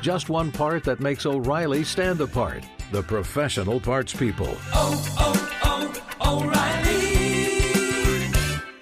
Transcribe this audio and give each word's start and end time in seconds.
Just 0.00 0.28
one 0.28 0.52
part 0.52 0.84
that 0.84 1.00
makes 1.00 1.26
O'Reilly 1.26 1.82
stand 1.84 2.20
apart. 2.20 2.64
The 2.92 3.02
professional 3.02 3.80
parts 3.80 4.14
people. 4.14 4.48
Oh, 4.72 5.14
oh, 5.18 5.92
oh, 6.20 6.42
O'Reilly! 6.42 7.08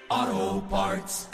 Auto 0.09 0.61
Parts. 0.67 1.27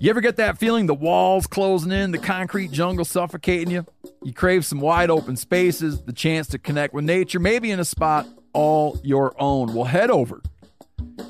You 0.00 0.08
ever 0.08 0.22
get 0.22 0.36
that 0.36 0.56
feeling 0.56 0.86
the 0.86 0.94
walls 0.94 1.46
closing 1.46 1.92
in, 1.92 2.10
the 2.10 2.18
concrete 2.18 2.70
jungle 2.70 3.04
suffocating 3.04 3.70
you? 3.70 3.84
You 4.22 4.32
crave 4.32 4.64
some 4.64 4.80
wide 4.80 5.10
open 5.10 5.36
spaces, 5.36 6.00
the 6.00 6.14
chance 6.14 6.46
to 6.48 6.58
connect 6.58 6.94
with 6.94 7.04
nature, 7.04 7.38
maybe 7.38 7.70
in 7.70 7.78
a 7.78 7.84
spot 7.84 8.26
all 8.54 8.98
your 9.04 9.34
own. 9.38 9.74
Well, 9.74 9.84
head 9.84 10.10
over 10.10 10.40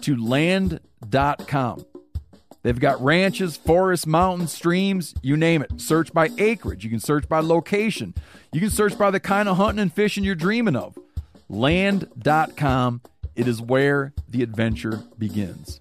to 0.03 0.17
land.com. 0.17 1.85
They've 2.63 2.79
got 2.79 3.03
ranches, 3.03 3.57
forests, 3.57 4.07
mountains, 4.07 4.53
streams, 4.53 5.15
you 5.23 5.37
name 5.37 5.63
it. 5.63 5.81
Search 5.81 6.13
by 6.13 6.29
acreage. 6.39 6.85
You 6.85 6.91
can 6.91 7.01
search 7.01 7.29
by 7.29 7.41
location. 7.41 8.15
You 8.53 8.61
can 8.61 8.71
search 8.71 8.99
by 8.99 9.11
the 9.11 9.21
kind 9.21 9.49
of 9.49 9.57
hunting 9.57 9.81
and 9.81 9.93
fishing 9.93 10.25
you're 10.25 10.35
dreaming 10.35 10.77
of. 10.77 10.99
Land.com. 11.49 13.01
It 13.35 13.49
is 13.49 13.63
where 13.63 14.13
the 14.29 14.43
adventure 14.43 15.03
begins. 15.19 15.81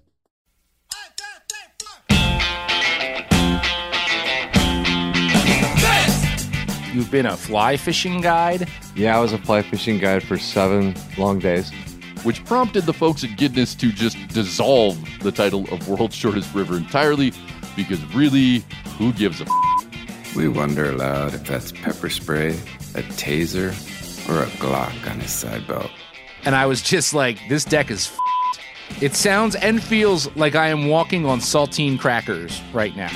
You've 6.92 7.10
been 7.10 7.26
a 7.26 7.36
fly 7.36 7.76
fishing 7.76 8.20
guide. 8.20 8.68
Yeah, 8.96 9.16
I 9.16 9.20
was 9.20 9.32
a 9.32 9.38
fly 9.38 9.62
fishing 9.62 9.98
guide 9.98 10.22
for 10.22 10.36
seven 10.38 10.94
long 11.16 11.38
days. 11.38 11.70
Which 12.22 12.44
prompted 12.44 12.86
the 12.86 12.92
folks 12.92 13.24
at 13.24 13.36
Guinness 13.36 13.74
to 13.76 13.92
just 13.92 14.16
dissolve 14.28 14.98
the 15.20 15.32
title 15.32 15.64
of 15.72 15.88
World's 15.88 16.14
Shortest 16.14 16.54
River 16.54 16.76
entirely 16.76 17.32
because 17.76 18.02
really, 18.14 18.62
who 18.98 19.12
gives 19.12 19.40
a 19.40 19.44
f? 19.44 20.36
We 20.36 20.48
wonder 20.48 20.90
aloud 20.90 21.34
if 21.34 21.44
that's 21.44 21.72
pepper 21.72 22.08
spray, 22.08 22.50
a 22.94 23.02
taser, 23.02 23.70
or 24.28 24.42
a 24.42 24.46
Glock 24.58 25.10
on 25.10 25.20
his 25.20 25.32
side 25.32 25.66
belt. 25.66 25.90
And 26.44 26.54
I 26.54 26.66
was 26.66 26.82
just 26.82 27.14
like, 27.14 27.38
this 27.48 27.64
deck 27.64 27.90
is 27.90 28.08
f***ed. 28.08 29.02
It 29.02 29.14
sounds 29.14 29.54
and 29.56 29.82
feels 29.82 30.34
like 30.36 30.54
I 30.54 30.68
am 30.68 30.88
walking 30.88 31.26
on 31.26 31.40
saltine 31.40 31.98
crackers 31.98 32.60
right 32.72 32.94
now. 32.96 33.08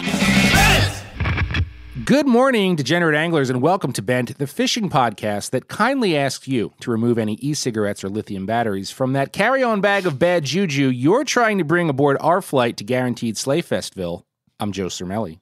Good 2.05 2.27
morning, 2.27 2.75
degenerate 2.77 3.15
anglers, 3.15 3.49
and 3.51 3.63
welcome 3.63 3.93
to 3.95 4.03
Bent, 4.03 4.37
the 4.39 4.47
fishing 4.47 4.91
podcast 4.91 5.51
that 5.51 5.69
kindly 5.69 6.17
asks 6.17 6.49
you 6.49 6.73
to 6.81 6.91
remove 6.91 7.19
any 7.19 7.35
e 7.35 7.55
cigarettes 7.55 8.03
or 8.05 8.09
lithium 8.09 8.47
batteries 8.47 8.91
from 8.91 9.13
that 9.13 9.33
carry 9.33 9.63
on 9.63 9.81
bag 9.81 10.05
of 10.07 10.19
bad 10.19 10.45
juju 10.45 10.89
you're 10.89 11.25
trying 11.25 11.57
to 11.59 11.65
bring 11.65 11.89
aboard 11.89 12.17
our 12.21 12.43
flight 12.43 12.77
to 12.79 12.85
guaranteed 12.85 13.37
Slayfestville. 13.37 14.25
I'm 14.61 14.73
Joe 14.73 14.87
Cermele. 14.87 15.39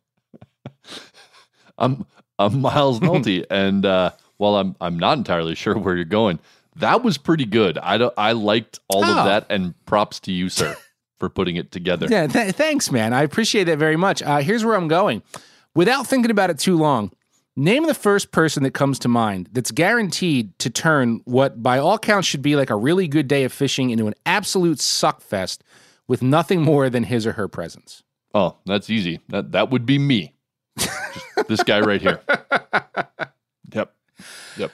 I'm 1.78 2.05
I'm 2.39 2.61
Miles 2.61 3.00
Nolte, 3.00 3.47
and 3.50 3.84
uh, 3.87 4.11
while 4.37 4.56
I'm 4.56 4.77
I'm 4.81 4.99
not 4.99 5.17
entirely 5.19 5.55
sure 5.55 5.77
where 5.77 5.97
you're 5.97 6.05
going, 6.05 6.39
that 6.77 7.03
was 7.03 7.17
pretty 7.19 7.47
good. 7.47 7.79
I 7.79 7.97
don't, 7.99 8.15
I 8.17 8.33
liked 8.33 8.79
all 8.89 9.05
Oh. 9.05 9.19
of 9.19 9.25
that, 9.25 9.47
and 9.49 9.75
props 9.87 10.21
to 10.21 10.33
you, 10.33 10.49
sir, 10.49 10.77
for 11.19 11.29
putting 11.29 11.56
it 11.56 11.73
together. 11.73 12.06
Yeah, 12.11 12.27
th- 12.27 12.55
thanks, 12.55 12.93
man. 12.93 13.12
I 13.15 13.23
appreciate 13.23 13.65
that 13.65 13.79
very 13.79 13.97
much. 13.97 14.23
Uh, 14.23 14.39
here's 14.39 14.65
where 14.65 14.75
I'm 14.77 14.89
going. 14.89 15.23
Without 15.75 16.06
thinking 16.06 16.31
about 16.31 16.50
it 16.50 16.59
too 16.59 16.77
long, 16.77 17.10
name 17.56 17.87
the 17.87 17.94
first 17.94 18.31
person 18.31 18.62
that 18.62 18.72
comes 18.72 18.99
to 19.00 19.09
mind 19.09 19.49
that's 19.53 19.71
guaranteed 19.71 20.59
to 20.59 20.69
turn 20.71 21.21
what, 21.25 21.62
by 21.62 21.78
all 21.78 21.99
counts, 21.99 22.28
should 22.28 22.43
be 22.43 22.56
like 22.56 22.71
a 22.71 22.77
really 22.77 23.09
good 23.09 23.27
day 23.28 23.44
of 23.44 23.53
fishing 23.53 23.91
into 23.91 24.06
an 24.06 24.15
absolute 24.27 24.78
suckfest 24.78 25.59
with 26.09 26.22
nothing 26.22 26.61
more 26.62 26.91
than 26.91 27.05
his 27.05 27.27
or 27.27 27.32
her 27.32 27.49
presence. 27.49 28.03
Oh, 28.34 28.56
that's 28.66 28.91
easy. 28.91 29.21
That 29.28 29.53
that 29.53 29.71
would 29.71 29.87
be 29.87 29.99
me. 29.99 30.34
This 31.49 31.62
guy 31.62 31.81
right 31.81 32.00
here. 32.00 32.21
Yep. 33.75 33.94
Yep. 34.59 34.72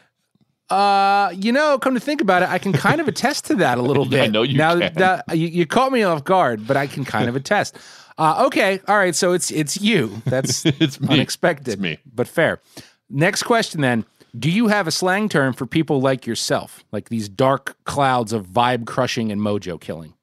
Uh, 0.71 1.31
you 1.37 1.53
know, 1.53 1.79
come 1.79 1.95
to 1.95 2.01
think 2.01 2.21
about 2.21 2.43
it, 2.43 2.49
I 2.49 2.59
can 2.59 2.73
kind 2.73 3.01
of 3.01 3.07
attest 3.07 3.45
to 3.47 3.55
that 3.57 3.79
a 3.79 3.83
little 3.83 4.05
Yeah, 4.11 4.23
I 4.23 4.25
bit. 4.25 4.33
know 4.33 4.43
you 4.43 4.59
now, 4.59 4.77
can. 4.79 4.93
that- 4.95 5.25
you, 5.37 5.47
you 5.47 5.67
caught 5.67 5.93
me 5.93 6.03
off 6.03 6.25
guard, 6.25 6.67
but 6.67 6.77
I 6.77 6.89
can 6.89 7.05
kind 7.05 7.29
of 7.29 7.37
attest. 7.43 7.79
Uh, 8.19 8.45
okay, 8.47 8.81
all 8.89 8.97
right. 8.97 9.15
So 9.15 9.33
it's 9.33 9.51
it's 9.51 9.81
you. 9.81 10.21
That's 10.27 10.65
It's 10.81 11.01
me. 11.01 11.09
unexpected, 11.09 11.75
It's 11.75 11.81
me. 11.81 11.99
but 12.13 12.27
fair. 12.29 12.61
Next 13.09 13.45
question 13.45 13.81
then: 13.81 14.05
Do 14.39 14.51
you 14.51 14.67
have 14.69 14.87
a 14.87 14.91
slang 14.91 15.29
term 15.29 15.53
for 15.55 15.67
people 15.67 16.01
like 16.01 16.27
yourself, 16.27 16.85
like 16.93 17.09
these 17.11 17.29
dark 17.29 17.77
clouds 17.85 18.33
of 18.33 18.47
vibe 18.47 18.87
crushing 18.87 19.31
and 19.33 19.41
mojo 19.41 19.81
killing? 19.81 20.15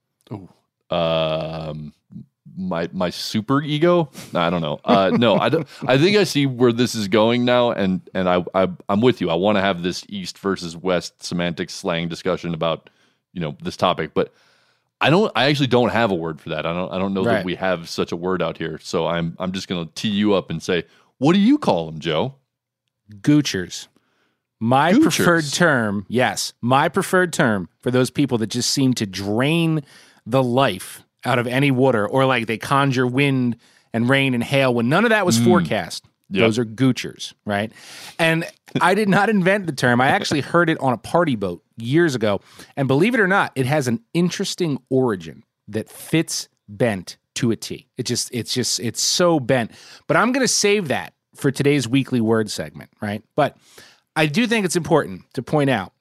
um 0.91 1.93
my 2.55 2.87
my 2.93 3.09
super 3.09 3.59
ego 3.63 4.07
i 4.35 4.51
don't 4.51 4.61
know 4.61 4.79
uh 4.85 5.09
no 5.17 5.35
i 5.37 5.49
don't 5.49 5.67
i 5.87 5.97
think 5.97 6.15
i 6.15 6.23
see 6.23 6.45
where 6.45 6.71
this 6.71 6.93
is 6.93 7.07
going 7.07 7.43
now 7.43 7.71
and 7.71 8.01
and 8.13 8.29
i, 8.29 8.45
I 8.53 8.67
i'm 8.87 9.01
with 9.01 9.19
you 9.19 9.31
i 9.31 9.33
want 9.33 9.57
to 9.57 9.61
have 9.61 9.81
this 9.81 10.05
east 10.09 10.37
versus 10.37 10.77
west 10.77 11.23
semantic 11.23 11.71
slang 11.71 12.07
discussion 12.07 12.53
about 12.53 12.91
you 13.33 13.41
know 13.41 13.57
this 13.63 13.75
topic 13.75 14.11
but 14.13 14.31
i 15.01 15.09
don't 15.09 15.31
i 15.35 15.45
actually 15.45 15.67
don't 15.67 15.89
have 15.89 16.11
a 16.11 16.15
word 16.15 16.39
for 16.39 16.49
that 16.49 16.65
i 16.65 16.73
don't 16.73 16.91
i 16.91 16.97
don't 16.97 17.13
know 17.13 17.23
Right. 17.23 17.35
that 17.37 17.45
we 17.45 17.55
have 17.55 17.89
such 17.89 18.11
a 18.11 18.15
word 18.15 18.41
out 18.41 18.57
here 18.57 18.79
so 18.81 19.07
i'm 19.07 19.35
i'm 19.39 19.51
just 19.51 19.67
gonna 19.67 19.89
tee 19.95 20.09
you 20.09 20.33
up 20.33 20.49
and 20.49 20.61
say 20.61 20.83
what 21.17 21.33
do 21.33 21.39
you 21.39 21.57
call 21.57 21.85
them 21.85 21.99
joe 21.99 22.35
Goochers. 23.11 23.87
My 24.59 24.93
Goochers? 24.93 25.01
preferred 25.01 25.53
term, 25.53 26.05
yes, 26.07 26.53
my 26.61 26.89
preferred 26.89 27.33
term 27.33 27.69
for 27.81 27.91
those 27.91 28.09
people 28.09 28.37
that 28.39 28.47
just 28.47 28.71
seem 28.71 28.93
to 28.95 29.05
drain 29.05 29.81
the 30.25 30.41
life 30.41 31.03
out 31.23 31.39
of 31.39 31.47
any 31.47 31.71
water 31.71 32.07
or 32.07 32.25
like 32.25 32.47
they 32.47 32.57
conjure 32.57 33.05
wind 33.05 33.57
and 33.93 34.09
rain 34.09 34.33
and 34.33 34.43
hail 34.43 34.73
when 34.73 34.89
none 34.89 35.03
of 35.03 35.09
that 35.09 35.25
was 35.25 35.37
hmm. 35.37 35.45
forecast. 35.45 36.05
Yep. 36.29 36.41
Those 36.41 36.57
are 36.59 36.65
goochers, 36.65 37.33
right? 37.45 37.71
And 38.17 38.45
I 38.81 38.95
did 38.95 39.07
not 39.09 39.29
invent 39.29 39.67
the 39.67 39.71
term. 39.73 40.01
I 40.01 40.07
actually 40.07 40.41
heard 40.53 40.69
it 40.69 40.79
on 40.79 40.91
a 40.93 40.97
party 40.97 41.35
boat 41.35 41.63
years 41.77 42.15
ago. 42.15 42.41
And 42.75 42.87
believe 42.87 43.13
it 43.13 43.19
or 43.19 43.27
not, 43.27 43.51
it 43.55 43.65
has 43.67 43.87
an 43.87 44.01
interesting 44.13 44.79
origin 44.89 45.43
that 45.67 45.89
fits 45.89 46.49
bent 46.67 47.17
to 47.35 47.51
a 47.51 47.55
T. 47.55 47.87
It 47.97 48.03
just, 48.07 48.33
it's 48.33 48.53
just, 48.53 48.79
it's 48.79 49.01
so 49.01 49.39
bent. 49.39 49.71
But 50.07 50.17
I'm 50.17 50.31
going 50.31 50.43
to 50.43 50.47
save 50.51 50.87
that 50.87 51.13
for 51.35 51.51
today's 51.51 51.87
weekly 51.87 52.21
word 52.21 52.49
segment, 52.49 52.89
right? 53.01 53.23
But 53.35 53.57
I 54.15 54.25
do 54.25 54.47
think 54.47 54.65
it's 54.65 54.75
important 54.77 55.31
to 55.33 55.43
point 55.43 55.69
out 55.69 55.91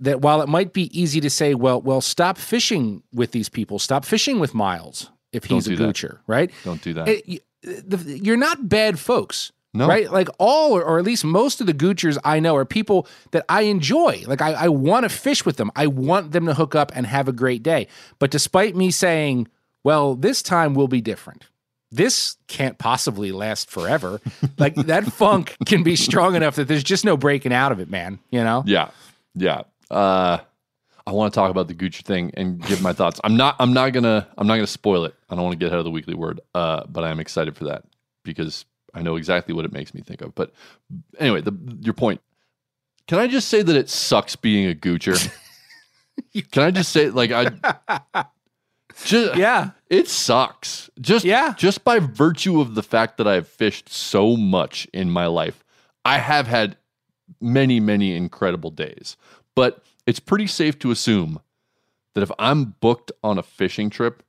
that 0.00 0.20
while 0.22 0.40
it 0.40 0.48
might 0.48 0.72
be 0.72 0.98
easy 0.98 1.20
to 1.20 1.28
say, 1.30 1.54
well, 1.54 1.80
well, 1.80 2.00
stop 2.00 2.38
fishing 2.38 3.02
with 3.12 3.32
these 3.32 3.48
people, 3.48 3.78
stop 3.78 4.04
fishing 4.04 4.38
with 4.40 4.54
Miles 4.54 5.10
if 5.32 5.44
he's 5.44 5.66
a 5.66 5.70
do 5.70 5.76
that. 5.76 5.94
goocher, 5.94 6.18
right? 6.26 6.50
don't 6.64 6.80
do 6.80 6.94
that 6.94 7.08
It- 7.08 7.42
you're 8.06 8.36
not 8.36 8.68
bad 8.68 8.98
folks. 8.98 9.50
No. 9.74 9.88
Right? 9.88 10.10
Like 10.10 10.28
all, 10.38 10.72
or, 10.72 10.84
or 10.84 10.98
at 10.98 11.04
least 11.04 11.24
most 11.24 11.60
of 11.60 11.66
the 11.66 11.74
goochers 11.74 12.16
I 12.24 12.38
know 12.38 12.54
are 12.54 12.64
people 12.64 13.08
that 13.32 13.44
I 13.48 13.62
enjoy. 13.62 14.22
Like 14.26 14.40
I, 14.40 14.52
I 14.52 14.68
want 14.68 15.02
to 15.02 15.08
fish 15.08 15.44
with 15.44 15.56
them. 15.56 15.72
I 15.74 15.88
want 15.88 16.30
them 16.30 16.46
to 16.46 16.54
hook 16.54 16.76
up 16.76 16.92
and 16.94 17.06
have 17.06 17.26
a 17.26 17.32
great 17.32 17.64
day. 17.64 17.88
But 18.20 18.30
despite 18.30 18.76
me 18.76 18.92
saying, 18.92 19.48
well, 19.82 20.14
this 20.14 20.42
time 20.42 20.74
will 20.74 20.86
be 20.86 21.00
different. 21.00 21.48
This 21.90 22.36
can't 22.46 22.78
possibly 22.78 23.32
last 23.32 23.68
forever. 23.68 24.20
like 24.58 24.76
that 24.76 25.04
funk 25.04 25.56
can 25.66 25.82
be 25.82 25.96
strong 25.96 26.36
enough 26.36 26.56
that 26.56 26.68
there's 26.68 26.84
just 26.84 27.04
no 27.04 27.16
breaking 27.16 27.52
out 27.52 27.72
of 27.72 27.80
it, 27.80 27.90
man. 27.90 28.20
You 28.30 28.44
know? 28.44 28.62
Yeah, 28.66 28.90
yeah. 29.34 29.62
Uh, 29.90 30.38
I 31.06 31.12
want 31.12 31.34
to 31.34 31.38
talk 31.38 31.50
about 31.50 31.68
the 31.68 31.74
Gucci 31.74 32.02
thing 32.02 32.30
and 32.34 32.62
give 32.62 32.80
my 32.80 32.92
thoughts. 32.92 33.20
I'm 33.22 33.36
not. 33.36 33.56
I'm 33.58 33.72
not 33.72 33.92
gonna. 33.92 34.26
I'm 34.38 34.46
not 34.46 34.54
gonna 34.54 34.66
spoil 34.66 35.04
it. 35.04 35.14
I 35.28 35.34
don't 35.34 35.44
want 35.44 35.52
to 35.52 35.58
get 35.58 35.66
ahead 35.66 35.78
of 35.78 35.84
the 35.84 35.90
weekly 35.90 36.14
word. 36.14 36.40
Uh, 36.54 36.84
but 36.88 37.04
I 37.04 37.10
am 37.10 37.20
excited 37.20 37.56
for 37.56 37.64
that 37.64 37.84
because 38.24 38.64
I 38.94 39.02
know 39.02 39.16
exactly 39.16 39.54
what 39.54 39.64
it 39.64 39.72
makes 39.72 39.92
me 39.94 40.00
think 40.00 40.20
of. 40.20 40.34
But 40.34 40.52
anyway, 41.18 41.40
the, 41.40 41.52
your 41.80 41.94
point. 41.94 42.20
Can 43.06 43.18
I 43.18 43.26
just 43.26 43.48
say 43.48 43.60
that 43.62 43.76
it 43.76 43.90
sucks 43.90 44.36
being 44.36 44.70
a 44.70 44.74
goocher? 44.74 45.30
Can 46.52 46.62
I 46.62 46.70
just 46.70 46.90
say 46.92 47.10
like 47.10 47.30
I 47.32 48.24
just, 49.04 49.36
Yeah. 49.36 49.70
it 49.90 50.08
sucks. 50.08 50.88
Just 51.00 51.24
Yeah. 51.24 51.54
just 51.56 51.84
by 51.84 51.98
virtue 51.98 52.60
of 52.60 52.74
the 52.74 52.82
fact 52.82 53.18
that 53.18 53.26
I've 53.26 53.48
fished 53.48 53.88
so 53.88 54.36
much 54.36 54.86
in 54.92 55.10
my 55.10 55.26
life. 55.26 55.64
I 56.04 56.18
have 56.18 56.46
had 56.46 56.76
many 57.40 57.80
many 57.80 58.14
incredible 58.16 58.70
days. 58.70 59.16
But 59.56 59.82
it's 60.06 60.20
pretty 60.20 60.46
safe 60.46 60.78
to 60.80 60.90
assume 60.90 61.40
that 62.14 62.22
if 62.22 62.30
I'm 62.38 62.74
booked 62.80 63.10
on 63.22 63.38
a 63.38 63.42
fishing 63.42 63.90
trip, 63.90 64.22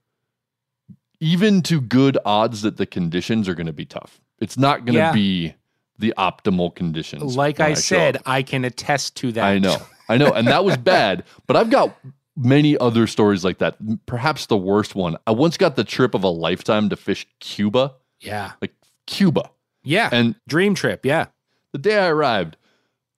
even 1.20 1.62
to 1.62 1.80
good 1.80 2.18
odds 2.24 2.62
that 2.62 2.76
the 2.76 2.86
conditions 2.86 3.48
are 3.48 3.54
going 3.54 3.66
to 3.66 3.72
be 3.72 3.86
tough. 3.86 4.20
It's 4.40 4.58
not 4.58 4.80
going 4.84 4.94
to 4.94 4.98
Yeah. 4.98 5.12
be 5.12 5.54
the 5.98 6.12
optimal 6.18 6.74
conditions. 6.74 7.36
Like 7.36 7.58
when 7.58 7.70
I 7.70 7.74
said. 7.74 8.20
I 8.26 8.42
can 8.42 8.64
attest 8.64 9.16
to 9.16 9.32
that. 9.32 9.44
I 9.44 9.58
know. 9.58 9.78
I 10.08 10.18
know. 10.18 10.30
And 10.32 10.46
that 10.48 10.64
was 10.64 10.76
bad. 10.76 11.24
But 11.46 11.56
I've 11.56 11.70
got 11.70 11.96
many 12.36 12.76
other 12.78 13.06
stories 13.06 13.44
like 13.44 13.58
that. 13.58 13.76
Perhaps 14.06 14.46
the 14.46 14.56
worst 14.58 14.94
one. 14.94 15.16
I 15.26 15.30
once 15.30 15.56
got 15.56 15.76
the 15.76 15.84
trip 15.84 16.14
of 16.14 16.22
a 16.22 16.28
lifetime 16.28 16.88
to 16.90 16.96
fish 16.96 17.26
Cuba, 17.40 17.94
Yeah. 18.20 18.52
like 18.60 18.74
Cuba. 19.06 19.50
Yeah. 19.82 20.10
And 20.12 20.34
Dream 20.46 20.74
trip. 20.74 21.06
Yeah. 21.06 21.26
the 21.72 21.78
day 21.78 21.98
I 21.98 22.08
arrived, 22.08 22.56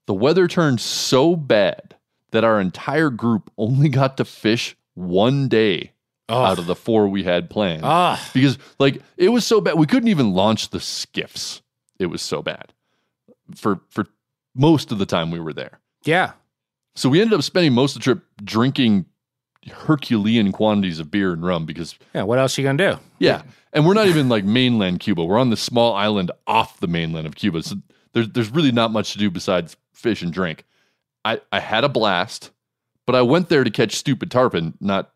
the 0.07 0.15
weather 0.15 0.47
turned 0.49 0.81
so 0.81 1.35
bad 1.37 1.97
that 2.31 2.45
our 2.45 2.61
entire 2.61 3.11
group 3.11 3.51
only 3.59 3.89
got 3.89 4.17
to 4.19 4.25
fish 4.25 4.77
one 4.95 5.49
day 5.49 5.93
Oh. 6.31 6.45
out 6.45 6.59
of 6.59 6.67
the 6.67 6.75
four 6.75 7.09
we 7.09 7.25
had 7.25 7.49
planned. 7.49 7.83
Ah. 7.85 8.23
because 8.35 8.59
like 8.79 9.01
it 9.17 9.31
was 9.31 9.47
so 9.47 9.61
bad 9.61 9.75
we 9.79 9.87
couldn't 9.87 10.09
even 10.09 10.33
launch 10.35 10.69
the 10.71 10.81
skiffs. 10.81 11.63
It 11.99 12.07
was 12.07 12.21
so 12.23 12.43
bad 12.43 12.73
for 13.55 13.81
for 13.89 14.07
most 14.55 14.93
of 14.93 14.99
the 14.99 15.07
time 15.07 15.31
we 15.31 15.41
were 15.41 15.53
there. 15.55 15.81
yeah. 16.05 16.33
So 16.95 17.09
we 17.09 17.21
ended 17.21 17.39
up 17.39 17.45
spending 17.45 17.73
most 17.75 17.95
of 17.95 18.01
the 18.01 18.05
trip 18.05 18.25
drinking 18.43 19.07
Herculean 19.71 20.53
quantities 20.53 20.99
of 21.01 21.11
beer 21.11 21.33
and 21.33 21.45
rum 21.45 21.65
because 21.67 21.97
Yeah. 22.15 22.23
What 22.23 22.39
else 22.39 22.59
are 22.59 22.63
you 22.63 22.69
gonna 22.69 22.93
do? 22.95 23.01
yeah, 23.19 23.43
and 23.73 23.87
we're 23.87 23.95
not 23.95 24.07
even 24.09 24.29
like 24.29 24.45
mainland 24.45 25.01
Cuba. 25.01 25.25
We're 25.25 25.39
on 25.39 25.51
the 25.51 25.57
small 25.57 25.95
island 25.95 26.31
off 26.47 26.81
the 26.81 26.87
mainland 26.89 27.27
of 27.27 27.37
Cuba. 27.37 27.63
So 27.63 27.77
there's 28.13 28.29
there's 28.31 28.51
really 28.51 28.73
not 28.73 28.91
much 28.91 29.13
to 29.13 29.19
do 29.19 29.31
besides 29.31 29.77
fish 29.93 30.23
and 30.23 30.33
drink. 30.33 30.65
I 31.25 31.41
I 31.53 31.61
had 31.61 31.85
a 31.85 31.89
blast, 31.89 32.51
but 33.07 33.15
I 33.15 33.23
went 33.23 33.49
there 33.49 33.65
to 33.65 33.71
catch 33.71 33.97
stupid 33.97 34.31
tarpon, 34.31 34.75
not 34.81 35.11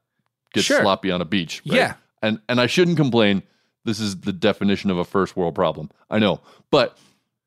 get 0.53 0.65
Sure. 0.65 0.81
sloppy 0.83 1.11
on 1.11 1.21
a 1.21 1.25
beach. 1.25 1.63
right? 1.67 1.77
Yeah. 1.77 1.95
and 2.23 2.41
and 2.49 2.61
I 2.61 2.67
shouldn't 2.67 2.97
complain. 2.97 3.43
This 3.85 3.99
is 3.99 4.21
the 4.21 4.33
definition 4.33 4.91
of 4.91 4.99
a 4.99 5.05
first 5.05 5.37
world 5.37 5.55
problem. 5.57 5.91
I 6.09 6.19
know, 6.21 6.41
but 6.71 6.97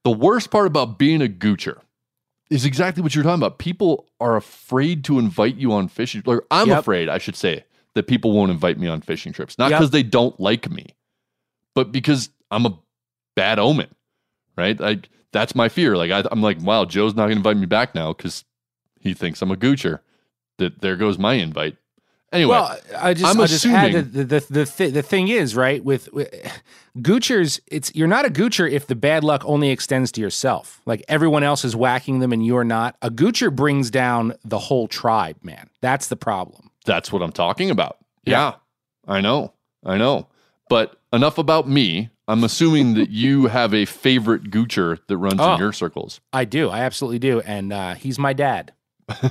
the 0.04 0.12
worst 0.12 0.52
part 0.52 0.68
about 0.68 0.98
being 1.00 1.22
a 1.22 1.28
goocher 1.28 1.80
is 2.50 2.66
exactly 2.66 3.02
what 3.02 3.16
you're 3.16 3.24
talking 3.24 3.40
about. 3.42 3.58
People 3.58 4.06
are 4.20 4.36
afraid 4.36 5.04
to 5.06 5.18
invite 5.18 5.56
you 5.56 5.72
on 5.72 5.88
fishing. 5.88 6.22
Or 6.26 6.44
I'm 6.52 6.68
Yep. 6.68 6.80
afraid, 6.80 7.10
I 7.10 7.18
should 7.18 7.36
say, 7.38 7.64
that 7.94 8.08
people 8.08 8.34
won't 8.34 8.52
invite 8.52 8.78
me 8.78 8.88
on 8.88 9.02
fishing 9.02 9.32
trips. 9.34 9.58
Not 9.58 9.72
Yep. 9.72 9.80
because 9.80 9.92
they 9.92 10.04
don't 10.04 10.38
like 10.40 10.70
me, 10.70 10.88
but 11.74 11.92
because 11.94 12.30
I'm 12.52 12.66
a 12.66 12.78
bad 13.36 13.58
omen, 13.58 13.88
right? 14.58 14.78
Like 14.80 15.10
that's 15.32 15.56
my 15.56 15.70
fear. 15.70 15.96
Like 15.98 16.12
I, 16.12 16.24
I'm 16.32 16.42
like, 16.42 16.62
wow, 16.62 16.84
Joe's 16.86 17.16
not 17.16 17.24
going 17.24 17.32
to 17.32 17.38
invite 17.38 17.58
me 17.58 17.66
back 17.66 17.96
now 17.96 18.12
because 18.14 18.44
he 19.00 19.14
thinks 19.14 19.42
I'm 19.42 19.52
a 19.52 19.56
goocher. 19.56 20.00
That 20.58 20.82
there 20.82 20.96
goes 20.98 21.18
my 21.18 21.34
invite. 21.36 21.78
Anyway, 22.36 22.50
Well, 22.52 22.78
I 22.98 23.14
just, 23.14 23.26
I'm 23.26 23.40
I 23.42 23.46
just 23.46 23.66
assuming- 23.66 23.94
the 23.94 24.24
the 24.24 24.46
the, 24.50 24.66
th- 24.66 24.94
the 24.94 25.02
thing 25.02 25.28
is 25.30 25.56
right 25.56 25.84
with, 25.84 26.12
with 26.14 26.30
goochers. 26.98 27.60
It's 27.68 27.94
you're 27.96 28.08
not 28.08 28.26
a 28.26 28.30
goocher 28.30 28.70
if 28.70 28.88
the 28.88 28.96
bad 28.96 29.24
luck 29.24 29.44
only 29.46 29.70
extends 29.70 30.12
to 30.14 30.22
yourself. 30.22 30.82
Like 30.86 31.04
everyone 31.08 31.44
else 31.44 31.66
is 31.66 31.76
whacking 31.76 32.20
them 32.20 32.32
and 32.34 32.46
you're 32.46 32.64
not. 32.64 32.96
A 33.02 33.10
goocher 33.10 33.54
brings 33.56 33.90
down 33.90 34.34
the 34.44 34.60
whole 34.60 34.88
tribe, 34.88 35.38
man. 35.44 35.70
That's 35.82 36.08
the 36.08 36.16
problem. 36.16 36.70
That's 36.86 37.12
what 37.12 37.22
I'm 37.22 37.32
talking 37.32 37.70
about. 37.72 37.98
Yeah. 38.26 38.56
I 39.08 39.22
know. 39.22 39.54
I 39.86 39.98
know. 39.98 40.28
But 40.70 41.00
enough 41.14 41.38
about 41.38 41.68
me. 41.70 42.10
I'm 42.28 42.44
assuming 42.44 42.96
that 42.96 43.12
you 43.12 43.46
have 43.48 43.72
a 43.72 43.86
favorite 43.86 44.46
goocher 44.50 44.98
that 45.08 45.18
runs 45.18 45.40
Oh. 45.40 45.54
in 45.54 45.60
your 45.60 45.72
circles. 45.72 46.22
I 46.34 46.44
do. 46.44 46.70
I 46.70 46.80
absolutely 46.80 47.20
do. 47.20 47.40
And 47.42 47.72
uh, 47.72 47.94
he's 47.94 48.18
my 48.18 48.34
dad. 48.34 48.74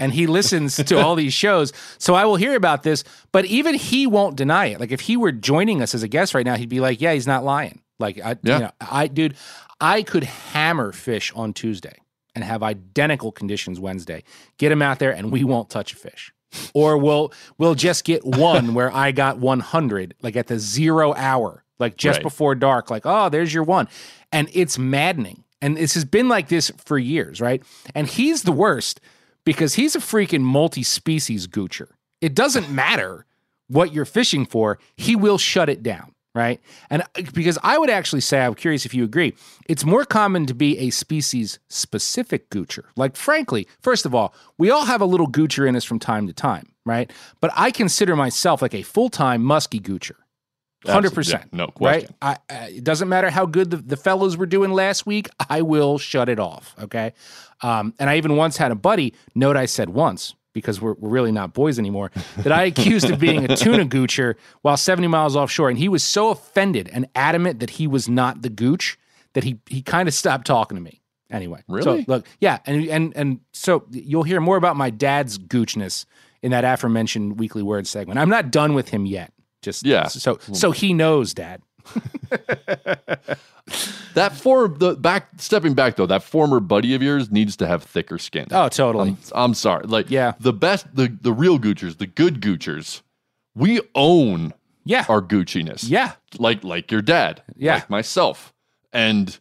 And 0.01 0.13
he 0.13 0.27
listens 0.27 0.77
to 0.77 0.99
all 0.99 1.15
these 1.15 1.33
shows. 1.35 1.73
So 1.99 2.15
I 2.15 2.25
will 2.25 2.37
hear 2.37 2.55
about 2.55 2.83
this, 2.83 3.05
but 3.33 3.45
even 3.47 3.75
he 3.75 4.07
won't 4.07 4.37
deny 4.37 4.67
it. 4.67 4.81
Like 4.81 4.93
if 4.93 5.01
he 5.01 5.17
were 5.17 5.33
joining 5.33 5.83
us 5.83 5.95
as 5.95 6.03
a 6.03 6.09
guest 6.09 6.35
right 6.35 6.47
now, 6.47 6.57
he'd 6.57 6.69
be 6.69 6.81
like, 6.81 7.01
"Yeah, 7.01 7.13
he's 7.15 7.27
not 7.27 7.45
lying." 7.45 7.81
Like 7.99 8.21
I, 8.25 8.37
Yeah. 8.43 8.55
you 8.55 8.61
know, 8.65 8.71
I, 8.81 9.07
dude, 9.09 9.37
I 9.81 10.03
could 10.03 10.25
hammer 10.25 10.93
fish 10.93 11.33
on 11.35 11.53
Tuesday 11.53 11.97
and 12.35 12.43
have 12.45 12.63
identical 12.63 13.33
conditions 13.33 13.79
Wednesday. 13.81 14.25
Get 14.59 14.71
him 14.73 14.83
out 14.83 14.99
there, 14.99 15.13
and 15.13 15.31
we 15.33 15.45
won't 15.45 15.71
touch 15.71 15.93
a 15.93 15.97
fish. 15.97 16.33
Or 16.73 16.97
we'll 16.97 17.33
we'll 17.59 17.75
just 17.75 18.05
get 18.05 18.25
one 18.25 18.75
where 18.75 18.93
I 18.95 19.11
got 19.11 19.39
100, 19.39 20.15
like 20.23 20.37
at 20.37 20.47
the 20.47 20.59
zero 20.61 21.13
hour, 21.15 21.65
like 21.81 21.97
just 21.97 22.19
Right. 22.19 22.23
before 22.23 22.55
dark. 22.55 22.91
Like, 22.91 23.03
oh, 23.07 23.29
there's 23.29 23.53
your 23.53 23.65
one, 23.65 23.89
and 24.31 24.49
it's 24.53 24.79
maddening. 24.79 25.43
And 25.61 25.77
this 25.77 25.95
has 25.95 26.05
been 26.05 26.29
like 26.29 26.49
this 26.49 26.71
for 26.85 26.99
years, 26.99 27.41
right? 27.41 27.63
And 27.95 28.07
he's 28.07 28.43
the 28.43 28.53
worst 28.53 29.01
because 29.45 29.75
he's 29.75 29.95
a 29.95 30.01
freaking 30.01 30.43
multi-species 30.43 31.47
goocher. 31.47 31.89
It 32.21 32.35
doesn't 32.35 32.71
matter 32.71 33.27
what 33.69 33.93
you're 33.93 34.05
fishing 34.05 34.45
for, 34.47 34.79
he 34.97 35.17
will 35.17 35.39
shut 35.39 35.69
it 35.69 35.83
down, 35.83 36.15
right? 36.35 36.61
And 36.91 37.03
uh, 37.03 37.23
because 37.33 37.59
I 37.63 37.79
would 37.79 37.91
actually 37.91 38.21
say, 38.21 38.41
I'm 38.41 38.55
curious 38.55 38.85
if 38.85 38.95
you 38.95 39.05
agree, 39.05 39.35
it's 39.69 39.85
more 39.85 40.05
common 40.05 40.47
to 40.47 40.55
be 40.55 40.79
a 40.79 40.91
species 40.91 41.59
specific 41.69 42.51
goocher. 42.51 42.85
Like, 42.97 43.17
frankly, 43.17 43.67
first 43.81 44.05
of 44.05 44.15
all, 44.15 44.35
we 44.59 44.71
all 44.71 44.85
have 44.85 45.01
a 45.01 45.07
little 45.07 45.29
goocher 45.29 45.69
in 45.69 45.77
us 45.77 45.85
from 45.85 45.99
time 45.99 46.27
to 46.27 46.33
time, 46.33 46.73
right? 46.85 47.11
But 47.41 47.53
I 47.55 47.71
consider 47.71 48.17
myself 48.17 48.61
like 48.61 48.75
a 48.75 48.83
full 48.83 49.09
time 49.09 49.43
musky 49.43 49.81
goocher. 49.81 50.17
Hundred 50.87 51.15
percent, 51.15 51.45
Yeah, 51.53 51.57
no 51.57 51.65
Right? 51.81 52.07
question. 52.07 52.15
I, 52.23 52.37
I, 52.51 52.55
it 52.69 52.85
doesn't 52.85 53.09
matter 53.09 53.31
how 53.31 53.47
good 53.47 53.71
the, 53.71 53.77
the 53.79 53.97
fellows 53.97 54.37
were 54.37 54.47
doing 54.47 54.73
last 54.73 55.07
week. 55.07 55.29
I 55.51 55.63
will 55.63 55.99
shut 55.99 56.29
it 56.29 56.39
off. 56.39 56.75
Okay. 56.83 57.13
Um, 57.63 57.95
and 57.99 58.11
I 58.11 58.17
even 58.17 58.37
once 58.37 58.57
had 58.57 58.71
a 58.73 58.75
buddy. 58.75 59.15
Note 59.35 59.57
I 59.57 59.67
said 59.67 59.91
once 59.91 60.35
because 60.53 60.81
we're, 60.81 60.95
we're 60.95 61.09
really 61.09 61.33
not 61.33 61.53
boys 61.55 61.79
anymore. 61.79 62.11
That 62.39 62.53
I 62.53 62.65
accused 62.65 63.09
of 63.11 63.19
being 63.19 63.51
a 63.51 63.57
tuna 63.57 63.85
goocher 63.87 64.35
while 64.63 64.77
seventy 64.77 65.09
miles 65.09 65.35
offshore, 65.37 65.69
and 65.71 65.79
he 65.79 65.89
was 65.89 66.03
so 66.05 66.31
offended 66.31 66.89
and 66.93 67.07
adamant 67.15 67.61
that 67.61 67.71
he 67.71 67.87
was 67.87 68.09
not 68.09 68.43
the 68.43 68.51
gooch 68.51 68.99
that 69.33 69.45
he 69.45 69.59
he 69.69 69.83
kind 69.83 70.09
of 70.09 70.15
stopped 70.15 70.47
talking 70.47 70.77
to 70.77 70.83
me. 70.83 71.01
Anyway, 71.31 71.61
So 71.69 71.75
Really? 71.75 72.05
look, 72.07 72.27
yeah, 72.41 72.59
and 72.67 72.85
and 72.89 73.13
and 73.17 73.41
so 73.53 73.85
you'll 73.91 74.23
hear 74.23 74.41
more 74.41 74.57
about 74.57 74.77
my 74.77 74.91
dad's 74.91 75.39
goochness 75.39 76.05
in 76.43 76.51
that 76.53 76.63
aforementioned 76.65 77.41
weekly 77.41 77.63
word 77.63 77.87
segment. 77.87 78.19
I'm 78.21 78.29
not 78.29 78.51
done 78.53 78.75
with 78.75 78.91
him 78.91 79.07
yet. 79.07 79.33
Just 79.65 79.85
Yeah. 79.85 80.07
so 80.07 80.39
so 80.53 80.71
he 80.71 80.93
knows, 80.95 81.35
Dad. 81.35 81.61
That 84.15 84.33
for 84.37 84.69
the 84.69 84.95
back 84.95 85.29
stepping 85.39 85.75
back 85.75 85.97
though, 85.97 86.07
that 86.07 86.23
former 86.23 86.61
buddy 86.61 86.95
of 86.95 87.03
yours 87.03 87.33
needs 87.33 87.57
to 87.57 87.67
have 87.67 87.83
thicker 87.83 88.17
skin. 88.19 88.47
Oh, 88.53 88.69
totally. 88.69 89.09
I'm, 89.09 89.19
I'm 89.35 89.55
sorry. 89.55 89.87
Like 89.87 90.09
Yeah. 90.09 90.35
the 90.39 90.53
best 90.53 90.87
the 90.95 91.09
the 91.21 91.33
real 91.33 91.59
goochers, 91.59 91.99
the 91.99 92.07
good 92.07 92.41
goochers, 92.41 93.03
we 93.57 93.81
own 93.97 94.53
yeah. 94.85 95.05
our 95.09 95.21
Gucciness. 95.21 95.83
yeah. 95.85 96.13
Like 96.39 96.63
like 96.63 96.93
your 96.93 97.03
dad. 97.03 97.43
Yeah. 97.57 97.75
Like 97.75 97.91
myself. 97.91 98.55
And 98.93 99.37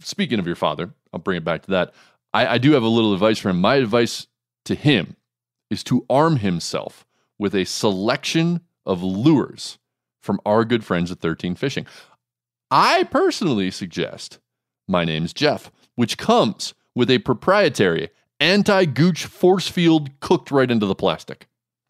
speaking 0.00 0.40
of 0.40 0.46
your 0.46 0.56
father, 0.56 0.90
I'll 1.12 1.20
bring 1.20 1.36
it 1.36 1.44
back 1.44 1.62
to 1.62 1.70
that. 1.72 1.92
I, 2.34 2.54
I 2.54 2.58
do 2.58 2.72
have 2.72 2.82
a 2.82 2.88
little 2.88 3.12
advice 3.14 3.38
for 3.38 3.50
him. 3.50 3.60
My 3.60 3.76
advice 3.76 4.26
to 4.64 4.74
him 4.74 5.14
is 5.70 5.84
to 5.84 6.04
arm 6.10 6.36
himself 6.38 7.06
with 7.38 7.54
a 7.54 7.64
selection 7.64 8.62
of 8.86 9.02
lures 9.02 9.78
from 10.20 10.40
our 10.46 10.64
good 10.64 10.84
friends 10.84 11.10
at 11.10 11.20
13 11.20 11.54
Fishing. 11.54 11.86
I 12.70 13.04
personally 13.04 13.70
suggest 13.70 14.38
My 14.88 15.04
Name's 15.04 15.32
Jeff, 15.32 15.70
which 15.94 16.16
comes 16.18 16.74
with 16.94 17.10
a 17.10 17.18
proprietary 17.18 18.10
anti 18.40 18.84
gooch 18.84 19.26
force 19.26 19.68
field 19.68 20.10
cooked 20.20 20.50
right 20.50 20.70
into 20.70 20.86
the 20.86 20.94
plastic. 20.94 21.46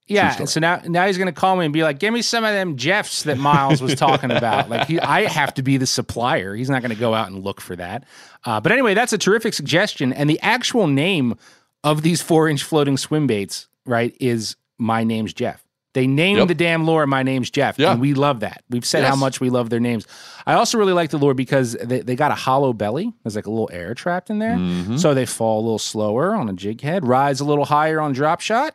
Yeah. 0.08 0.44
so 0.44 0.60
now 0.60 0.82
now 0.84 1.06
he's 1.06 1.16
gonna 1.16 1.32
call 1.32 1.56
me 1.56 1.64
and 1.64 1.72
be 1.72 1.82
like, 1.82 1.98
give 1.98 2.12
me 2.12 2.22
some 2.22 2.44
of 2.44 2.52
them 2.52 2.76
Jeffs 2.76 3.22
that 3.22 3.38
Miles 3.38 3.80
was 3.80 3.94
talking 3.94 4.30
about. 4.30 4.68
Like 4.68 4.86
he, 4.86 5.00
I 5.00 5.22
have 5.22 5.54
to 5.54 5.62
be 5.62 5.76
the 5.76 5.86
supplier. 5.86 6.54
He's 6.54 6.68
not 6.68 6.82
gonna 6.82 6.94
go 6.94 7.14
out 7.14 7.28
and 7.28 7.42
look 7.42 7.60
for 7.60 7.76
that. 7.76 8.04
Uh, 8.44 8.60
but 8.60 8.72
anyway, 8.72 8.94
that's 8.94 9.12
a 9.12 9.18
terrific 9.18 9.54
suggestion. 9.54 10.12
And 10.12 10.28
the 10.28 10.40
actual 10.40 10.86
name 10.86 11.36
of 11.84 12.02
these 12.02 12.20
four 12.20 12.48
inch 12.48 12.62
floating 12.62 12.96
swim 12.96 13.26
baits, 13.26 13.68
right, 13.86 14.14
is 14.20 14.56
my 14.78 15.04
name's 15.04 15.32
Jeff. 15.32 15.64
They 15.94 16.06
named 16.06 16.38
Yep. 16.38 16.48
the 16.48 16.54
damn 16.54 16.86
lure 16.86 17.06
My 17.06 17.22
Name's 17.22 17.50
Jeff. 17.50 17.78
Yeah. 17.78 17.92
And 17.92 18.00
we 18.00 18.14
love 18.14 18.40
that. 18.40 18.64
We've 18.70 18.84
said 18.84 19.04
how 19.04 19.14
much 19.16 19.40
we 19.40 19.50
love 19.50 19.68
their 19.68 19.80
names. 19.80 20.06
I 20.46 20.54
also 20.54 20.78
really 20.78 20.94
like 20.94 21.10
the 21.10 21.18
lure 21.18 21.34
because 21.34 21.72
they, 21.74 22.00
they 22.00 22.16
got 22.16 22.30
a 22.30 22.34
hollow 22.34 22.72
belly. 22.72 23.12
There's 23.22 23.36
like 23.36 23.46
a 23.46 23.50
little 23.50 23.68
air 23.72 23.94
trapped 23.94 24.30
in 24.30 24.38
there. 24.38 24.56
Mm-hmm. 24.56 24.96
So 24.96 25.12
they 25.12 25.26
fall 25.26 25.60
a 25.60 25.64
little 25.64 25.78
slower 25.78 26.34
on 26.34 26.48
a 26.48 26.54
jig 26.54 26.80
head, 26.80 27.06
rise 27.06 27.40
a 27.40 27.44
little 27.44 27.66
higher 27.66 28.00
on 28.00 28.12
drop 28.12 28.40
shot. 28.40 28.74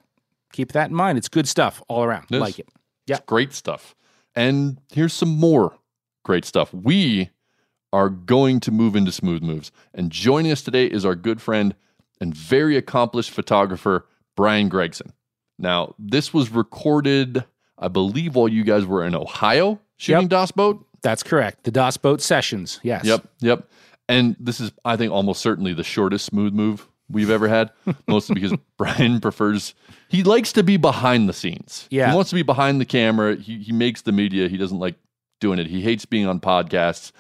Keep 0.53 0.74
that 0.74 0.89
in 0.89 0.95
mind. 0.95 1.17
It's 1.17 1.27
good 1.27 1.47
stuff 1.47 1.81
all 1.88 2.03
around. 2.03 2.27
It. 2.29 2.38
Like 2.38 2.59
it. 2.59 2.69
It's 3.07 3.19
great 3.21 3.53
stuff. 3.53 3.95
And 4.36 4.79
here's 4.91 5.13
some 5.13 5.29
more 5.29 5.75
great 6.24 6.45
stuff. 6.45 6.74
We 6.74 7.31
are 7.91 8.09
going 8.09 8.59
to 8.59 8.71
move 8.71 8.95
into 8.95 9.12
smooth 9.12 9.41
moves. 9.41 9.71
And 9.93 10.12
joining 10.12 10.51
us 10.51 10.62
today 10.62 10.86
is 10.86 11.05
our 11.05 11.15
good 11.15 11.41
friend 11.41 11.74
and 12.21 12.36
very 12.36 12.77
accomplished 12.77 13.31
photographer, 13.31 14.05
Brian 14.36 14.69
Gregson. 14.69 15.13
Now, 15.59 15.95
this 15.97 16.33
was 16.33 16.49
recorded, 16.49 17.43
I 17.77 17.87
believe, 17.87 18.35
while 18.35 18.47
you 18.47 18.63
guys 18.63 18.85
were 18.85 19.05
in 19.05 19.15
Ohio 19.15 19.79
shooting 19.97 20.23
Yep. 20.23 20.29
Das 20.29 20.51
Boat. 20.51 20.85
That's 21.01 21.23
correct. 21.23 21.63
The 21.63 21.71
Das 21.71 21.97
Boat 21.97 22.21
Sessions. 22.21 22.79
Yes. 22.83 23.05
Yep, 23.05 23.27
yep. 23.39 23.69
And 24.09 24.35
this 24.39 24.59
is, 24.59 24.71
I 24.85 24.95
think, 24.97 25.11
almost 25.11 25.41
certainly 25.41 25.73
the 25.73 25.83
shortest 25.83 26.25
smooth 26.25 26.53
move 26.53 26.87
we've 27.09 27.29
ever 27.29 27.47
had, 27.47 27.71
mostly 28.07 28.35
because 28.35 28.53
Brian 28.77 29.19
prefers, 29.21 29.73
he 30.09 30.23
likes 30.23 30.51
to 30.53 30.63
be 30.63 30.77
behind 30.77 31.27
the 31.29 31.33
scenes. 31.33 31.87
Yeah. 31.89 32.09
He 32.09 32.15
wants 32.15 32.29
to 32.31 32.35
be 32.35 32.43
behind 32.43 32.79
the 32.81 32.85
camera. 32.85 33.35
He, 33.35 33.59
he 33.59 33.71
makes 33.71 34.01
the 34.01 34.11
media. 34.11 34.47
He 34.47 34.57
doesn't 34.57 34.79
like 34.79 34.95
doing 35.39 35.59
it. 35.59 35.67
He 35.67 35.81
hates 35.81 36.05
being 36.05 36.27
on 36.27 36.39
podcasts. 36.39 37.11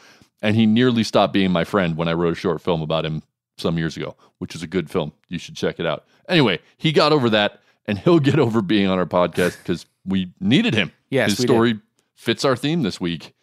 And 0.41 0.55
he 0.55 0.65
nearly 0.65 1.03
stopped 1.03 1.33
being 1.33 1.51
my 1.51 1.63
friend 1.63 1.97
when 1.97 2.07
I 2.07 2.13
wrote 2.13 2.33
a 2.33 2.35
short 2.35 2.61
film 2.61 2.81
about 2.81 3.05
him 3.05 3.23
some 3.57 3.77
years 3.77 3.97
ago, 3.97 4.15
which 4.37 4.53
is 4.55 4.61
a 4.61 4.67
good 4.67 4.89
film. 4.89 5.11
You 5.29 5.39
should 5.39 5.55
check 5.55 5.79
it 5.79 5.85
out. 5.85 6.05
Anyway, 6.29 6.59
he 6.77 6.91
got 6.91 7.11
over 7.11 7.29
that 7.31 7.61
and 7.87 7.97
he'll 7.99 8.19
get 8.19 8.39
over 8.39 8.61
being 8.61 8.87
on 8.87 8.99
our 8.99 9.05
podcast 9.05 9.57
because 9.59 9.85
we 10.05 10.33
needed 10.39 10.73
him. 10.73 10.91
Yes, 11.09 11.31
His 11.31 11.39
we 11.39 11.45
did. 11.45 11.53
story 11.53 11.79
fits 12.15 12.45
our 12.45 12.55
theme 12.55 12.83
this 12.83 12.99
week. 12.99 13.33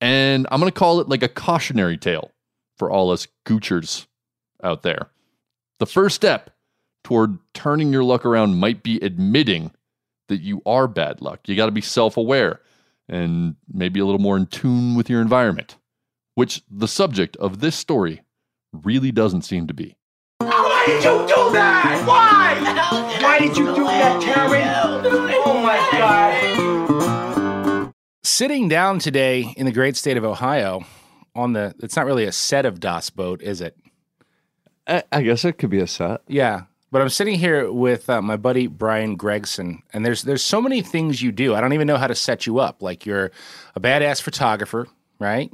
And 0.00 0.46
I'm 0.50 0.60
going 0.60 0.70
to 0.72 0.78
call 0.78 1.00
it 1.00 1.08
like 1.08 1.22
a 1.22 1.28
cautionary 1.28 1.96
tale 1.96 2.32
for 2.76 2.90
all 2.90 3.10
us 3.10 3.28
goochers 3.46 4.06
out 4.62 4.82
there. 4.82 5.10
The 5.78 5.86
first 5.86 6.16
step 6.16 6.50
toward 7.04 7.38
turning 7.54 7.92
your 7.92 8.04
luck 8.04 8.24
around 8.24 8.58
might 8.58 8.82
be 8.82 8.98
admitting 9.00 9.72
that 10.28 10.40
you 10.40 10.62
are 10.64 10.88
bad 10.88 11.20
luck. 11.20 11.40
You 11.46 11.56
got 11.56 11.66
to 11.66 11.72
be 11.72 11.80
self 11.80 12.16
aware 12.16 12.60
and 13.08 13.56
maybe 13.72 14.00
a 14.00 14.04
little 14.04 14.20
more 14.20 14.36
in 14.36 14.46
tune 14.46 14.94
with 14.94 15.10
your 15.10 15.20
environment, 15.20 15.76
which 16.34 16.62
the 16.70 16.88
subject 16.88 17.36
of 17.36 17.60
this 17.60 17.76
story 17.76 18.22
really 18.72 19.12
doesn't 19.12 19.42
seem 19.42 19.66
to 19.66 19.74
be. 19.74 19.96
Why 20.82 20.88
did 20.88 21.04
you 21.04 21.12
do 21.28 21.52
that? 21.52 22.02
Why? 22.04 23.22
Why 23.22 23.38
did 23.38 23.56
you 23.56 23.66
do 23.66 23.84
that, 23.84 24.20
Karen? 24.20 24.66
Oh 25.46 25.62
my 25.62 25.76
god. 27.78 27.92
Sitting 28.24 28.68
down 28.68 28.98
today 28.98 29.54
in 29.56 29.64
the 29.64 29.70
great 29.70 29.96
state 29.96 30.16
of 30.16 30.24
Ohio 30.24 30.84
on 31.36 31.52
the, 31.52 31.72
it's 31.78 31.94
not 31.94 32.04
really 32.04 32.24
a 32.24 32.32
set 32.32 32.66
of 32.66 32.80
Das 32.80 33.10
Boat, 33.10 33.42
is 33.42 33.60
it? 33.60 33.76
I, 34.88 35.04
I 35.12 35.22
guess 35.22 35.44
it 35.44 35.52
could 35.52 35.70
be 35.70 35.78
a 35.78 35.86
set. 35.86 36.22
Yeah. 36.26 36.62
But 36.90 37.00
I'm 37.00 37.10
sitting 37.10 37.38
here 37.38 37.70
with 37.70 38.10
uh, 38.10 38.20
my 38.20 38.36
buddy 38.36 38.66
Brian 38.66 39.14
Gregson, 39.14 39.84
and 39.92 40.04
there's 40.04 40.22
there's 40.22 40.42
so 40.42 40.60
many 40.60 40.82
things 40.82 41.22
you 41.22 41.30
do. 41.30 41.54
I 41.54 41.60
don't 41.60 41.74
even 41.74 41.86
know 41.86 41.96
how 41.96 42.08
to 42.08 42.16
set 42.16 42.44
you 42.44 42.58
up. 42.58 42.82
Like 42.82 43.06
you're 43.06 43.30
a 43.76 43.80
badass 43.80 44.20
photographer, 44.20 44.88
right? 45.20 45.48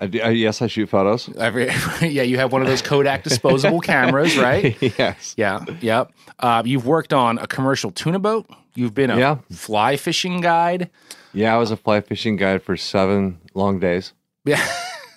I 0.00 0.06
do, 0.06 0.20
I, 0.20 0.30
yes, 0.30 0.62
I 0.62 0.66
shoot 0.66 0.88
photos. 0.88 1.28
Every, 1.36 1.66
yeah, 2.00 2.22
you 2.22 2.38
have 2.38 2.52
one 2.52 2.62
of 2.62 2.68
those 2.68 2.80
Kodak 2.82 3.22
disposable 3.22 3.80
cameras, 3.80 4.36
right? 4.38 4.74
yes. 4.98 5.34
Yeah, 5.36 5.64
yep. 5.80 6.10
Uh, 6.38 6.62
you've 6.64 6.86
worked 6.86 7.12
on 7.12 7.38
a 7.38 7.46
commercial 7.46 7.90
tuna 7.90 8.18
boat. 8.18 8.46
You've 8.74 8.94
been 8.94 9.10
a 9.10 9.18
Yeah. 9.18 9.38
fly 9.52 9.96
fishing 9.96 10.40
guide. 10.40 10.88
Yeah, 11.34 11.54
I 11.54 11.58
was 11.58 11.70
a 11.70 11.76
fly 11.76 12.00
fishing 12.00 12.36
guide 12.36 12.62
for 12.62 12.76
seven 12.76 13.40
long 13.54 13.78
days. 13.78 14.14
Yeah. 14.44 14.64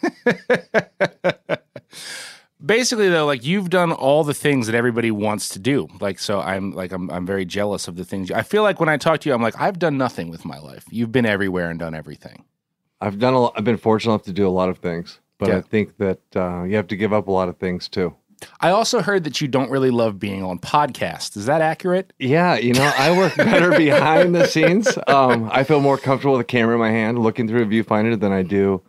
Basically, 2.66 3.10
though, 3.10 3.26
like 3.26 3.44
you've 3.46 3.70
done 3.70 3.92
all 3.92 4.24
the 4.24 4.34
things 4.34 4.68
that 4.68 4.76
everybody 4.76 5.12
wants 5.12 5.50
to 5.50 5.60
do. 5.60 5.90
Like, 6.00 6.18
so 6.18 6.40
I'm 6.40 6.72
like 6.72 6.94
I'm 6.94 7.10
I'm 7.12 7.26
very 7.26 7.44
jealous 7.46 7.90
of 7.90 7.98
the 7.98 8.06
things. 8.06 8.32
I 8.32 8.42
feel 8.42 8.64
like 8.64 8.80
when 8.80 8.88
I 8.88 8.96
talk 8.96 9.20
to 9.22 9.30
you, 9.30 9.36
I'm 9.36 9.42
like 9.42 9.60
I've 9.60 9.80
done 9.80 9.98
nothing 9.98 10.30
with 10.30 10.46
my 10.46 10.60
life. 10.60 10.86
You've 10.90 11.12
been 11.12 11.26
everywhere 11.26 11.70
and 11.70 11.78
done 11.78 11.94
everything. 11.94 12.46
I've 13.04 13.20
done 13.20 13.34
a 13.34 13.40
lot, 13.42 13.54
I've 13.58 13.64
been 13.64 13.78
fortunate 13.78 14.14
enough 14.14 14.24
to 14.24 14.34
do 14.34 14.48
a 14.48 14.50
lot 14.50 14.70
of 14.70 14.78
things, 14.78 15.20
but 15.38 15.50
Yeah. 15.50 15.58
I 15.58 15.62
think 15.62 15.98
that 15.98 16.20
uh, 16.36 16.64
you 16.64 16.76
have 16.78 16.88
to 16.88 16.96
give 16.96 17.12
up 17.14 17.28
a 17.28 17.32
lot 17.32 17.50
of 17.50 17.58
things 17.58 17.88
too. 17.90 18.16
I 18.60 18.70
also 18.72 19.02
heard 19.02 19.24
that 19.24 19.40
you 19.42 19.48
don't 19.48 19.70
really 19.70 19.90
love 19.92 20.20
being 20.20 20.44
on 20.44 20.60
podcasts. 20.60 21.38
Is 21.38 21.46
that 21.46 21.62
accurate? 21.62 22.12
Yeah, 22.20 22.56
you 22.58 22.74
know, 22.74 22.92
I 22.98 23.16
work 23.18 23.36
better 23.38 23.72
behind 23.78 24.36
the 24.36 24.48
scenes. 24.48 24.98
Um, 25.08 25.50
I 25.52 25.64
feel 25.64 25.80
more 25.80 25.98
comfortable 25.98 26.34
with 26.34 26.42
a 26.42 26.46
camera 26.46 26.74
in 26.76 26.80
my 26.80 26.92
hand, 26.92 27.20
looking 27.20 27.48
through 27.48 27.64
a 27.64 27.66
viewfinder, 27.66 28.20
than 28.20 28.32
I 28.34 28.42
do 28.44 28.82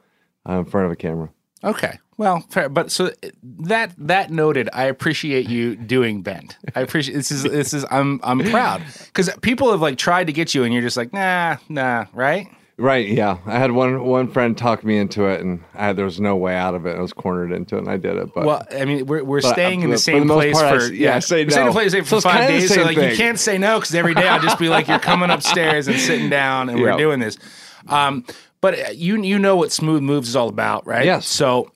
uh, 0.48 0.54
in 0.60 0.64
front 0.64 0.86
of 0.86 0.92
a 0.92 0.96
camera. 0.96 1.30
Okay. 1.62 1.98
Well, 2.16 2.40
fair, 2.50 2.68
but 2.68 2.92
so 2.92 3.10
that 3.42 3.92
that 3.98 4.30
noted, 4.30 4.68
I 4.72 4.84
appreciate 4.84 5.48
you 5.48 5.74
doing 5.74 6.22
Bent. 6.22 6.56
I 6.76 6.80
appreciate 6.80 7.14
this 7.14 7.32
is 7.32 7.42
this 7.42 7.74
is 7.74 7.84
I'm 7.90 8.20
I'm 8.22 8.38
proud 8.50 8.82
because 9.06 9.30
people 9.42 9.72
have 9.72 9.80
like 9.80 9.98
tried 9.98 10.28
to 10.28 10.32
get 10.32 10.54
you 10.54 10.62
and 10.62 10.72
you're 10.72 10.82
just 10.82 10.96
like 10.96 11.12
nah 11.12 11.56
nah 11.68 12.06
right. 12.12 12.46
Right? 12.76 13.06
Yeah, 13.06 13.38
I 13.46 13.58
had 13.58 13.70
one 13.70 14.04
one 14.04 14.26
friend 14.28 14.58
talk 14.58 14.82
me 14.82 14.98
into 14.98 15.26
it, 15.26 15.40
and 15.40 15.62
I 15.74 15.92
there 15.92 16.04
was 16.04 16.18
no 16.18 16.34
way 16.34 16.56
out 16.56 16.74
of 16.74 16.86
it. 16.86 16.96
I 16.96 17.00
was 17.00 17.12
cornered 17.12 17.52
into 17.52 17.76
it, 17.76 17.80
and 17.80 17.88
I 17.88 17.96
did 17.96 18.16
it. 18.16 18.34
But 18.34 18.46
Well, 18.46 18.66
I 18.72 18.84
mean, 18.84 19.06
we're, 19.06 19.22
we're 19.22 19.38
uh, 19.38 19.52
staying 19.52 19.82
in 19.82 19.90
the 19.90 19.98
same 19.98 20.26
the 20.26 20.34
place 20.34 20.60
part, 20.60 20.80
for 20.80 20.86
s- 20.86 20.90
yeah, 20.90 21.14
I 21.14 21.20
say 21.20 21.44
we're 21.44 21.50
staying 21.50 21.68
in 21.68 21.72
no. 21.72 21.72
the 21.72 21.90
place 21.90 22.08
for 22.08 22.16
it's 22.16 22.24
five 22.24 22.48
days. 22.48 22.74
So 22.74 22.82
like, 22.82 22.96
you 22.96 23.16
can't 23.16 23.38
say 23.38 23.58
no 23.58 23.78
because 23.78 23.94
every 23.94 24.14
day 24.14 24.26
I'll 24.26 24.42
just 24.42 24.58
be 24.58 24.68
like, 24.68 24.88
you're 24.88 24.98
coming 24.98 25.30
upstairs 25.30 25.86
and 25.86 25.98
sitting 26.00 26.28
down, 26.28 26.68
and 26.68 26.80
we're 26.80 26.96
doing 26.96 27.20
this. 27.20 27.38
Um, 27.86 28.24
but 28.60 28.78
uh, 28.78 28.90
you 28.92 29.22
you 29.22 29.38
know 29.38 29.54
what 29.54 29.70
Smooth 29.70 30.02
Moves 30.02 30.28
is 30.28 30.34
all 30.34 30.48
about, 30.48 30.84
right? 30.84 31.04
Yes. 31.04 31.26
So 31.28 31.70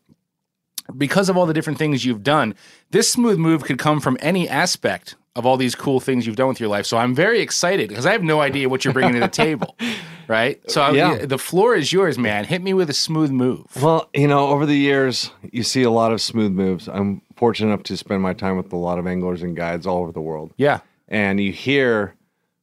because 0.97 1.29
of 1.29 1.37
all 1.37 1.47
the 1.47 1.55
different 1.55 1.79
things 1.79 2.05
you've 2.05 2.23
done, 2.25 2.55
this 2.91 3.11
smooth 3.11 3.39
move 3.39 3.63
could 3.63 3.79
come 3.79 4.01
from 4.01 4.17
any 4.21 4.49
aspect 4.49 5.15
of 5.37 5.47
all 5.47 5.57
these 5.57 5.75
cool 5.75 6.01
things 6.01 6.27
you've 6.27 6.37
done 6.37 6.49
with 6.49 6.59
your 6.61 6.69
life. 6.69 6.85
So 6.87 6.97
I'm 6.97 7.15
very 7.15 7.41
excited 7.41 7.89
because 7.89 8.07
I 8.07 8.13
have 8.13 8.23
no 8.23 8.41
idea 8.41 8.69
what 8.69 8.85
you're 8.85 8.95
bringing 8.95 9.15
to 9.15 9.21
the 9.21 9.29
table, 9.29 9.77
right? 10.29 10.61
So 10.71 10.91
Yeah. 10.93 11.25
the 11.27 11.39
floor 11.39 11.75
is 11.77 11.93
yours, 11.93 12.19
man. 12.19 12.45
Hit 12.45 12.63
me 12.63 12.75
with 12.75 12.91
a 12.91 12.95
smooth 12.95 13.31
move. 13.31 13.67
Well, 13.81 14.09
you 14.15 14.27
know, 14.27 14.49
over 14.49 14.67
the 14.67 14.77
years, 14.77 15.31
you 15.53 15.63
see 15.63 15.83
a 15.85 15.91
lot 15.91 16.13
of 16.13 16.21
smooth 16.21 16.53
moves. 16.53 16.89
I'm 16.89 17.23
fortunate 17.37 17.69
enough 17.73 17.85
to 17.85 17.97
spend 17.97 18.21
my 18.23 18.33
time 18.35 18.57
with 18.57 18.73
a 18.73 18.77
lot 18.77 18.99
of 18.99 19.07
anglers 19.07 19.43
and 19.43 19.55
guides 19.57 19.87
all 19.87 19.99
over 19.99 20.11
the 20.13 20.21
world, 20.21 20.53
Yeah, 20.57 20.81
and 21.07 21.39
you 21.41 21.53
hear 21.53 22.15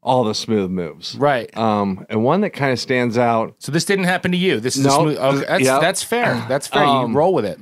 all 0.03 0.23
the 0.25 0.35
smooth 0.35 0.69
moves. 0.69 1.15
right. 1.15 1.55
Um, 1.57 2.05
and 2.09 2.23
one 2.25 2.41
that 2.41 2.51
kind 2.51 2.71
of 2.73 2.79
stands 2.79 3.17
out, 3.17 3.55
So 3.59 3.71
this 3.71 3.85
didn't 3.85 4.05
happen 4.05 4.31
to 4.33 4.37
you. 4.37 4.59
This 4.59 4.75
is 4.75 4.85
a 4.85 4.89
No, 4.89 5.01
smooth. 5.03 5.17
Okay, 5.17 5.45
that's 5.47 5.63
yeah. 5.63 5.79
that's 5.79 6.03
fair. 6.03 6.45
That's 6.49 6.67
fair. 6.67 6.83
Um, 6.83 7.11
you 7.11 7.17
roll 7.17 7.33
with 7.33 7.45
it. 7.45 7.57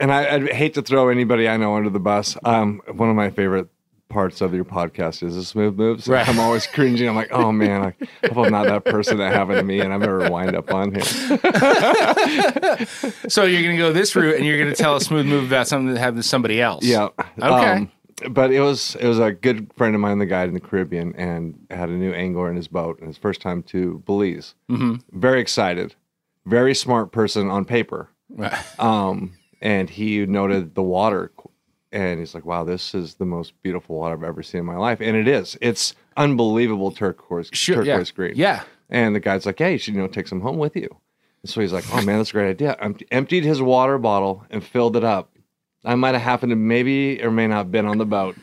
and 0.00 0.12
I, 0.12 0.34
I'd 0.36 0.52
hate 0.52 0.74
to 0.74 0.82
throw 0.82 1.08
anybody 1.08 1.48
I 1.48 1.56
know 1.58 1.74
under 1.76 1.90
the 1.90 1.98
bus. 2.00 2.36
Um, 2.44 2.80
one 2.94 3.10
of 3.10 3.16
my 3.16 3.28
favorite 3.30 3.68
parts 4.08 4.40
of 4.40 4.54
your 4.54 4.64
podcast 4.64 5.22
is 5.22 5.36
a 5.36 5.44
smooth 5.44 5.76
moves. 5.76 6.06
Right. 6.08 6.26
I'm 6.28 6.38
always 6.38 6.66
cringing. 6.66 7.08
I'm 7.08 7.16
like, 7.16 7.32
oh 7.32 7.52
man, 7.52 7.82
I 7.82 8.26
hope 8.28 8.46
I'm 8.46 8.52
not 8.52 8.66
that 8.66 8.84
person 8.84 9.18
that 9.18 9.32
happened 9.32 9.58
to 9.58 9.64
me, 9.64 9.80
and 9.80 9.92
I've 9.92 10.02
ever 10.02 10.30
wind 10.30 10.54
up 10.56 10.72
on 10.72 10.94
here. 10.94 11.02
So 13.28 13.44
you're 13.44 13.62
gonna 13.62 13.76
go 13.76 13.92
this 13.92 14.14
route, 14.14 14.36
and 14.36 14.44
you're 14.46 14.58
gonna 14.58 14.74
tell 14.74 14.96
a 14.96 15.00
smooth 15.00 15.26
move 15.26 15.46
about 15.46 15.68
something 15.68 15.92
that 15.94 16.00
happened 16.00 16.22
to 16.22 16.28
somebody 16.28 16.60
else. 16.60 16.84
Yeah. 16.84 17.08
Okay. 17.42 17.88
but 18.30 18.50
it 18.52 18.60
was 18.60 18.96
it 19.00 19.06
was 19.06 19.18
a 19.18 19.32
good 19.32 19.70
friend 19.76 19.94
of 19.94 20.00
mine, 20.00 20.18
the 20.18 20.26
guide 20.26 20.48
in 20.48 20.54
the 20.54 20.60
Caribbean, 20.60 21.14
and 21.16 21.58
had 21.70 21.88
a 21.88 21.92
new 21.92 22.12
angler 22.12 22.48
in 22.48 22.56
his 22.56 22.68
boat, 22.68 22.98
and 22.98 23.08
his 23.08 23.18
first 23.18 23.40
time 23.40 23.62
to 23.64 24.02
Belize. 24.06 24.54
Mm-hmm. 24.70 24.96
Very 25.18 25.40
excited, 25.40 25.94
very 26.46 26.74
smart 26.74 27.12
person 27.12 27.50
on 27.50 27.64
paper. 27.64 28.08
Um, 28.78 29.34
and 29.60 29.88
he 29.90 30.24
noted 30.26 30.74
the 30.74 30.82
water, 30.82 31.32
and 31.96 32.20
he's 32.20 32.34
like, 32.34 32.44
"Wow, 32.44 32.64
this 32.64 32.94
is 32.94 33.14
the 33.14 33.24
most 33.24 33.60
beautiful 33.62 33.96
water 33.96 34.14
I've 34.14 34.22
ever 34.22 34.42
seen 34.42 34.60
in 34.60 34.66
my 34.66 34.76
life." 34.76 35.00
And 35.00 35.16
it 35.16 35.26
is. 35.26 35.56
It's 35.60 35.94
unbelievable 36.16 36.90
turquoise 36.90 37.50
Sure, 37.52 37.82
yeah. 37.82 37.94
turquoise 37.94 38.10
green. 38.10 38.32
Yeah. 38.36 38.62
And 38.90 39.14
the 39.14 39.20
guy's 39.20 39.46
like, 39.46 39.58
"Hey, 39.58 39.72
you 39.72 39.78
should 39.78 39.94
you 39.94 40.00
know 40.00 40.06
take 40.08 40.28
some 40.28 40.40
home 40.40 40.58
with 40.58 40.76
you." 40.76 40.88
And 41.42 41.50
so 41.50 41.60
he's 41.60 41.72
like, 41.72 41.84
"Oh 41.92 42.02
man, 42.02 42.18
that's 42.18 42.30
a 42.30 42.32
great 42.34 42.50
idea." 42.50 42.76
Empt- 42.80 43.04
emptied 43.10 43.44
his 43.44 43.60
water 43.60 43.98
bottle 43.98 44.44
and 44.50 44.62
filled 44.62 44.96
it 44.96 45.04
up. 45.04 45.30
I 45.84 45.94
might 45.94 46.14
have 46.14 46.22
happened 46.22 46.50
to 46.50 46.56
maybe 46.56 47.22
or 47.22 47.30
may 47.30 47.46
not 47.46 47.56
have 47.56 47.72
been 47.72 47.86
on 47.86 47.98
the 47.98 48.06
boat. 48.06 48.36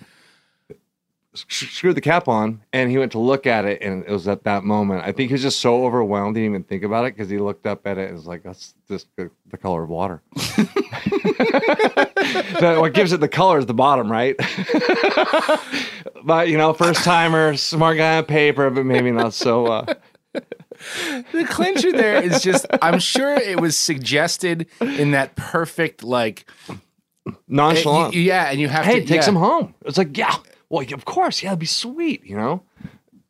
S- 1.34 1.46
Screwed 1.50 1.96
the 1.96 2.02
cap 2.02 2.28
on, 2.28 2.62
and 2.74 2.92
he 2.92 2.98
went 3.00 3.12
to 3.13 3.20
look 3.20 3.48
at 3.48 3.66
it, 3.66 3.82
and 3.82 4.04
it 4.06 4.10
was 4.12 4.28
at 4.28 4.44
that 4.44 4.63
moment. 4.63 5.02
I 5.04 5.12
think 5.12 5.30
he 5.30 5.34
was 5.34 5.42
just 5.42 5.60
so 5.60 5.84
overwhelmed, 5.86 6.36
he 6.38 6.44
didn't 6.44 6.56
even 6.56 6.63
think 6.66 6.84
about 6.84 7.06
it 7.06 7.16
because 7.16 7.30
he 7.30 7.38
looked 7.40 7.66
up 7.66 7.88
at 7.88 7.98
it 7.98 8.06
and 8.10 8.16
was 8.16 8.28
like, 8.28 8.44
"That's 8.44 8.75
just 8.88 9.08
the, 9.16 9.32
the 9.50 9.58
color 9.58 9.84
of 9.84 9.90
water." 9.90 10.22
So 12.60 12.80
what 12.82 12.94
gives 12.94 13.12
it 13.12 13.20
the 13.20 13.28
color 13.28 13.58
is 13.60 13.66
the 13.66 13.74
bottom, 13.74 14.10
right? 14.12 14.36
but 16.24 16.48
you 16.48 16.58
know, 16.58 16.74
first 16.74 17.04
timer, 17.04 17.56
smart 17.58 17.98
guy 17.98 18.18
on 18.18 18.25
paper, 18.25 18.70
but 18.70 18.86
maybe 18.86 19.12
not 19.12 19.34
so. 19.34 19.66
Uh, 19.68 19.94
The 21.32 21.46
clincher 21.50 21.92
there 21.92 22.22
is 22.22 22.42
just. 22.42 22.66
I'm 22.82 23.00
sure 23.00 23.34
it 23.36 23.60
was 23.60 23.78
suggested 23.78 24.68
in 24.82 25.12
that 25.12 25.36
perfect 25.36 26.04
like. 26.04 26.46
nonchalant. 27.48 28.13
y- 28.16 28.22
yeah, 28.22 28.50
and 28.50 28.60
you 28.60 28.68
have 28.70 28.86
hey, 28.86 29.02
to 29.02 29.06
take 29.06 29.18
yeah. 29.18 29.22
some 29.22 29.36
home. 29.36 29.74
It's 29.86 29.98
like, 29.98 30.18
yeah, 30.18 30.36
well, 30.74 30.86
of 30.92 31.06
course, 31.06 31.44
yeah, 31.44 31.50
it'd 31.50 31.60
be 31.60 31.68
sweet, 31.68 32.25
you 32.25 32.36
know. 32.36 32.63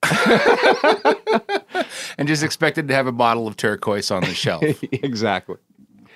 and 2.17 2.25
just 2.25 2.41
expected 2.41 2.87
to 2.87 2.93
have 2.93 3.05
a 3.05 3.11
bottle 3.11 3.49
of 3.49 3.57
turquoise 3.57 4.11
on 4.11 4.21
the 4.21 4.33
shelf. 4.33 4.63
exactly. 4.93 5.57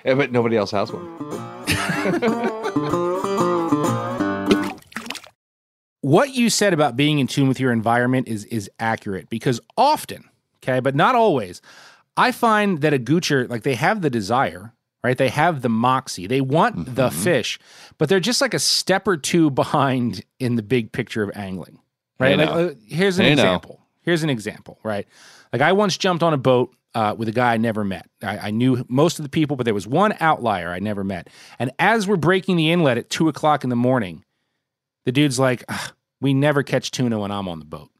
Yeah, 0.06 0.14
but 0.14 0.32
nobody 0.32 0.56
else 0.56 0.70
has 0.70 0.90
one. 0.90 1.04
what 6.00 6.34
you 6.34 6.48
said 6.48 6.72
about 6.72 6.96
being 6.96 7.18
in 7.18 7.26
tune 7.26 7.46
with 7.46 7.60
your 7.60 7.72
environment 7.72 8.26
is 8.26 8.46
is 8.46 8.70
accurate 8.78 9.28
because 9.28 9.60
often, 9.76 10.24
okay, 10.62 10.80
but 10.80 10.94
not 10.94 11.14
always, 11.14 11.60
I 12.16 12.32
find 12.32 12.80
that 12.80 12.94
a 12.94 12.98
goocher 12.98 13.46
like 13.50 13.64
they 13.64 13.74
have 13.74 14.00
the 14.00 14.08
desire 14.08 14.72
right? 15.04 15.16
They 15.16 15.28
have 15.28 15.62
the 15.62 15.68
moxie. 15.68 16.26
They 16.26 16.40
want 16.40 16.94
the 16.94 17.08
Mm-hmm. 17.08 17.22
fish, 17.22 17.58
but 17.98 18.08
they're 18.08 18.20
just 18.20 18.40
like 18.40 18.54
a 18.54 18.58
step 18.58 19.06
or 19.06 19.16
two 19.16 19.50
behind 19.50 20.24
in 20.38 20.56
the 20.56 20.62
big 20.62 20.92
picture 20.92 21.22
of 21.22 21.30
angling, 21.36 21.78
right? 22.18 22.38
Hey, 22.38 22.46
like, 22.46 22.48
uh, 22.48 22.74
here's 22.86 23.18
an 23.18 23.24
Hey, 23.26 23.32
example. 23.32 23.80
Here's 24.02 24.22
an 24.22 24.30
example, 24.30 24.78
right? 24.82 25.06
Like 25.52 25.62
I 25.62 25.72
once 25.72 25.96
jumped 25.98 26.22
on 26.22 26.32
a 26.34 26.38
boat 26.38 26.74
uh, 26.94 27.14
with 27.16 27.28
a 27.28 27.32
guy 27.32 27.52
I 27.54 27.56
never 27.58 27.84
met. 27.84 28.08
I, 28.22 28.38
I 28.38 28.50
knew 28.50 28.84
most 28.88 29.18
of 29.18 29.22
the 29.22 29.28
people, 29.28 29.56
but 29.56 29.64
there 29.64 29.74
was 29.74 29.86
one 29.86 30.14
outlier 30.20 30.70
I 30.70 30.78
never 30.78 31.04
met. 31.04 31.28
And 31.58 31.70
as 31.78 32.08
we're 32.08 32.16
breaking 32.16 32.56
the 32.56 32.70
inlet 32.72 32.96
at 32.98 33.10
two 33.10 33.28
o'clock 33.28 33.62
in 33.64 33.70
the 33.70 33.76
morning, 33.76 34.24
the 35.04 35.12
dude's 35.12 35.38
like, 35.38 35.64
"We 36.20 36.32
never 36.34 36.62
catch 36.62 36.90
tuna 36.90 37.18
when 37.18 37.30
I'm 37.30 37.48
on 37.48 37.58
the 37.60 37.64
boat." 37.66 37.90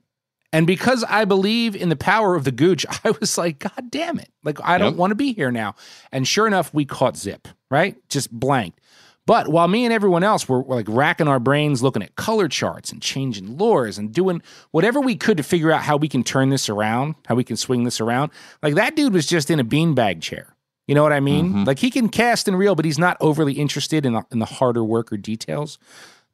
And 0.52 0.66
because 0.66 1.04
I 1.04 1.24
believe 1.26 1.76
in 1.76 1.88
the 1.90 1.96
power 1.96 2.34
of 2.34 2.44
the 2.44 2.52
gooch, 2.52 2.86
I 3.04 3.10
was 3.20 3.36
like, 3.36 3.58
God 3.58 3.90
damn 3.90 4.18
it. 4.18 4.30
Like, 4.44 4.58
I 4.62 4.78
don't 4.78 4.92
Yep. 4.92 4.96
want 4.98 5.10
to 5.10 5.14
be 5.14 5.32
here 5.32 5.50
now. 5.50 5.74
And 6.12 6.26
sure 6.26 6.46
enough, 6.46 6.72
we 6.72 6.84
caught 6.84 7.16
zip, 7.16 7.48
right? 7.70 7.96
Just 8.08 8.30
blanked. 8.32 8.80
But 9.26 9.48
while 9.48 9.68
me 9.68 9.84
and 9.84 9.92
everyone 9.92 10.24
else 10.24 10.48
were, 10.48 10.62
were 10.62 10.76
like 10.76 10.86
racking 10.88 11.28
our 11.28 11.38
brains 11.38 11.82
looking 11.82 12.02
at 12.02 12.16
color 12.16 12.48
charts 12.48 12.90
and 12.90 13.02
changing 13.02 13.58
lures 13.58 13.98
and 13.98 14.10
doing 14.10 14.40
whatever 14.70 15.02
we 15.02 15.16
could 15.16 15.36
to 15.36 15.42
figure 15.42 15.70
out 15.70 15.82
how 15.82 15.98
we 15.98 16.08
can 16.08 16.22
turn 16.24 16.48
this 16.48 16.70
around, 16.70 17.14
how 17.26 17.34
we 17.34 17.44
can 17.44 17.58
swing 17.58 17.84
this 17.84 18.00
around, 18.00 18.30
like 18.62 18.74
that 18.76 18.96
dude 18.96 19.12
was 19.12 19.26
just 19.26 19.50
in 19.50 19.60
a 19.60 19.64
beanbag 19.64 20.22
chair. 20.22 20.54
You 20.86 20.94
know 20.94 21.02
what 21.02 21.12
I 21.12 21.20
mean? 21.20 21.48
Mm-hmm. 21.50 21.64
Like 21.64 21.78
he 21.78 21.90
can 21.90 22.08
cast 22.08 22.48
and 22.48 22.56
reel, 22.58 22.74
but 22.74 22.86
he's 22.86 22.98
not 22.98 23.18
overly 23.20 23.52
interested 23.52 24.06
in 24.06 24.14
the, 24.14 24.22
in 24.32 24.38
the 24.38 24.46
harder 24.46 24.82
work 24.82 25.12
or 25.12 25.18
details. 25.18 25.78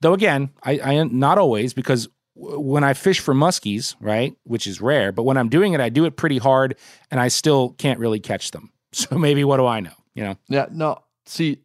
Though 0.00 0.12
again, 0.14 0.50
I, 0.62 0.78
I 0.78 1.02
not 1.02 1.36
always 1.36 1.74
because 1.74 2.08
when 2.34 2.82
I 2.84 2.94
fish 2.94 3.20
for 3.20 3.34
muskies, 3.34 3.94
right, 4.00 4.36
which 4.44 4.66
is 4.66 4.80
rare, 4.80 5.12
but 5.12 5.22
when 5.22 5.36
I'm 5.36 5.48
doing 5.48 5.72
it, 5.72 5.80
I 5.80 5.88
do 5.88 6.04
it 6.04 6.16
pretty 6.16 6.38
hard, 6.38 6.76
and 7.10 7.20
I 7.20 7.28
still 7.28 7.70
can't 7.70 7.98
really 7.98 8.20
catch 8.20 8.50
them. 8.50 8.70
So 8.94 9.18
maybe 9.18 9.42
what 9.42 9.56
do 9.56 9.66
I 9.66 9.80
know? 9.80 9.90
You 10.14 10.22
know? 10.22 10.36
Yeah, 10.48 10.66
no. 10.70 11.02
See, 11.26 11.58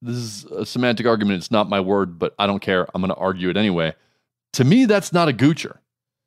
this 0.00 0.16
is 0.16 0.44
a 0.46 0.66
semantic 0.66 1.06
argument. 1.06 1.38
It's 1.38 1.52
not 1.52 1.68
my 1.68 1.78
word, 1.78 2.18
but 2.18 2.34
I 2.40 2.48
don't 2.48 2.58
care. 2.58 2.88
I'm 2.92 3.00
going 3.00 3.14
to 3.14 3.20
argue 3.20 3.50
it 3.50 3.56
anyway. 3.56 3.94
To 4.54 4.64
me, 4.64 4.86
that's 4.86 5.12
not 5.12 5.28
a 5.28 5.32
goocher. 5.32 5.78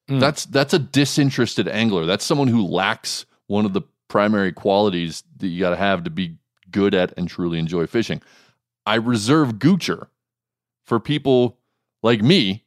Mm. 0.09 0.21
That's 0.21 0.45
that's 0.45 0.73
a 0.73 0.79
disinterested 0.79 1.67
angler. 1.67 2.05
That's 2.05 2.23
someone 2.23 2.47
who 2.47 2.65
lacks 2.65 3.25
one 3.47 3.65
of 3.65 3.73
the 3.73 3.81
primary 4.07 4.53
qualities 4.53 5.23
that 5.37 5.47
you 5.47 5.59
got 5.59 5.71
to 5.71 5.75
have 5.75 6.05
to 6.05 6.09
be 6.09 6.37
good 6.71 6.93
at 6.93 7.13
and 7.17 7.27
truly 7.27 7.59
enjoy 7.59 7.85
fishing. 7.87 8.21
I 8.85 8.95
reserve 8.95 9.55
goocher 9.55 10.07
for 10.85 10.99
people 10.99 11.57
like 12.03 12.21
me 12.21 12.64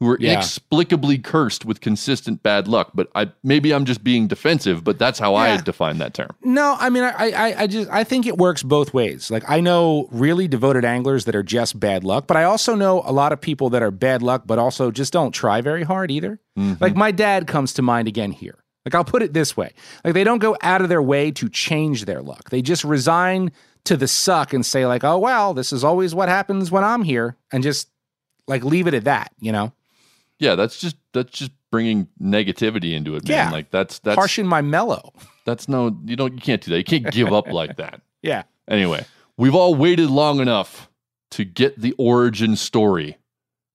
who 0.00 0.10
are 0.10 0.18
Yeah. 0.20 0.32
inexplicably 0.32 1.18
cursed 1.18 1.64
with 1.64 1.80
consistent 1.80 2.42
bad 2.42 2.68
luck. 2.68 2.90
But 2.94 3.08
I 3.14 3.30
maybe 3.42 3.72
I'm 3.72 3.84
just 3.84 4.04
being 4.04 4.26
defensive, 4.26 4.84
but 4.84 4.98
that's 4.98 5.18
how 5.18 5.34
I 5.34 5.56
define 5.58 5.98
that 5.98 6.12
term. 6.14 6.30
No, 6.42 6.76
I 6.78 6.90
mean, 6.90 7.02
I, 7.04 7.12
I, 7.30 7.62
I 7.62 7.66
just, 7.66 7.90
I 7.90 8.04
think 8.04 8.26
it 8.26 8.36
works 8.36 8.62
both 8.62 8.92
ways. 8.92 9.30
Like, 9.30 9.48
I 9.48 9.60
know 9.60 10.08
really 10.10 10.48
devoted 10.48 10.84
anglers 10.84 11.24
that 11.24 11.34
are 11.34 11.42
just 11.42 11.80
bad 11.80 12.04
luck, 12.04 12.26
but 12.26 12.36
I 12.36 12.44
also 12.44 12.74
know 12.74 13.02
a 13.06 13.12
lot 13.12 13.32
of 13.32 13.40
people 13.40 13.70
that 13.70 13.82
are 13.82 13.90
bad 13.90 14.22
luck, 14.22 14.42
but 14.46 14.58
also 14.58 14.90
just 14.90 15.12
don't 15.12 15.32
try 15.32 15.60
very 15.62 15.82
hard 15.84 16.10
either. 16.10 16.40
Mm-hmm. 16.58 16.82
Like, 16.82 16.94
my 16.94 17.10
dad 17.10 17.46
comes 17.46 17.72
to 17.74 17.82
mind 17.82 18.06
again 18.08 18.32
here. 18.32 18.58
Like, 18.84 18.94
I'll 18.94 19.04
put 19.04 19.22
it 19.22 19.32
this 19.32 19.56
way: 19.56 19.72
like, 20.04 20.14
they 20.14 20.22
don't 20.24 20.38
go 20.38 20.56
out 20.62 20.80
of 20.80 20.88
their 20.88 21.02
way 21.02 21.30
to 21.32 21.48
change 21.48 22.04
their 22.04 22.22
luck. 22.22 22.50
They 22.50 22.62
just 22.62 22.84
resign 22.84 23.50
to 23.84 23.96
the 23.96 24.06
suck 24.08 24.52
and 24.52 24.64
say, 24.64 24.86
like, 24.86 25.02
oh 25.04 25.18
well, 25.18 25.54
this 25.54 25.72
is 25.72 25.82
always 25.82 26.14
what 26.14 26.28
happens 26.28 26.70
when 26.70 26.84
I'm 26.84 27.02
here, 27.02 27.36
and 27.50 27.62
just 27.64 27.88
like 28.46 28.62
leave 28.62 28.86
it 28.86 28.94
at 28.94 29.02
that. 29.04 29.32
You 29.40 29.50
know, 29.50 29.72
Yeah, 30.38 30.54
that's 30.54 30.78
just 30.80 30.96
that's 31.12 31.30
just 31.32 31.52
bringing 31.70 32.08
negativity 32.22 32.94
into 32.94 33.16
it, 33.16 33.26
man. 33.28 33.48
Yeah. 33.48 33.50
Like 33.50 33.70
that's 33.70 33.98
that's 34.00 34.16
harshing 34.16 34.46
my 34.46 34.62
mellow. 34.62 35.12
that's 35.44 35.68
no 35.68 35.96
you 36.04 36.16
don't 36.16 36.34
you 36.34 36.40
can't 36.40 36.62
do 36.62 36.70
that. 36.72 36.78
You 36.78 36.84
can't 36.84 37.10
give 37.12 37.32
up 37.32 37.48
like 37.48 37.76
that. 37.78 38.00
Yeah. 38.22 38.42
Anyway, 38.68 39.04
we've 39.36 39.54
all 39.54 39.74
waited 39.74 40.10
long 40.10 40.40
enough 40.40 40.90
to 41.32 41.44
get 41.44 41.80
the 41.80 41.94
origin 41.98 42.56
story 42.56 43.18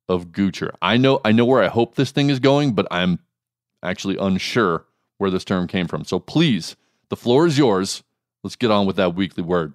of 0.08 0.28
Goocher. 0.28 0.72
I 0.82 0.98
know 0.98 1.20
I 1.26 1.32
know 1.32 1.46
where 1.46 1.64
I 1.64 1.68
hope 1.68 1.96
this 1.96 2.12
thing 2.12 2.30
is 2.30 2.40
going, 2.40 2.74
but 2.74 2.88
I'm 2.92 3.20
actually 3.84 4.18
unsure 4.18 4.86
where 5.18 5.32
this 5.32 5.46
term 5.46 5.68
came 5.68 5.88
from. 5.88 6.04
So 6.06 6.20
please, 6.20 6.76
the 7.10 7.16
floor 7.16 7.48
is 7.48 7.58
yours. 7.58 8.04
Let's 8.44 8.56
get 8.56 8.72
on 8.72 8.86
with 8.86 8.96
that 8.96 9.16
weekly 9.16 9.44
word. 9.44 9.74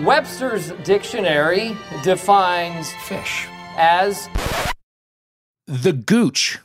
Webster's 0.00 0.72
dictionary 0.84 1.76
defines 2.02 2.92
fish 3.04 3.46
as 3.76 4.28
The 5.66 5.92
gooch. 5.92 6.58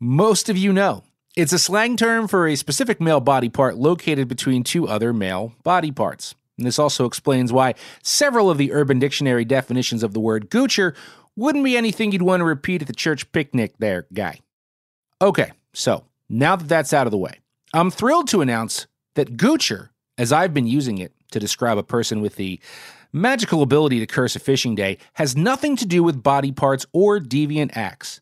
Most 0.00 0.48
of 0.48 0.56
you 0.56 0.72
know. 0.72 1.04
It's 1.36 1.52
a 1.52 1.58
slang 1.58 1.96
term 1.96 2.26
for 2.26 2.48
a 2.48 2.56
specific 2.56 3.00
male 3.00 3.20
body 3.20 3.48
part 3.48 3.76
located 3.76 4.26
between 4.26 4.64
two 4.64 4.88
other 4.88 5.12
male 5.12 5.54
body 5.62 5.92
parts. 5.92 6.34
And 6.58 6.66
this 6.66 6.80
also 6.80 7.06
explains 7.06 7.52
why 7.52 7.74
several 8.02 8.50
of 8.50 8.58
the 8.58 8.72
Urban 8.72 8.98
Dictionary 8.98 9.44
definitions 9.44 10.02
of 10.02 10.14
the 10.14 10.20
word 10.20 10.50
goocher 10.50 10.94
wouldn't 11.36 11.64
be 11.64 11.76
anything 11.76 12.10
you'd 12.10 12.22
want 12.22 12.40
to 12.40 12.44
repeat 12.44 12.82
at 12.82 12.88
the 12.88 12.94
church 12.94 13.30
picnic 13.30 13.74
there, 13.78 14.06
guy. 14.12 14.40
Okay, 15.22 15.52
so 15.72 16.04
now 16.28 16.56
that 16.56 16.68
that's 16.68 16.92
out 16.92 17.06
of 17.06 17.12
the 17.12 17.18
way, 17.18 17.38
I'm 17.72 17.90
thrilled 17.90 18.28
to 18.28 18.40
announce 18.40 18.88
that 19.14 19.36
goocher, 19.36 19.90
as 20.18 20.32
I've 20.32 20.52
been 20.52 20.66
using 20.66 20.98
it 20.98 21.12
to 21.30 21.38
describe 21.40 21.78
a 21.78 21.82
person 21.82 22.20
with 22.20 22.34
the 22.34 22.60
magical 23.12 23.62
ability 23.62 24.00
to 24.00 24.06
curse 24.06 24.34
a 24.36 24.40
fishing 24.40 24.74
day, 24.74 24.98
has 25.14 25.36
nothing 25.36 25.76
to 25.76 25.86
do 25.86 26.02
with 26.02 26.22
body 26.22 26.52
parts 26.52 26.86
or 26.92 27.20
deviant 27.20 27.76
acts. 27.76 28.20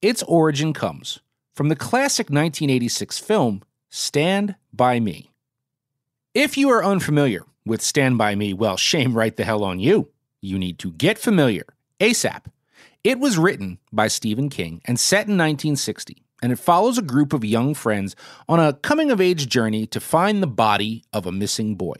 Its 0.00 0.22
origin 0.24 0.72
comes 0.72 1.20
from 1.54 1.68
the 1.68 1.76
classic 1.76 2.26
1986 2.26 3.18
film 3.18 3.62
Stand 3.90 4.56
By 4.72 5.00
Me. 5.00 5.30
If 6.34 6.56
you 6.56 6.70
are 6.70 6.84
unfamiliar 6.84 7.44
with 7.64 7.82
Stand 7.82 8.18
By 8.18 8.34
Me, 8.34 8.52
well, 8.52 8.76
shame 8.78 9.14
right 9.14 9.36
the 9.36 9.44
hell 9.44 9.64
on 9.64 9.78
you. 9.78 10.08
You 10.40 10.58
need 10.58 10.78
to 10.80 10.92
get 10.92 11.18
familiar 11.18 11.66
ASAP. 12.00 12.46
It 13.04 13.18
was 13.18 13.38
written 13.38 13.78
by 13.92 14.08
Stephen 14.08 14.48
King 14.48 14.80
and 14.84 14.98
set 14.98 15.26
in 15.26 15.36
1960, 15.36 16.24
and 16.42 16.52
it 16.52 16.58
follows 16.58 16.98
a 16.98 17.02
group 17.02 17.32
of 17.32 17.44
young 17.44 17.74
friends 17.74 18.16
on 18.48 18.58
a 18.58 18.72
coming 18.72 19.10
of 19.10 19.20
age 19.20 19.48
journey 19.48 19.86
to 19.88 20.00
find 20.00 20.42
the 20.42 20.48
body 20.48 21.04
of 21.12 21.26
a 21.26 21.32
missing 21.32 21.74
boy. 21.74 21.94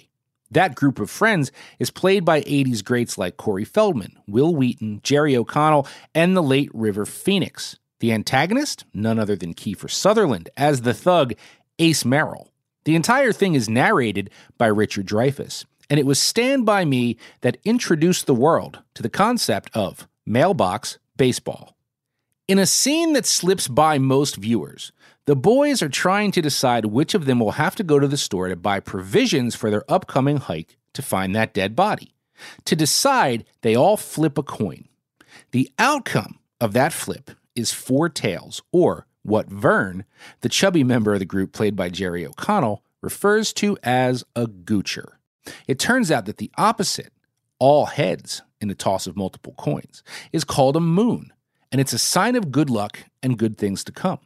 That 0.53 0.75
group 0.75 1.01
of 1.01 1.09
friends 1.09 1.51
is 1.79 1.91
played 1.91 2.27
by 2.27 2.43
80s 2.43 2.85
greats 2.85 3.17
like 3.17 3.38
Corey 3.38 3.65
Feldman, 3.65 4.19
Wil 4.27 4.55
Wheaton, 4.55 5.01
Jerry 5.03 5.35
O'Connell, 5.35 5.88
and 6.15 6.37
the 6.37 6.43
late 6.43 6.71
River 6.75 7.07
Phoenix. 7.07 7.79
The 8.01 8.12
antagonist, 8.12 8.85
none 8.93 9.19
other 9.19 9.35
than 9.35 9.55
Kiefer 9.55 9.91
Sutherland, 9.91 10.51
as 10.57 10.83
the 10.83 10.93
thug 10.93 11.33
Ace 11.79 12.05
Merrill. 12.05 12.53
The 12.85 12.97
entire 12.97 13.33
thing 13.33 13.55
is 13.55 13.69
narrated 13.69 14.29
by 14.59 14.67
Richard 14.67 15.07
Dreyfuss, 15.07 15.65
and 15.88 15.99
it 15.99 16.05
was 16.05 16.21
Stand 16.21 16.67
By 16.67 16.85
Me 16.85 17.17
that 17.41 17.57
introduced 17.65 18.27
the 18.27 18.35
world 18.35 18.81
to 18.93 19.03
the 19.03 19.09
concept 19.09 19.71
of 19.73 20.07
mailbox 20.27 20.99
baseball. 21.17 21.77
In 22.47 22.59
a 22.59 22.67
scene 22.67 23.15
that 23.15 23.25
slips 23.25 23.69
by 23.69 23.97
most 23.97 24.37
viewers, 24.37 24.93
the 25.26 25.37
boys 25.37 25.82
are 25.82 25.88
trying 25.88 26.32
to 26.32 26.42
decide 26.42 26.87
which 26.87 27.14
of 27.14 27.26
them 27.26 27.38
will 27.38 27.52
have 27.52 27.76
to 27.76 27.85
go 27.85 27.98
to 27.98 28.08
the 28.08 28.16
store 28.16 28.48
to 28.48 28.56
buy 28.56 28.80
provisions 28.80 29.54
for 29.54 29.70
their 29.70 29.85
upcoming 29.90 30.38
hike 30.38 30.76
to 30.94 31.02
find 31.02 31.35
that 31.35 31.54
dead 31.54 31.76
body. 31.76 32.14
To 32.64 32.76
decide, 32.76 33.44
they 33.61 33.76
all 33.76 33.96
flip 33.96 34.37
a 34.37 34.42
coin. 34.42 34.88
The 35.52 35.70
outcome 35.78 36.38
of 36.61 36.72
that 36.72 36.92
flip 36.92 37.30
is 37.54 37.72
four 37.72 38.08
tails, 38.08 38.62
or 38.72 39.06
what 39.22 39.48
Vern, 39.48 40.04
the 40.40 40.48
chubby 40.48 40.82
member 40.82 41.12
of 41.12 41.20
the 41.20 41.24
group 41.24 41.52
played 41.52 41.76
by 41.76 41.88
Jerry 41.88 42.26
O'Connell, 42.26 42.82
refers 43.00 43.52
to 43.54 43.78
as 43.82 44.24
a 44.35 44.46
goocher. 44.46 45.12
It 45.66 45.78
turns 45.78 46.11
out 46.11 46.26
that 46.26 46.38
the 46.38 46.50
opposite, 46.56 47.12
all 47.58 47.87
heads 47.87 48.42
in 48.61 48.70
a 48.70 48.74
toss 48.74 49.06
of 49.06 49.16
multiple 49.16 49.54
coins, 49.56 50.02
is 50.32 50.44
called 50.44 50.76
a 50.76 50.80
moon, 50.80 51.32
and 51.70 51.80
it's 51.80 51.92
a 51.92 51.98
sign 51.98 52.35
of 52.35 52.50
good 52.50 52.70
luck 52.70 53.04
and 53.22 53.38
good 53.38 53.56
things 53.56 53.85
to 53.85 53.92
come. 53.92 54.18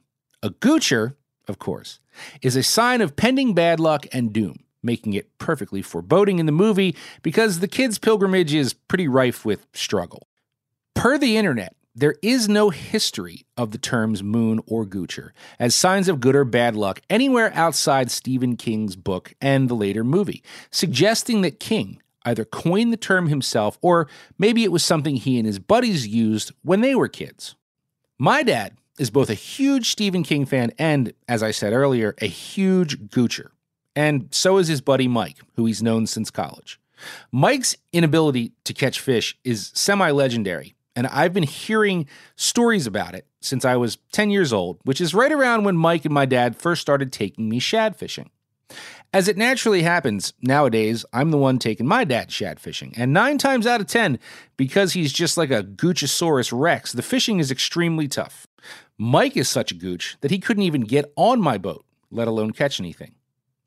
A 0.42 0.51
goocher, 0.51 1.16
of 1.49 1.59
course, 1.59 2.01
is 2.42 2.57
a 2.57 2.62
sign 2.62 3.01
of 3.01 3.16
pending 3.16 3.55
bad 3.55 3.81
luck 3.81 4.07
and 4.12 4.33
doom, 4.33 4.64
making 4.83 5.14
it 5.14 5.38
perfectly 5.38 5.83
foreboding 5.83 6.38
in 6.38 6.46
the 6.46 6.53
movie 6.53 6.94
because 7.22 7.61
the 7.61 7.68
kid's 7.68 7.99
pilgrimage 7.99 8.53
is 8.53 8.75
pretty 8.75 9.09
rife 9.09 9.44
with 9.44 9.66
struggle. 9.72 10.29
Per 10.94 11.18
the 11.18 11.37
internet, 11.37 11.75
there 11.94 12.16
is 12.22 12.49
no 12.49 12.68
history 12.68 13.46
of 13.57 13.70
the 13.70 13.79
terms 13.79 14.22
moon 14.22 14.61
or 14.66 14.85
goocher 14.85 15.31
as 15.59 15.75
signs 15.75 16.09
of 16.09 16.20
good 16.20 16.37
or 16.37 16.44
bad 16.44 16.77
luck 16.77 17.01
anywhere 17.09 17.51
outside 17.55 18.11
Stephen 18.11 18.57
King's 18.57 18.96
book 18.96 19.33
and 19.40 19.70
the 19.70 19.75
later 19.75 20.05
movie, 20.05 20.42
suggesting 20.70 21.40
that 21.40 21.59
King 21.59 22.03
either 22.27 22.44
coined 22.44 22.92
the 22.92 22.99
term 22.99 23.29
himself 23.29 23.79
or 23.81 24.09
maybe 24.37 24.62
it 24.62 24.72
was 24.72 24.85
something 24.85 25.16
he 25.16 25.38
and 25.38 25.46
his 25.46 25.59
buddies 25.59 26.07
used 26.07 26.53
when 26.62 26.83
they 26.83 26.94
were 26.94 27.09
kids. 27.09 27.57
My 28.18 28.42
dad 28.42 28.77
is 28.98 29.11
both 29.11 29.30
a 29.30 29.35
huge 29.35 29.90
Stephen 29.90 30.22
King 30.22 30.46
fan 30.46 30.72
and, 30.78 31.12
as 31.28 31.42
I 31.42 31.50
said 31.50 31.72
earlier, 31.72 32.14
a 32.20 32.26
huge 32.26 32.98
goocher. 33.09 33.48
And 33.94 34.28
so 34.30 34.59
is 34.59 34.68
his 34.68 34.80
buddy 34.80 35.09
Mike, 35.09 35.38
who 35.56 35.66
he's 35.66 35.82
known 35.82 36.06
since 36.06 36.30
college. 36.30 36.78
Mike's 37.30 37.76
inability 37.92 38.52
to 38.64 38.72
catch 38.72 39.00
fish 39.00 39.38
is 39.44 39.70
semi 39.74 40.11
legendary, 40.11 40.74
and 40.94 41.06
I've 41.09 41.32
been 41.32 41.42
hearing 41.42 42.06
stories 42.37 42.87
about 42.87 43.14
it 43.14 43.26
since 43.40 43.64
I 43.64 43.76
was 43.76 43.98
10 44.12 44.30
years 44.30 44.52
old, 44.52 44.78
which 44.85 45.00
is 45.00 45.14
right 45.14 45.32
around 45.32 45.64
when 45.64 45.76
Mike 45.76 46.04
and 46.04 46.14
my 46.14 46.26
dad 46.26 46.56
first 46.56 46.80
started 46.80 47.12
taking 47.12 47.48
me 47.48 47.59
shad 47.59 47.96
fishing. 47.96 48.30
As 49.12 49.28
it 49.28 49.37
naturally 49.37 49.82
happens, 49.82 50.35
nowadays, 50.42 51.06
I'm 51.12 51.30
the 51.30 51.38
one 51.38 51.59
taking 51.59 51.87
my 51.87 52.04
dad 52.04 52.30
shad 52.30 52.61
fishing. 52.61 52.92
And 52.96 53.12
nine 53.12 53.38
times 53.38 53.66
out 53.66 53.80
of 53.80 53.87
ten, 53.87 54.18
because 54.56 54.92
he's 54.92 55.12
just 55.12 55.37
like 55.37 55.50
a 55.50 55.62
Goochosaurus 55.62 56.50
Rex, 56.52 56.92
the 56.92 57.02
fishing 57.02 57.38
is 57.38 57.50
extremely 57.50 58.09
tough. 58.09 58.46
Mike 58.98 59.37
is 59.37 59.48
such 59.48 59.70
a 59.70 59.76
gooch 59.76 60.16
that 60.20 60.31
he 60.31 60.38
couldn't 60.38 60.62
even 60.62 60.83
get 60.83 61.12
on 61.16 61.40
my 61.40 61.59
boat, 61.59 61.85
let 62.11 62.29
alone 62.29 62.52
catch 62.52 62.81
anything. 62.81 63.14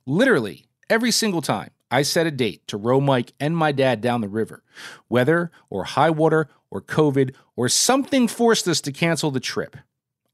Literally, 0.05 0.65
every 0.89 1.11
single 1.11 1.41
time 1.41 1.71
I 1.91 2.03
set 2.03 2.27
a 2.27 2.31
date 2.31 2.67
to 2.67 2.77
row 2.77 2.99
Mike 2.99 3.33
and 3.39 3.55
my 3.55 3.71
dad 3.71 4.01
down 4.01 4.21
the 4.21 4.27
river, 4.27 4.63
weather 5.07 5.51
or 5.69 5.83
high 5.83 6.09
water 6.09 6.49
or 6.69 6.81
COVID 6.81 7.33
or 7.55 7.69
something 7.69 8.27
forced 8.27 8.67
us 8.67 8.81
to 8.81 8.91
cancel 8.91 9.31
the 9.31 9.39
trip. 9.39 9.75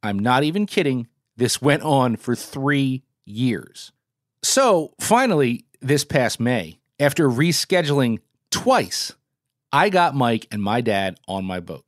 I'm 0.04 0.20
not 0.20 0.44
even 0.44 0.66
kidding. 0.66 1.08
This 1.38 1.62
went 1.62 1.84
on 1.84 2.18
for 2.18 2.36
three 2.36 3.04
years. 3.26 3.92
So 4.44 4.94
finally, 5.00 5.66
this 5.82 6.06
past 6.06 6.40
May, 6.40 6.80
after 7.00 7.30
rescheduling 7.30 8.20
twice, 8.52 9.14
I 9.72 9.90
got 9.90 10.16
Mike 10.16 10.48
and 10.52 10.62
my 10.62 10.82
dad 10.82 11.18
on 11.28 11.46
my 11.46 11.60
boat. 11.60 11.85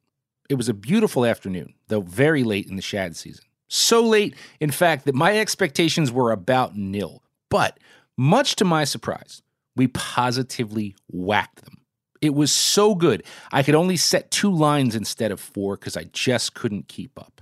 It 0.50 0.56
was 0.56 0.70
a 0.70 0.74
beautiful 0.74 1.26
afternoon, 1.26 1.74
though 1.88 2.02
very 2.02 2.44
late 2.44 2.68
in 2.68 2.76
the 2.76 2.82
shad 2.82 3.16
season. 3.16 3.46
So 3.68 4.02
late, 4.02 4.36
in 4.60 4.72
fact, 4.72 5.06
that 5.06 5.16
my 5.16 5.38
expectations 5.38 6.12
were 6.12 6.32
about 6.32 6.78
nil. 6.78 7.24
But 7.50 7.80
much 8.18 8.56
to 8.58 8.66
my 8.66 8.86
surprise, 8.86 9.42
we 9.76 9.88
positively 9.88 10.96
whacked 11.08 11.64
them. 11.64 11.82
It 12.22 12.34
was 12.34 12.52
so 12.52 12.96
good, 12.96 13.24
I 13.52 13.62
could 13.62 13.76
only 13.76 13.98
set 13.98 14.32
two 14.32 14.52
lines 14.52 14.96
instead 14.96 15.32
of 15.32 15.40
four 15.40 15.76
because 15.78 15.96
I 15.96 16.06
just 16.06 16.56
couldn't 16.56 16.88
keep 16.88 17.20
up. 17.20 17.42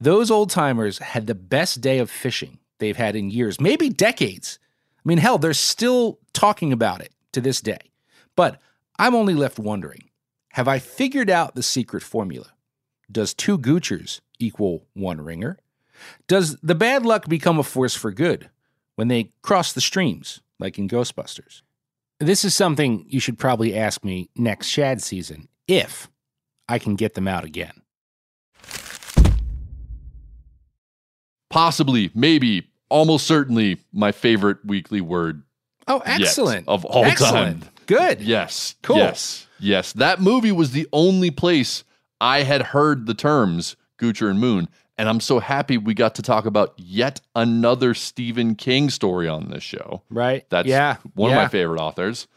Those 0.00 0.30
old 0.30 0.50
timers 0.50 0.98
had 0.98 1.26
the 1.26 1.34
best 1.34 1.80
day 1.80 1.98
of 1.98 2.10
fishing 2.10 2.58
they've 2.78 2.96
had 2.96 3.16
in 3.16 3.30
years, 3.30 3.60
maybe 3.60 3.88
decades. 3.88 4.58
I 4.98 5.08
mean, 5.08 5.18
hell, 5.18 5.38
they're 5.38 5.54
still 5.54 6.18
talking 6.32 6.72
about 6.72 7.00
it 7.00 7.12
to 7.32 7.40
this 7.40 7.60
day. 7.60 7.78
But 8.36 8.60
I'm 8.98 9.14
only 9.14 9.34
left 9.34 9.58
wondering 9.58 10.10
have 10.54 10.68
I 10.68 10.78
figured 10.78 11.28
out 11.30 11.56
the 11.56 11.64
secret 11.64 12.04
formula? 12.04 12.46
Does 13.10 13.34
two 13.34 13.58
goochers 13.58 14.20
equal 14.38 14.86
one 14.94 15.20
ringer? 15.20 15.58
Does 16.28 16.56
the 16.62 16.76
bad 16.76 17.04
luck 17.04 17.28
become 17.28 17.58
a 17.58 17.64
force 17.64 17.96
for 17.96 18.12
good 18.12 18.50
when 18.94 19.08
they 19.08 19.32
cross 19.42 19.72
the 19.72 19.80
streams, 19.80 20.42
like 20.60 20.78
in 20.78 20.88
Ghostbusters? 20.88 21.62
This 22.20 22.44
is 22.44 22.54
something 22.54 23.04
you 23.08 23.18
should 23.18 23.36
probably 23.36 23.74
ask 23.76 24.04
me 24.04 24.30
next 24.36 24.68
shad 24.68 25.02
season, 25.02 25.48
if 25.66 26.08
I 26.68 26.78
can 26.78 26.94
get 26.94 27.14
them 27.14 27.26
out 27.26 27.42
again. 27.44 27.82
Possibly, 31.50 32.12
maybe, 32.14 32.68
almost 32.88 33.26
certainly 33.26 33.78
my 33.92 34.12
favorite 34.12 34.58
weekly 34.64 35.00
word 35.00 35.42
Oh, 35.88 36.00
excellent. 36.04 36.68
of 36.68 36.84
all 36.84 37.04
excellent. 37.04 37.62
time. 37.62 37.70
Good. 37.86 38.20
Yes. 38.20 38.76
Cool. 38.82 38.98
Yes. 38.98 39.43
Yes. 39.58 39.92
That 39.92 40.20
movie 40.20 40.52
was 40.52 40.72
the 40.72 40.86
only 40.92 41.30
place 41.30 41.84
I 42.20 42.42
had 42.42 42.62
heard 42.62 43.06
the 43.06 43.14
terms 43.14 43.76
Goocher 43.98 44.30
and 44.30 44.38
Moon. 44.38 44.68
And 44.96 45.08
I'm 45.08 45.20
so 45.20 45.40
happy 45.40 45.76
we 45.76 45.92
got 45.92 46.14
to 46.16 46.22
talk 46.22 46.46
about 46.46 46.72
yet 46.76 47.20
another 47.34 47.94
Stephen 47.94 48.54
King 48.54 48.90
story 48.90 49.28
on 49.28 49.50
this 49.50 49.62
show. 49.62 50.02
Right. 50.08 50.48
That's 50.50 50.68
yeah. 50.68 50.98
one 51.14 51.32
of 51.32 51.36
my 51.36 51.48
favorite 51.48 51.80
authors. 51.80 52.28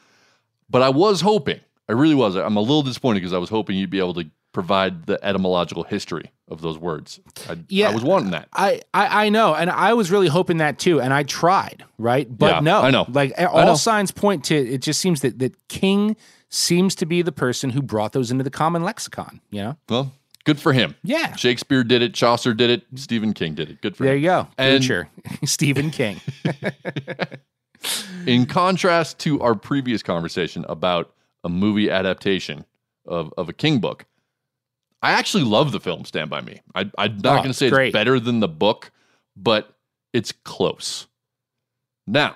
But 0.69 0.82
I 0.82 0.89
was 0.89 1.21
hoping, 1.21 1.60
I 1.88 1.93
really 1.93 2.15
was. 2.15 2.36
I'm 2.36 2.58
a 2.58 2.62
little 2.62 2.82
disappointed 2.82 3.19
because 3.19 3.34
I 3.34 3.38
was 3.38 3.49
hoping 3.49 3.77
you'd 3.77 3.89
be 3.91 3.99
able 3.99 4.15
to 4.15 4.25
provide 4.53 5.06
the 5.06 5.23
etymological 5.23 5.84
history 5.84 6.32
of 6.47 6.62
those 6.62 6.80
words. 6.80 7.19
I, 7.47 7.58
Yeah. 7.69 7.89
I 7.89 7.93
was 7.93 8.03
wanting 8.03 8.32
that. 8.32 8.49
I, 8.53 8.82
I 8.91 9.27
I 9.27 9.30
know, 9.30 9.53
and 9.53 9.69
I 9.69 9.93
was 9.93 10.10
really 10.10 10.27
hoping 10.27 10.58
that 10.58 10.80
too, 10.80 10.99
and 10.99 11.13
I 11.13 11.23
tried, 11.23 11.86
right? 11.99 12.27
But 12.27 12.56
Yeah, 12.56 12.60
no, 12.62 12.82
I 12.82 12.89
know. 12.89 13.06
Like 13.08 13.34
all 13.39 13.65
know. 13.65 13.75
signs 13.75 14.10
point 14.12 14.45
to 14.45 14.56
it. 14.56 14.82
Just 14.82 14.99
seems 14.99 15.21
that 15.21 15.38
that 15.39 15.67
King 15.67 16.15
seems 16.49 16.95
to 16.95 17.05
be 17.05 17.21
the 17.21 17.31
person 17.31 17.71
who 17.71 17.81
brought 17.81 18.13
those 18.13 18.31
into 18.31 18.43
the 18.43 18.49
common 18.49 18.83
lexicon. 18.83 19.41
You 19.49 19.62
know? 19.63 19.77
Well, 19.89 20.13
good 20.45 20.60
for 20.60 20.73
him. 20.73 20.95
Yeah. 21.03 21.36
Shakespeare 21.36 21.83
did 21.83 22.01
it. 22.01 22.13
Chaucer 22.13 22.53
did 22.53 22.69
it. 22.69 22.83
Stephen 22.95 23.33
King 23.33 23.53
did 23.55 23.69
it. 23.69 23.81
Good 23.81 23.95
for 23.97 24.03
There 24.03 24.15
him. 24.15 24.21
you 24.21 24.27
go, 24.29 24.47
And- 24.57 24.83
Stephen 25.45 25.91
King. 25.91 26.21
In 28.25 28.45
contrast 28.45 29.19
to 29.19 29.39
our 29.41 29.55
previous 29.55 30.01
conversation 30.03 30.65
about 30.67 31.13
a 31.43 31.49
movie 31.49 31.89
adaptation 31.89 32.65
of, 33.05 33.33
of 33.38 33.47
a 33.49 33.53
King 33.53 33.79
book, 33.79 34.05
I 35.01 35.12
actually 35.12 35.43
love 35.43 35.71
the 35.71 35.79
film 35.79 36.03
Stand 36.05 36.29
By 36.29 36.41
Me. 36.41 36.62
I, 36.75 36.89
I'm 36.97 37.17
not 37.19 37.33
Oh, 37.33 37.38
going 37.38 37.47
to 37.49 37.53
say 37.53 37.69
great. 37.69 37.88
it's 37.89 37.93
better 37.93 38.19
than 38.19 38.39
the 38.39 38.47
book, 38.47 38.91
but 39.36 39.75
it's 40.12 40.31
close. 40.43 41.07
Now, 42.07 42.36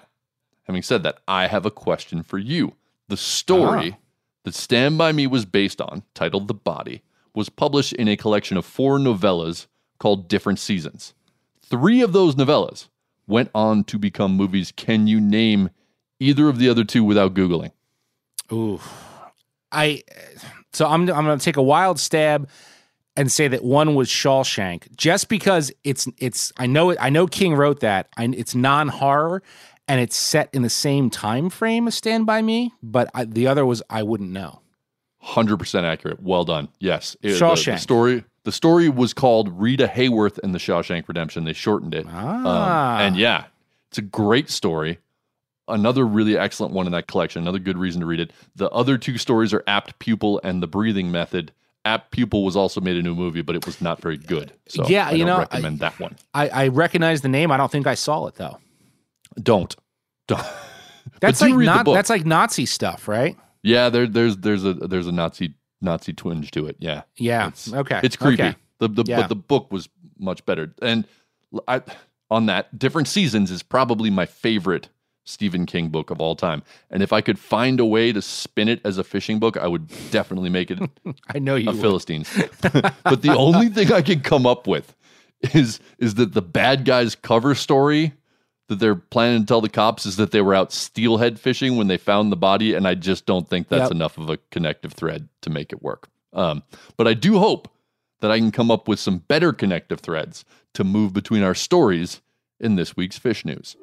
having 0.66 0.84
said 0.84 1.04
that, 1.04 1.18
I 1.28 1.48
have 1.48 1.66
a 1.66 1.72
question 1.72 2.22
for 2.24 2.38
you. 2.38 2.76
The 3.10 3.18
story 3.18 3.94
Ah. 3.94 3.98
That 4.44 4.56
Stand 4.56 4.98
By 4.98 5.12
Me 5.12 5.28
was 5.28 5.46
based 5.46 5.82
on, 5.82 6.04
titled 6.14 6.48
The 6.48 6.54
Body, 6.54 7.02
was 7.34 7.50
published 7.50 7.94
in 7.94 8.08
a 8.08 8.18
collection 8.18 8.58
of 8.58 8.66
four 8.66 8.98
novellas 8.98 9.68
called 10.00 10.28
Different 10.28 10.60
Seasons. 10.60 11.14
Three 11.62 12.02
of 12.02 12.14
those 12.14 12.36
novellas 12.36 12.88
went 13.28 13.50
on 13.56 13.84
to 13.86 13.98
become 13.98 14.36
movies. 14.36 14.74
Can 14.76 15.08
you 15.08 15.22
name 15.22 15.70
either 16.20 16.50
of 16.50 16.58
the 16.58 16.70
other 16.70 16.84
two 16.84 17.04
without 17.04 17.34
Googling? 17.34 17.72
Ooh, 18.52 18.80
I. 19.72 20.04
So 20.74 20.88
I'm 20.88 21.10
I'm 21.10 21.38
to 21.38 21.44
take 21.44 21.58
a 21.58 21.62
wild 21.62 22.00
stab 22.00 22.50
and 23.16 23.32
say 23.32 23.48
that 23.48 23.64
one 23.64 23.96
was 23.96 24.10
Shawshank, 24.10 24.96
just 24.96 25.30
because 25.30 25.72
it's 25.84 26.08
it's 26.18 26.52
I 26.58 26.66
know 26.66 26.96
I 26.98 27.10
know 27.10 27.28
King 27.28 27.56
wrote 27.56 27.82
that. 27.82 28.10
I, 28.18 28.26
it's 28.26 28.56
non 28.56 28.88
horror 28.88 29.44
and 29.92 30.00
it's 30.00 30.16
set 30.16 30.50
in 30.54 30.62
the 30.62 30.70
same 30.70 31.10
time 31.10 31.50
frame 31.50 31.86
as 31.86 31.96
Stand 31.96 32.26
by 32.26 32.42
Me, 32.42 32.72
but 32.82 33.10
I, 33.14 33.26
the 33.26 33.48
other 33.48 33.66
was 33.66 33.84
I 33.90 34.04
wouldn't 34.04 34.30
know. 34.32 34.62
Hundred 35.20 35.58
percent 35.58 35.86
accurate. 35.86 36.24
Well 36.24 36.46
done. 36.46 36.70
Yes, 36.80 37.18
It- 37.22 37.34
the- 37.34 37.34
The, 37.34 37.40
Shawshank. 37.46 37.80
story. 37.80 38.24
The 38.46 38.52
story 38.54 38.88
was 38.88 39.14
called 39.14 39.50
Rita 39.62 39.88
Hayworth 39.88 40.40
and 40.42 40.56
the 40.56 40.60
Shawshank 40.60 41.08
Redemption. 41.10 41.44
They 41.44 41.52
shortened 41.54 41.94
it. 41.94 42.08
Ah. 42.10 42.96
Um, 42.96 43.02
and 43.02 43.18
yeah, 43.18 43.46
it's 43.90 43.98
a 43.98 44.02
great 44.02 44.50
story. 44.50 44.98
Another 45.68 46.08
really 46.08 46.38
excellent 46.38 46.74
one 46.74 46.86
in 46.86 46.92
that 46.94 47.08
collection. 47.08 47.42
Another 47.42 47.60
good 47.60 47.78
reason 47.78 48.00
to 48.02 48.08
read 48.08 48.20
it. 48.22 48.32
The 48.56 48.70
other 48.72 48.98
two 48.98 49.18
stories 49.18 49.54
are 49.54 49.64
Apt 49.68 50.00
Pupil 50.00 50.40
and 50.44 50.64
The 50.64 50.68
Breathing 50.68 51.12
Method. 51.12 51.52
Apt 51.86 52.12
Pupil 52.12 52.44
was 52.44 52.56
also 52.56 52.80
made 52.82 52.96
a 52.96 53.02
new 53.04 53.14
movie, 53.16 53.42
but 53.42 53.56
it 53.56 53.66
was 53.66 53.80
not 53.82 54.02
very 54.02 54.18
good. 54.18 54.54
So 54.68 54.88
Yeah, 54.88 55.08
I 55.08 55.12
you 55.12 55.20
don't 55.20 55.28
know, 55.28 55.36
I- 55.36 55.40
recommend 55.42 55.80
that 55.80 56.00
one. 56.00 56.16
I, 56.34 56.50
I 56.50 56.68
recognize 56.70 57.22
the 57.22 57.30
name. 57.30 57.52
I 57.52 57.58
don't 57.58 57.72
think 57.72 57.86
I 57.88 57.94
saw 57.96 58.26
it 58.28 58.36
though. 58.36 58.58
Don't. 59.42 59.76
Don't. 60.28 60.44
That's 61.20 61.42
like 61.42 61.54
not 61.56 61.86
that's 61.86 62.10
like 62.12 62.26
Nazi 62.26 62.66
stuff, 62.66 63.08
right? 63.08 63.36
Yeah, 63.64 63.90
there, 63.90 64.08
there's 64.08 64.38
there's 64.38 64.64
a 64.66 64.74
there's 64.74 65.08
a 65.08 65.12
Nazi 65.12 65.56
Nazi 65.82 66.14
twinge 66.14 66.52
to 66.52 66.68
it. 66.68 66.78
Yeah, 66.80 67.04
Yeah. 67.18 67.48
It's, 67.48 67.74
okay. 67.74 68.00
it's 68.04 68.16
creepy. 68.16 68.44
Okay. 68.44 68.56
The, 68.80 68.88
the 68.88 69.04
Yeah. 69.08 69.22
but 69.22 69.30
the 69.30 69.36
book 69.36 69.72
was 69.72 69.90
much 70.20 70.46
better. 70.46 70.74
And 70.82 71.08
I, 71.68 71.82
on 72.30 72.46
that, 72.46 72.78
different 72.78 73.08
seasons 73.08 73.50
is 73.52 73.64
probably 73.64 74.10
my 74.10 74.26
favorite 74.28 74.90
Stephen 75.26 75.66
King 75.66 75.90
book 75.90 76.10
of 76.12 76.20
all 76.22 76.36
time. 76.36 76.64
And 76.90 77.02
if 77.04 77.12
I 77.14 77.22
could 77.22 77.38
find 77.40 77.80
a 77.80 77.86
way 77.86 78.12
to 78.12 78.22
spin 78.22 78.68
it 78.68 78.80
as 78.86 78.98
a 78.98 79.04
fishing 79.04 79.40
book, 79.40 79.58
I 79.58 79.68
would 79.68 79.88
definitely 80.12 80.50
make 80.50 80.70
it 80.72 80.80
I 81.28 81.40
know 81.40 81.56
you. 81.56 81.70
a 81.70 81.74
would. 81.74 81.82
Philistines. 81.82 82.30
but 82.62 83.22
the 83.22 83.36
only 83.36 83.70
thing 83.70 83.92
I 83.92 84.02
can 84.02 84.22
come 84.22 84.46
up 84.46 84.68
with 84.68 84.96
is 85.54 85.80
is 85.98 86.16
that 86.16 86.34
the 86.34 86.42
bad 86.44 86.86
guys 86.86 87.16
cover 87.16 87.56
story 87.56 88.14
that 88.72 88.80
they're 88.80 88.96
planning 88.96 89.42
to 89.42 89.46
tell 89.46 89.60
the 89.60 89.68
cops 89.68 90.06
is 90.06 90.16
that 90.16 90.32
they 90.32 90.42
were 90.42 90.56
out 90.56 90.72
steelhead 90.72 91.38
fishing 91.38 91.76
when 91.76 91.88
they 91.88 91.98
found 91.98 92.32
the 92.32 92.38
body, 92.38 92.74
and 92.74 92.88
I 92.88 92.96
just 92.96 93.26
don't 93.26 93.48
think 93.50 93.68
that's 93.68 93.84
Yep. 93.84 93.92
enough 93.92 94.18
of 94.18 94.30
a 94.30 94.38
connective 94.50 94.94
thread 94.94 95.28
to 95.42 95.50
make 95.50 95.74
it 95.74 95.84
work. 95.84 96.08
Um, 96.32 96.64
but 96.96 97.06
I 97.06 97.14
do 97.14 97.38
hope 97.38 97.68
that 98.22 98.32
I 98.32 98.38
can 98.40 98.50
come 98.52 98.72
up 98.72 98.88
with 98.88 98.98
some 99.00 99.18
better 99.18 99.52
connective 99.52 100.00
threads 100.00 100.46
to 100.74 100.86
move 100.86 101.12
between 101.12 101.44
our 101.44 101.54
stories 101.54 102.22
in 102.62 102.76
this 102.76 102.96
week's 102.96 103.18
fish 103.18 103.44
news. 103.44 103.76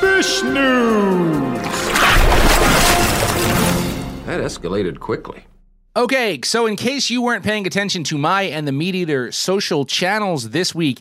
Fish 0.00 0.42
news. 0.42 1.58
That 4.26 4.40
escalated 4.42 5.00
quickly. 5.00 5.44
Okay, 5.96 6.40
so 6.44 6.66
in 6.66 6.76
case 6.76 7.08
you 7.08 7.22
weren't 7.22 7.42
paying 7.42 7.66
attention 7.66 8.04
to 8.04 8.18
my 8.18 8.42
and 8.42 8.68
the 8.68 8.72
Meat 8.72 8.94
Eater 8.94 9.32
social 9.32 9.86
channels 9.86 10.50
this 10.50 10.74
week, 10.74 11.00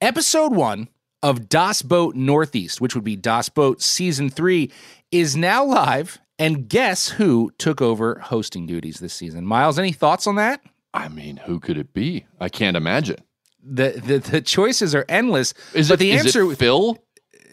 episode 0.00 0.54
one 0.54 0.88
of 1.22 1.48
Das 1.48 1.82
Boat 1.82 2.14
Northeast, 2.14 2.80
which 2.80 2.94
would 2.94 3.04
be 3.04 3.16
Das 3.16 3.48
Boat 3.48 3.82
season 3.82 4.30
three, 4.30 4.70
is 5.10 5.36
now 5.36 5.64
live. 5.64 6.18
And 6.38 6.68
guess 6.68 7.08
who 7.08 7.50
took 7.58 7.82
over 7.82 8.20
hosting 8.20 8.66
duties 8.66 8.98
this 9.00 9.12
season? 9.12 9.44
Miles, 9.44 9.78
any 9.78 9.92
thoughts 9.92 10.26
on 10.26 10.36
that? 10.36 10.60
I 10.94 11.08
mean, 11.08 11.38
who 11.38 11.58
could 11.58 11.76
it 11.76 11.92
be? 11.92 12.26
I 12.40 12.48
can't 12.48 12.76
imagine. 12.76 13.16
The 13.62 14.00
the, 14.04 14.18
the 14.18 14.40
choices 14.40 14.94
are 14.94 15.04
endless. 15.08 15.52
Is 15.74 15.88
but 15.88 15.94
it 15.94 15.98
the 15.98 16.12
is 16.12 16.26
answer 16.26 16.50
it 16.52 16.56
Phil? 16.56 16.96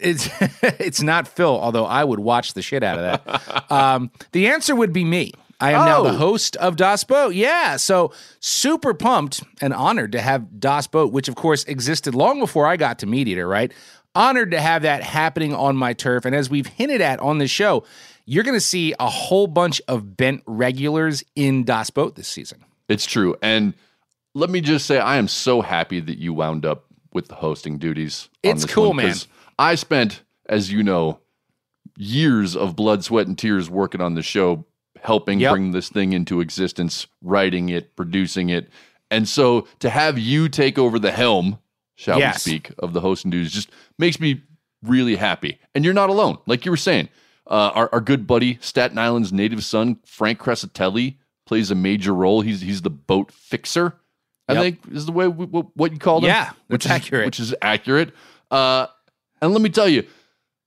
it's 0.00 0.28
it's 0.62 1.02
not 1.02 1.28
Phil, 1.28 1.58
although 1.60 1.86
I 1.86 2.04
would 2.04 2.20
watch 2.20 2.54
the 2.54 2.62
shit 2.62 2.82
out 2.82 2.98
of 2.98 3.24
that. 3.24 3.70
um, 3.72 4.10
the 4.32 4.48
answer 4.48 4.74
would 4.74 4.92
be 4.92 5.04
me. 5.04 5.32
I 5.60 5.72
am 5.72 5.84
now 5.86 6.02
the 6.02 6.10
Oh. 6.10 6.16
host 6.16 6.56
of 6.56 6.76
Das 6.76 7.02
Boat. 7.04 7.34
Yeah, 7.34 7.76
so 7.76 8.12
super 8.40 8.92
pumped 8.94 9.42
and 9.60 9.72
honored 9.72 10.12
to 10.12 10.20
have 10.20 10.60
Das 10.60 10.86
Boat, 10.86 11.12
which 11.12 11.28
of 11.28 11.34
course 11.34 11.64
existed 11.64 12.14
long 12.14 12.38
before 12.40 12.66
I 12.66 12.76
got 12.76 12.98
to 13.00 13.06
Meat 13.06 13.28
Eater, 13.28 13.46
right? 13.48 13.72
honored 14.14 14.50
to 14.52 14.58
have 14.58 14.80
that 14.80 15.02
happening 15.02 15.52
on 15.54 15.76
my 15.76 15.92
turf. 15.92 16.24
And 16.24 16.34
as 16.34 16.48
we've 16.48 16.66
hinted 16.66 17.02
at 17.02 17.20
on 17.20 17.36
the 17.36 17.46
show, 17.46 17.84
you're 18.24 18.44
going 18.44 18.56
to 18.56 18.60
see 18.64 18.94
a 18.98 19.10
whole 19.10 19.46
bunch 19.46 19.82
of 19.88 20.16
bent 20.16 20.42
regulars 20.46 21.22
in 21.34 21.64
Das 21.64 21.90
Boat 21.90 22.14
this 22.16 22.26
season. 22.26 22.64
It's 22.88 23.04
true. 23.04 23.36
And 23.42 23.74
let 24.32 24.48
me 24.48 24.62
just 24.62 24.86
say, 24.86 24.98
I 24.98 25.18
am 25.18 25.28
so 25.28 25.60
happy 25.60 26.00
that 26.00 26.16
you 26.16 26.32
wound 26.32 26.64
up 26.64 26.86
with 27.12 27.28
the 27.28 27.34
hosting 27.34 27.76
duties. 27.76 28.30
on 28.42 28.52
It's 28.52 28.64
cool, 28.64 28.88
one, 28.88 28.96
man. 28.96 29.14
I 29.58 29.74
spent, 29.74 30.22
as 30.48 30.72
you 30.72 30.82
know, 30.82 31.18
years 31.98 32.56
of 32.56 32.74
blood, 32.74 33.04
sweat, 33.04 33.26
and 33.26 33.36
tears 33.38 33.68
working 33.68 34.00
on 34.00 34.14
the 34.14 34.22
show, 34.22 34.64
helping 35.02 35.40
Yep. 35.40 35.52
bring 35.52 35.72
this 35.72 35.88
thing 35.88 36.12
into 36.12 36.40
existence, 36.40 37.06
writing 37.22 37.68
it, 37.68 37.96
producing 37.96 38.48
it. 38.50 38.68
And 39.10 39.28
so 39.28 39.66
to 39.80 39.90
have 39.90 40.18
you 40.18 40.48
take 40.48 40.78
over 40.78 40.98
the 40.98 41.12
helm, 41.12 41.58
shall 41.94 42.18
Yes. 42.18 42.44
we 42.46 42.52
speak, 42.52 42.72
of 42.78 42.92
the 42.92 43.00
hosting 43.00 43.30
duties 43.30 43.52
just 43.52 43.70
makes 43.98 44.18
me 44.20 44.42
really 44.82 45.16
happy. 45.16 45.58
And 45.74 45.84
you're 45.84 45.94
not 45.94 46.10
alone. 46.10 46.38
Like 46.46 46.64
you 46.64 46.70
were 46.72 46.76
saying, 46.76 47.08
uh, 47.48 47.70
our, 47.74 47.88
our 47.92 48.00
good 48.00 48.26
buddy, 48.26 48.58
Staten 48.60 48.98
Island's 48.98 49.32
native 49.32 49.64
son, 49.64 49.98
Frank 50.04 50.38
Crescitelli, 50.40 51.16
plays 51.46 51.70
a 51.70 51.76
major 51.76 52.12
role. 52.12 52.40
He's 52.40 52.60
he's 52.60 52.82
the 52.82 52.90
boat 52.90 53.30
fixer. 53.30 53.94
I 54.48 54.54
Yep. 54.54 54.62
think 54.62 54.78
is 54.92 55.06
the 55.06 55.12
way 55.12 55.28
we, 55.28 55.46
what 55.46 55.76
what 55.76 55.92
you 55.92 55.98
called 55.98 56.24
him. 56.24 56.28
Yeah, 56.30 56.50
which 56.66 56.84
is 56.84 56.90
accurate. 56.90 57.24
Which 57.26 57.38
is 57.38 57.54
accurate. 57.62 58.12
Uh, 58.50 58.86
and 59.40 59.52
let 59.52 59.60
me 59.62 59.68
tell 59.68 59.88
you, 59.88 60.04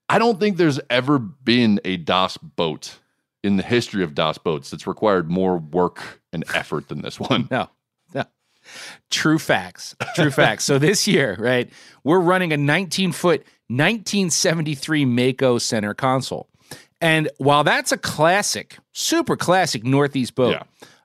I 0.07 0.19
don't 0.19 0.39
think 0.39 0.55
there's 0.57 0.79
ever 0.89 1.19
been 1.19 1.81
a 1.83 1.97
Das 1.97 2.37
boat 2.37 2.98
in 3.43 3.57
the 3.57 3.63
history 3.63 4.03
of 4.03 4.13
Das 4.15 4.37
boats 4.37 4.69
that's 4.69 4.85
required 4.87 5.29
more 5.29 5.57
work 5.57 6.21
and 6.33 6.43
effort 6.53 6.87
than 6.89 7.01
this 7.01 7.19
one. 7.19 7.47
No, 7.51 7.69
no. 8.13 8.23
True 9.09 9.39
facts. 9.39 9.95
True 10.15 10.29
facts. 10.31 10.63
So 10.65 10.77
this 10.77 11.07
year, 11.07 11.35
right, 11.39 11.69
we're 12.03 12.19
running 12.19 12.51
a 12.53 12.57
19 12.57 13.11
foot 13.13 13.43
1973 14.03 15.05
Mako 15.05 15.57
center 15.57 15.93
console. 15.93 16.49
And 17.01 17.29
while 17.37 17.63
that's 17.63 17.91
a 17.91 17.97
classic, 17.97 18.77
super 18.91 19.35
classic 19.37 19.83
Northeast 19.85 20.35
boat, 20.35 20.51
Yeah. 20.51 20.63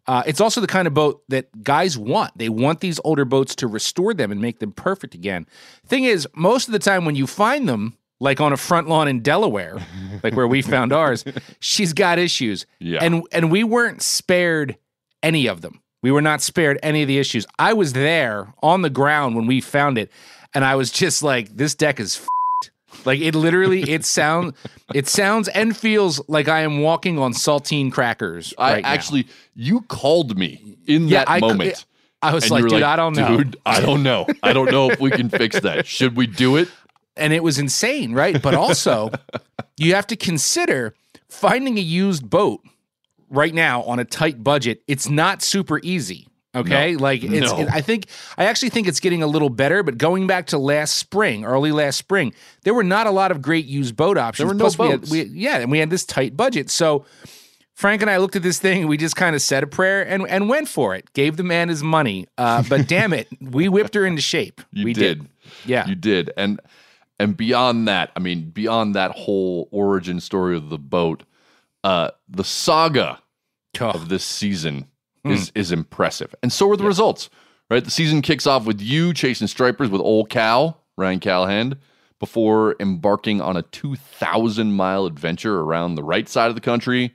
uh, 0.09 0.23
it's 0.27 0.41
also 0.41 0.61
the 0.61 0.67
kind 0.67 0.89
of 0.89 0.95
boat 0.95 1.23
that 1.29 1.63
guys 1.63 1.97
want. 1.97 2.37
They 2.37 2.49
want 2.49 2.81
these 2.81 2.99
older 3.05 3.25
boats 3.25 3.55
to 3.57 3.67
restore 3.69 4.13
them 4.13 4.33
and 4.33 4.41
make 4.41 4.59
them 4.59 4.73
perfect 4.73 5.15
again. 5.15 5.47
Thing 5.87 6.05
is, 6.05 6.27
most 6.35 6.67
of 6.69 6.73
the 6.73 6.79
time 6.81 7.05
when 7.05 7.15
you 7.15 7.27
find 7.29 7.69
them, 7.69 7.97
like 8.25 8.41
on 8.41 8.53
a 8.53 8.57
front 8.57 8.89
lawn 8.89 9.07
in 9.07 9.21
Delaware, 9.21 9.77
like 10.23 10.35
where 10.35 10.49
we 10.49 10.63
found 10.75 10.93
ours, 10.93 11.25
she's 11.61 11.93
got 11.93 12.19
issues. 12.19 12.67
Yeah. 12.81 12.99
And 13.03 13.23
and 13.31 13.51
we 13.53 13.63
weren't 13.63 14.03
spared 14.03 14.77
any 15.23 15.47
of 15.47 15.61
them. 15.61 15.81
We 16.03 16.11
were 16.11 16.23
not 16.23 16.43
spared 16.43 16.79
any 16.83 17.03
of 17.03 17.09
the 17.09 17.19
issues. 17.19 17.47
I 17.59 17.73
was 17.75 17.93
there 17.93 18.53
on 18.63 18.83
the 18.83 18.91
ground 18.91 19.37
when 19.37 19.47
we 19.47 19.61
found 19.61 19.99
it, 19.99 20.11
and 20.55 20.65
I 20.65 20.75
was 20.75 20.91
just 20.91 21.23
like, 21.23 21.57
"This 21.57 21.75
deck 21.75 22.01
is 22.01 22.17
f***ed." 22.17 22.71
like 23.07 23.21
it 23.21 23.35
literally. 23.35 23.83
It 23.83 24.05
sounds, 24.19 24.55
it 24.95 25.07
sounds 25.07 25.49
and 25.49 25.77
feels 25.77 26.21
like 26.29 26.49
I 26.49 26.61
am 26.61 26.81
walking 26.81 27.19
on 27.19 27.33
saltine 27.33 27.93
crackers. 27.93 28.53
I 28.59 28.73
right 28.75 28.83
now. 28.83 28.89
actually, 28.89 29.27
you 29.55 29.83
called 29.83 30.37
me 30.39 30.77
in 30.87 31.09
Yeah, 31.09 31.21
that 31.21 31.31
I- 31.31 31.41
moment. 31.41 31.85
I 32.23 32.33
was 32.33 32.51
like, 32.51 32.67
dude, 32.67 32.83
I 32.83 32.97
don't 32.97 33.15
know. 33.15 33.37
Dude, 33.37 33.57
I 33.67 33.83
don't 33.83 34.03
know. 34.03 34.27
I 34.43 34.55
don't 34.55 34.71
know 34.71 34.91
if 34.91 34.99
we 34.99 35.11
can 35.11 35.29
fix 35.29 35.61
that. 35.61 35.87
Should 35.97 36.17
we 36.17 36.27
do 36.27 36.57
it? 36.57 36.69
And 37.17 37.33
it 37.33 37.43
was 37.43 37.59
insane, 37.59 38.13
right? 38.13 38.41
But 38.41 38.55
also, 38.55 39.11
you 39.77 39.95
have 39.95 40.07
to 40.09 40.17
consider 40.17 40.95
finding 41.29 41.79
a 41.79 41.83
used 41.83 42.29
boat 42.29 42.61
right 43.31 43.55
now 43.55 43.83
on 43.83 43.99
a 43.99 44.05
tight 44.05 44.43
budget. 44.43 44.83
It's 44.87 45.09
not 45.09 45.43
super 45.43 45.81
easy. 45.83 46.29
Okay, 46.57 46.95
like 46.95 47.25
it's. 47.25 47.51
No. 47.51 47.59
it- 47.61 47.69
I 47.73 47.81
think 47.81 48.07
I 48.39 48.45
actually 48.45 48.69
think 48.71 48.87
it's 48.87 49.01
getting 49.01 49.25
a 49.25 49.27
little 49.27 49.51
better. 49.51 49.83
But 49.83 49.99
going 49.99 50.29
back 50.29 50.47
to 50.49 50.59
last 50.59 50.95
spring, 50.97 51.45
early 51.45 51.73
last 51.73 51.97
spring, 51.97 52.33
there 52.63 52.73
were 52.75 52.85
not 52.85 53.09
a 53.09 53.11
lot 53.11 53.33
of 53.33 53.43
great 53.43 53.67
used 53.67 53.97
boat 53.97 54.17
options. 54.17 54.39
There 54.39 54.47
were 54.47 54.55
no 54.55 54.65
Plus 54.65 54.79
we 54.79 54.87
had- 54.89 55.01
boats. 55.01 55.11
we- 55.11 55.23
yeah, 55.25 55.59
and 55.59 55.71
we 55.73 55.79
had 55.81 55.91
this 55.91 56.05
tight 56.05 56.37
budget. 56.37 56.71
So 56.71 57.07
Frank 57.75 58.03
and 58.03 58.11
I 58.11 58.19
looked 58.19 58.37
at 58.37 58.45
this 58.45 58.61
thing 58.61 58.83
and 58.83 58.89
we 58.89 58.97
just 58.97 59.17
kind 59.17 59.35
of 59.35 59.43
said 59.43 59.65
a 59.65 59.67
prayer 59.67 60.07
and 60.07 60.29
and 60.29 60.49
went 60.49 60.69
for 60.69 60.95
it. 60.95 61.13
Gave 61.13 61.37
the 61.37 61.43
man 61.43 61.69
his 61.69 61.83
money. 61.83 62.29
Uh, 62.39 62.63
but 62.69 62.87
damn 62.87 63.13
it, 63.13 63.27
we 63.41 63.69
whipped 63.69 63.95
her 63.97 64.07
into 64.07 64.23
shape. 64.23 64.61
You 64.71 64.85
we 64.85 64.93
did. 64.93 65.27
Yeah. 65.67 65.89
You 65.89 65.97
did. 65.97 66.31
And 66.37 66.61
and 67.19 67.37
beyond 67.37 67.87
that, 67.89 68.11
I 68.17 68.21
mean, 68.21 68.51
beyond 68.51 68.95
that 68.95 69.13
whole 69.13 69.69
origin 69.71 70.21
story 70.21 70.57
of 70.57 70.69
the 70.69 70.79
boat, 70.79 71.23
uh, 71.83 72.11
the 72.29 72.45
saga 72.45 73.21
Oh. 73.81 73.91
of 73.91 74.09
this 74.09 74.25
season 74.25 74.87
Hmm. 75.25 75.33
is 75.33 75.51
is 75.55 75.73
impressive. 75.73 76.35
And 76.43 76.53
so 76.53 76.71
are 76.71 76.77
the 76.77 76.85
results. 76.85 77.29
Right? 77.71 77.83
The 77.85 77.91
season 77.91 78.21
kicks 78.23 78.47
off 78.47 78.67
with 78.67 78.81
you 78.81 79.13
chasing 79.15 79.47
stripers 79.49 79.89
with 79.89 80.01
old 80.03 80.29
Cal, 80.29 80.83
Ryan 80.99 81.19
Callahan, 81.19 81.77
before 82.21 82.77
embarking 82.79 83.41
on 83.41 83.57
a 83.57 83.63
2,000 83.63 84.73
mile 84.73 85.07
adventure 85.07 85.61
around 85.61 85.95
the 85.95 86.05
right 86.05 86.29
side 86.29 86.51
of 86.51 86.55
the 86.55 86.61
country. 86.61 87.15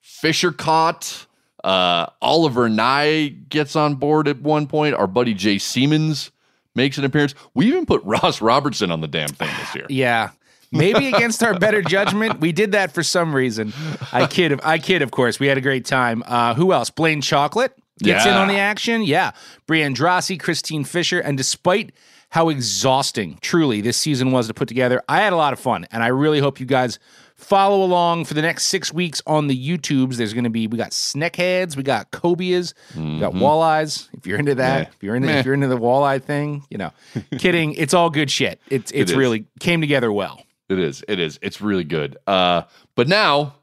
Fisher 0.00 0.50
caught. 0.50 1.26
Uh, 1.62 2.06
Oliver 2.20 2.68
Nye 2.68 3.28
gets 3.28 3.76
on 3.76 3.94
board 3.96 4.26
at 4.28 4.40
one 4.40 4.66
point. 4.66 4.94
Our 4.96 5.06
buddy 5.06 5.34
Jay 5.34 5.58
Siemens 5.58 6.32
makes 6.74 6.98
an 6.98 7.04
appearance. 7.04 7.34
We 7.54 7.66
even 7.68 7.86
put 7.86 8.02
Ross 8.04 8.40
Robertson 8.40 8.90
on 8.90 9.00
the 9.00 9.08
damn 9.08 9.28
thing 9.28 9.50
this 9.60 9.74
year. 9.74 9.86
Yeah. 9.88 10.30
Maybe 10.74 11.08
against 11.08 11.42
our 11.42 11.58
better 11.58 11.82
judgment, 11.82 12.40
we 12.40 12.50
did 12.50 12.72
that 12.72 12.92
for 12.92 13.02
some 13.02 13.34
reason. 13.34 13.74
I 14.10 14.26
kid, 14.26 14.58
I 14.64 14.78
kid. 14.78 15.02
Of 15.02 15.10
course, 15.10 15.38
we 15.38 15.46
had 15.46 15.58
a 15.58 15.60
great 15.60 15.84
time. 15.84 16.22
Uh, 16.26 16.54
who 16.54 16.72
else? 16.72 16.88
Blane 16.88 17.20
Chocklett 17.20 17.70
gets 17.98 18.24
in 18.24 18.32
Yeah. 18.32 18.40
on 18.40 18.48
the 18.48 18.56
action. 18.56 19.02
Yeah, 19.02 19.32
Brian 19.66 19.92
Drossi, 19.94 20.40
Christine 20.40 20.84
Fisher, 20.84 21.20
and 21.20 21.36
despite 21.36 21.92
how 22.30 22.48
exhausting 22.48 23.36
truly 23.42 23.82
this 23.82 23.98
season 23.98 24.32
was 24.32 24.46
to 24.48 24.54
put 24.54 24.66
together, 24.66 25.02
I 25.10 25.20
had 25.20 25.34
a 25.34 25.36
lot 25.36 25.52
of 25.52 25.60
fun, 25.60 25.86
and 25.92 26.02
I 26.02 26.06
really 26.06 26.40
hope 26.40 26.58
you 26.58 26.64
guys 26.64 26.98
follow 27.42 27.82
along 27.82 28.24
for 28.24 28.34
the 28.34 28.42
next 28.42 28.66
six 28.66 28.92
weeks 28.92 29.20
on 29.26 29.46
the 29.48 29.68
YouTubes. 29.68 30.16
There's 30.16 30.32
going 30.32 30.44
to 30.44 30.50
be 30.50 30.66
we 30.66 30.78
got 30.78 30.90
snakeheads, 30.90 31.76
we 31.76 31.82
got 31.82 32.10
cobias, 32.10 32.74
we 32.96 33.20
got 33.20 33.34
walleyes. 33.34 34.08
If 34.12 34.26
you're 34.26 34.38
into 34.38 34.54
that, 34.54 34.78
Meh. 34.88 34.90
if 34.94 35.02
you're 35.02 35.16
into 35.16 35.28
Meh. 35.28 35.38
if 35.40 35.44
you're 35.44 35.54
into 35.54 35.68
the 35.68 35.78
walleye 35.78 36.22
thing, 36.22 36.64
you 36.70 36.78
know, 36.78 36.92
kidding. 37.38 37.74
It's 37.74 37.94
all 37.94 38.10
good 38.10 38.30
shit. 38.30 38.60
It's 38.70 38.90
it's 38.92 39.10
is. 39.10 39.16
really 39.16 39.46
came 39.60 39.80
together 39.80 40.12
well. 40.12 40.42
It 40.68 40.78
is. 40.78 41.04
It 41.08 41.18
is. 41.18 41.38
It's 41.42 41.60
really 41.60 41.84
good. 41.84 42.16
Uh, 42.26 42.62
but 42.94 43.08
now 43.08 43.56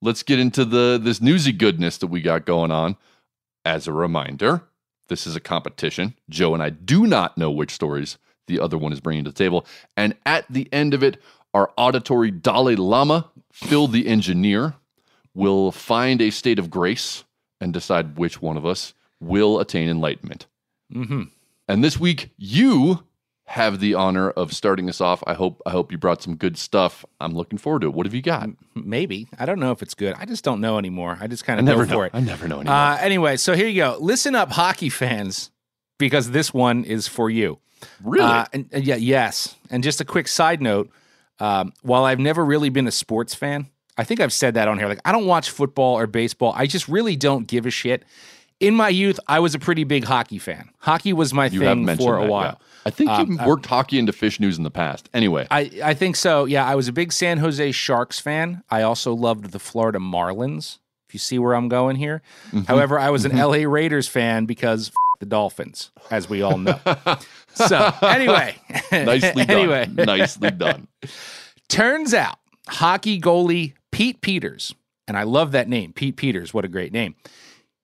let's 0.00 0.22
get 0.22 0.38
into 0.38 0.64
the 0.64 0.98
this 1.02 1.20
newsy 1.20 1.52
goodness 1.52 1.98
that 1.98 2.06
we 2.08 2.22
got 2.22 2.46
going 2.46 2.70
on. 2.70 2.96
As 3.64 3.88
a 3.88 3.92
reminder, 3.92 4.62
this 5.08 5.26
is 5.26 5.34
a 5.34 5.40
competition. 5.40 6.14
Joe 6.30 6.54
and 6.54 6.62
I 6.62 6.70
do 6.70 7.06
not 7.06 7.36
know 7.36 7.50
which 7.50 7.72
stories 7.72 8.16
the 8.46 8.60
other 8.60 8.78
one 8.78 8.92
is 8.92 9.00
bringing 9.00 9.24
to 9.24 9.30
the 9.30 9.36
table. 9.36 9.66
And 9.96 10.14
at 10.24 10.46
the 10.48 10.68
end 10.72 10.94
of 10.94 11.02
it, 11.02 11.20
our 11.56 11.72
auditory 11.78 12.30
Dalai 12.30 12.76
Lama, 12.76 13.30
Phil 13.50 13.86
the 13.86 14.06
engineer, 14.06 14.74
will 15.32 15.72
find 15.72 16.20
a 16.20 16.28
state 16.28 16.58
of 16.58 16.68
grace 16.68 17.24
and 17.62 17.72
decide 17.72 18.18
which 18.18 18.42
one 18.42 18.58
of 18.58 18.66
us 18.66 18.92
will 19.20 19.58
attain 19.58 19.88
enlightenment. 19.88 20.46
Mm-hmm. 20.92 21.22
And 21.66 21.82
this 21.82 21.98
week, 21.98 22.30
you 22.36 23.04
have 23.46 23.80
the 23.80 23.94
honor 23.94 24.28
of 24.28 24.52
starting 24.52 24.90
us 24.90 25.00
off. 25.00 25.22
I 25.26 25.32
hope 25.32 25.62
I 25.64 25.70
hope 25.70 25.90
you 25.90 25.96
brought 25.96 26.22
some 26.22 26.36
good 26.36 26.58
stuff. 26.58 27.06
I'm 27.22 27.34
looking 27.34 27.58
forward 27.58 27.80
to 27.80 27.86
it. 27.86 27.94
What 27.94 28.04
have 28.04 28.12
you 28.14 28.20
got? 28.20 28.50
Maybe 28.74 29.26
I 29.38 29.46
don't 29.46 29.58
know 29.58 29.70
if 29.70 29.80
it's 29.80 29.94
good. 29.94 30.14
I 30.18 30.26
just 30.26 30.44
don't 30.44 30.60
know 30.60 30.76
anymore. 30.76 31.16
I 31.18 31.26
just 31.26 31.46
kind 31.46 31.58
of 31.58 31.64
never 31.64 31.86
know. 31.86 31.94
for 31.94 32.06
it. 32.06 32.10
I 32.12 32.20
never 32.20 32.46
know 32.46 32.60
anymore. 32.60 32.76
Uh, 32.76 32.98
anyway, 32.98 33.38
so 33.38 33.54
here 33.54 33.66
you 33.66 33.80
go. 33.80 33.96
Listen 33.98 34.34
up, 34.34 34.52
hockey 34.52 34.90
fans, 34.90 35.50
because 35.96 36.32
this 36.32 36.52
one 36.52 36.84
is 36.84 37.08
for 37.08 37.30
you. 37.30 37.58
really? 38.02 38.24
Uh, 38.26 38.44
and, 38.52 38.68
and 38.72 38.84
yeah, 38.84 38.96
yes. 38.96 39.56
And 39.70 39.82
just 39.82 40.02
a 40.02 40.04
quick 40.04 40.28
side 40.28 40.60
note: 40.60 40.90
um, 41.38 41.72
while 41.82 42.04
I've 42.04 42.18
never 42.20 42.44
really 42.44 42.68
been 42.68 42.86
a 42.86 42.92
sports 42.92 43.34
fan, 43.34 43.68
I 43.98 44.04
think 44.04 44.20
I've 44.20 44.32
said 44.32 44.54
that 44.54 44.68
on 44.68 44.78
here. 44.78 44.88
Like 44.88 45.00
I 45.04 45.12
don't 45.12 45.26
watch 45.26 45.50
football 45.50 45.98
or 45.98 46.06
baseball. 46.06 46.52
I 46.56 46.66
just 46.66 46.88
really 46.88 47.16
don't 47.16 47.46
give 47.46 47.66
a 47.66 47.70
shit. 47.70 48.04
In 48.58 48.74
my 48.74 48.88
youth, 48.88 49.20
I 49.28 49.40
was 49.40 49.54
a 49.54 49.58
pretty 49.58 49.84
big 49.84 50.04
hockey 50.04 50.38
fan. 50.38 50.70
Hockey 50.78 51.12
was 51.12 51.34
my 51.34 51.46
you 51.46 51.60
thing 51.60 51.86
for 51.96 52.16
a 52.18 52.22
that, 52.22 52.30
while. 52.30 52.42
yeah. 52.44 52.54
I 52.86 52.90
think 52.90 53.10
Um, 53.10 53.32
you've 53.32 53.44
worked 53.44 53.66
hockey 53.66 53.98
into 53.98 54.12
fish 54.12 54.40
news 54.40 54.56
in 54.56 54.64
the 54.64 54.70
past. 54.70 55.10
Anyway, 55.12 55.46
I, 55.50 55.70
I 55.84 55.92
think 55.94 56.16
so. 56.16 56.44
Yeah, 56.46 56.64
I 56.64 56.74
was 56.74 56.88
a 56.88 56.92
big 56.92 57.12
San 57.12 57.38
Jose 57.38 57.72
Sharks 57.72 58.18
fan. 58.20 58.62
I 58.70 58.82
also 58.82 59.12
loved 59.12 59.50
the 59.50 59.58
Florida 59.58 59.98
Marlins. 59.98 60.78
If 61.08 61.14
you 61.14 61.18
see 61.20 61.38
where 61.38 61.54
I'm 61.54 61.68
going 61.68 61.96
here. 61.96 62.22
Mm-hmm. 62.48 62.62
However, 62.62 62.98
I 62.98 63.10
was 63.10 63.24
an 63.24 63.36
LA 63.36 63.58
Raiders 63.68 64.08
fan 64.08 64.44
because 64.46 64.90
the 65.18 65.26
Dolphins, 65.26 65.90
as 66.10 66.28
we 66.28 66.42
all 66.42 66.58
know. 66.58 66.78
so 67.54 67.92
anyway, 68.02 68.56
nicely 68.92 69.44
done. 69.44 69.56
anyway, 69.56 69.86
nicely 69.92 70.50
done. 70.50 70.88
turns 71.68 72.14
out 72.14 72.38
hockey 72.68 73.20
goalie 73.20 73.74
Pete 73.92 74.20
Peeters, 74.20 74.74
and 75.08 75.16
I 75.16 75.22
love 75.22 75.52
that 75.52 75.68
name, 75.68 75.92
Pete 75.92 76.16
Peeters. 76.16 76.52
What 76.52 76.64
a 76.64 76.68
great 76.68 76.92
name. 76.92 77.14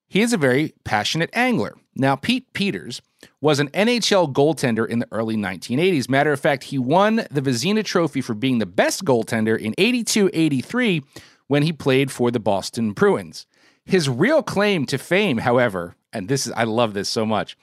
He 0.08 0.20
is 0.20 0.34
a 0.34 0.38
very 0.38 0.74
passionate 0.84 1.30
angler. 1.32 1.74
Now, 1.94 2.16
Pete 2.16 2.52
Peeters 2.52 3.00
was 3.40 3.60
an 3.60 3.68
NHL 3.70 4.32
goaltender 4.32 4.86
in 4.86 4.98
the 4.98 5.08
early 5.10 5.36
1980s. 5.36 6.08
Matter 6.08 6.32
of 6.32 6.40
fact, 6.40 6.64
he 6.64 6.78
won 6.78 7.26
the 7.30 7.40
Vezina 7.40 7.82
Trophy 7.82 8.20
for 8.20 8.34
being 8.34 8.58
the 8.58 8.66
best 8.66 9.04
goaltender 9.06 9.58
in 9.58 9.74
82 9.78 10.28
83 10.32 11.02
when 11.46 11.62
he 11.62 11.72
played 11.72 12.10
for 12.10 12.30
the 12.30 12.40
Boston 12.40 12.92
Bruins. 12.92 13.46
His 13.84 14.08
real 14.08 14.42
claim 14.42 14.86
to 14.86 14.98
fame, 14.98 15.38
however, 15.38 15.96
and 16.12 16.28
this 16.28 16.46
is, 16.46 16.52
I 16.52 16.64
love 16.64 16.94
this 16.94 17.08
so 17.08 17.24
much, 17.26 17.56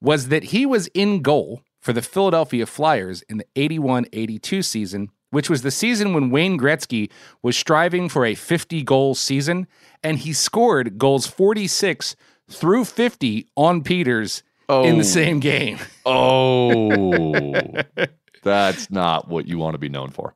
was 0.00 0.28
that 0.28 0.44
he 0.44 0.66
was 0.66 0.88
in 0.88 1.22
goal 1.22 1.62
for 1.80 1.92
the 1.92 2.02
Philadelphia 2.02 2.66
Flyers 2.66 3.22
in 3.28 3.38
the 3.38 3.46
81 3.56 4.06
82 4.12 4.62
season, 4.62 5.10
which 5.30 5.48
was 5.50 5.62
the 5.62 5.70
season 5.70 6.12
when 6.14 6.30
Wayne 6.30 6.58
Gretzky 6.58 7.10
was 7.42 7.56
striving 7.56 8.08
for 8.08 8.24
a 8.24 8.34
50 8.34 8.82
goal 8.82 9.14
season, 9.14 9.66
and 10.02 10.18
he 10.18 10.32
scored 10.32 10.98
goals 10.98 11.26
46 11.26 12.16
through 12.50 12.84
50 12.84 13.48
on 13.56 13.82
Peeters 13.82 14.42
in 14.68 14.74
Oh. 14.94 14.96
the 14.96 15.04
same 15.04 15.40
game. 15.40 15.78
Oh, 16.06 17.62
that's 18.42 18.90
not 18.90 19.28
what 19.28 19.46
you 19.46 19.58
want 19.58 19.74
to 19.74 19.78
be 19.78 19.88
known 19.88 20.10
for. 20.10 20.34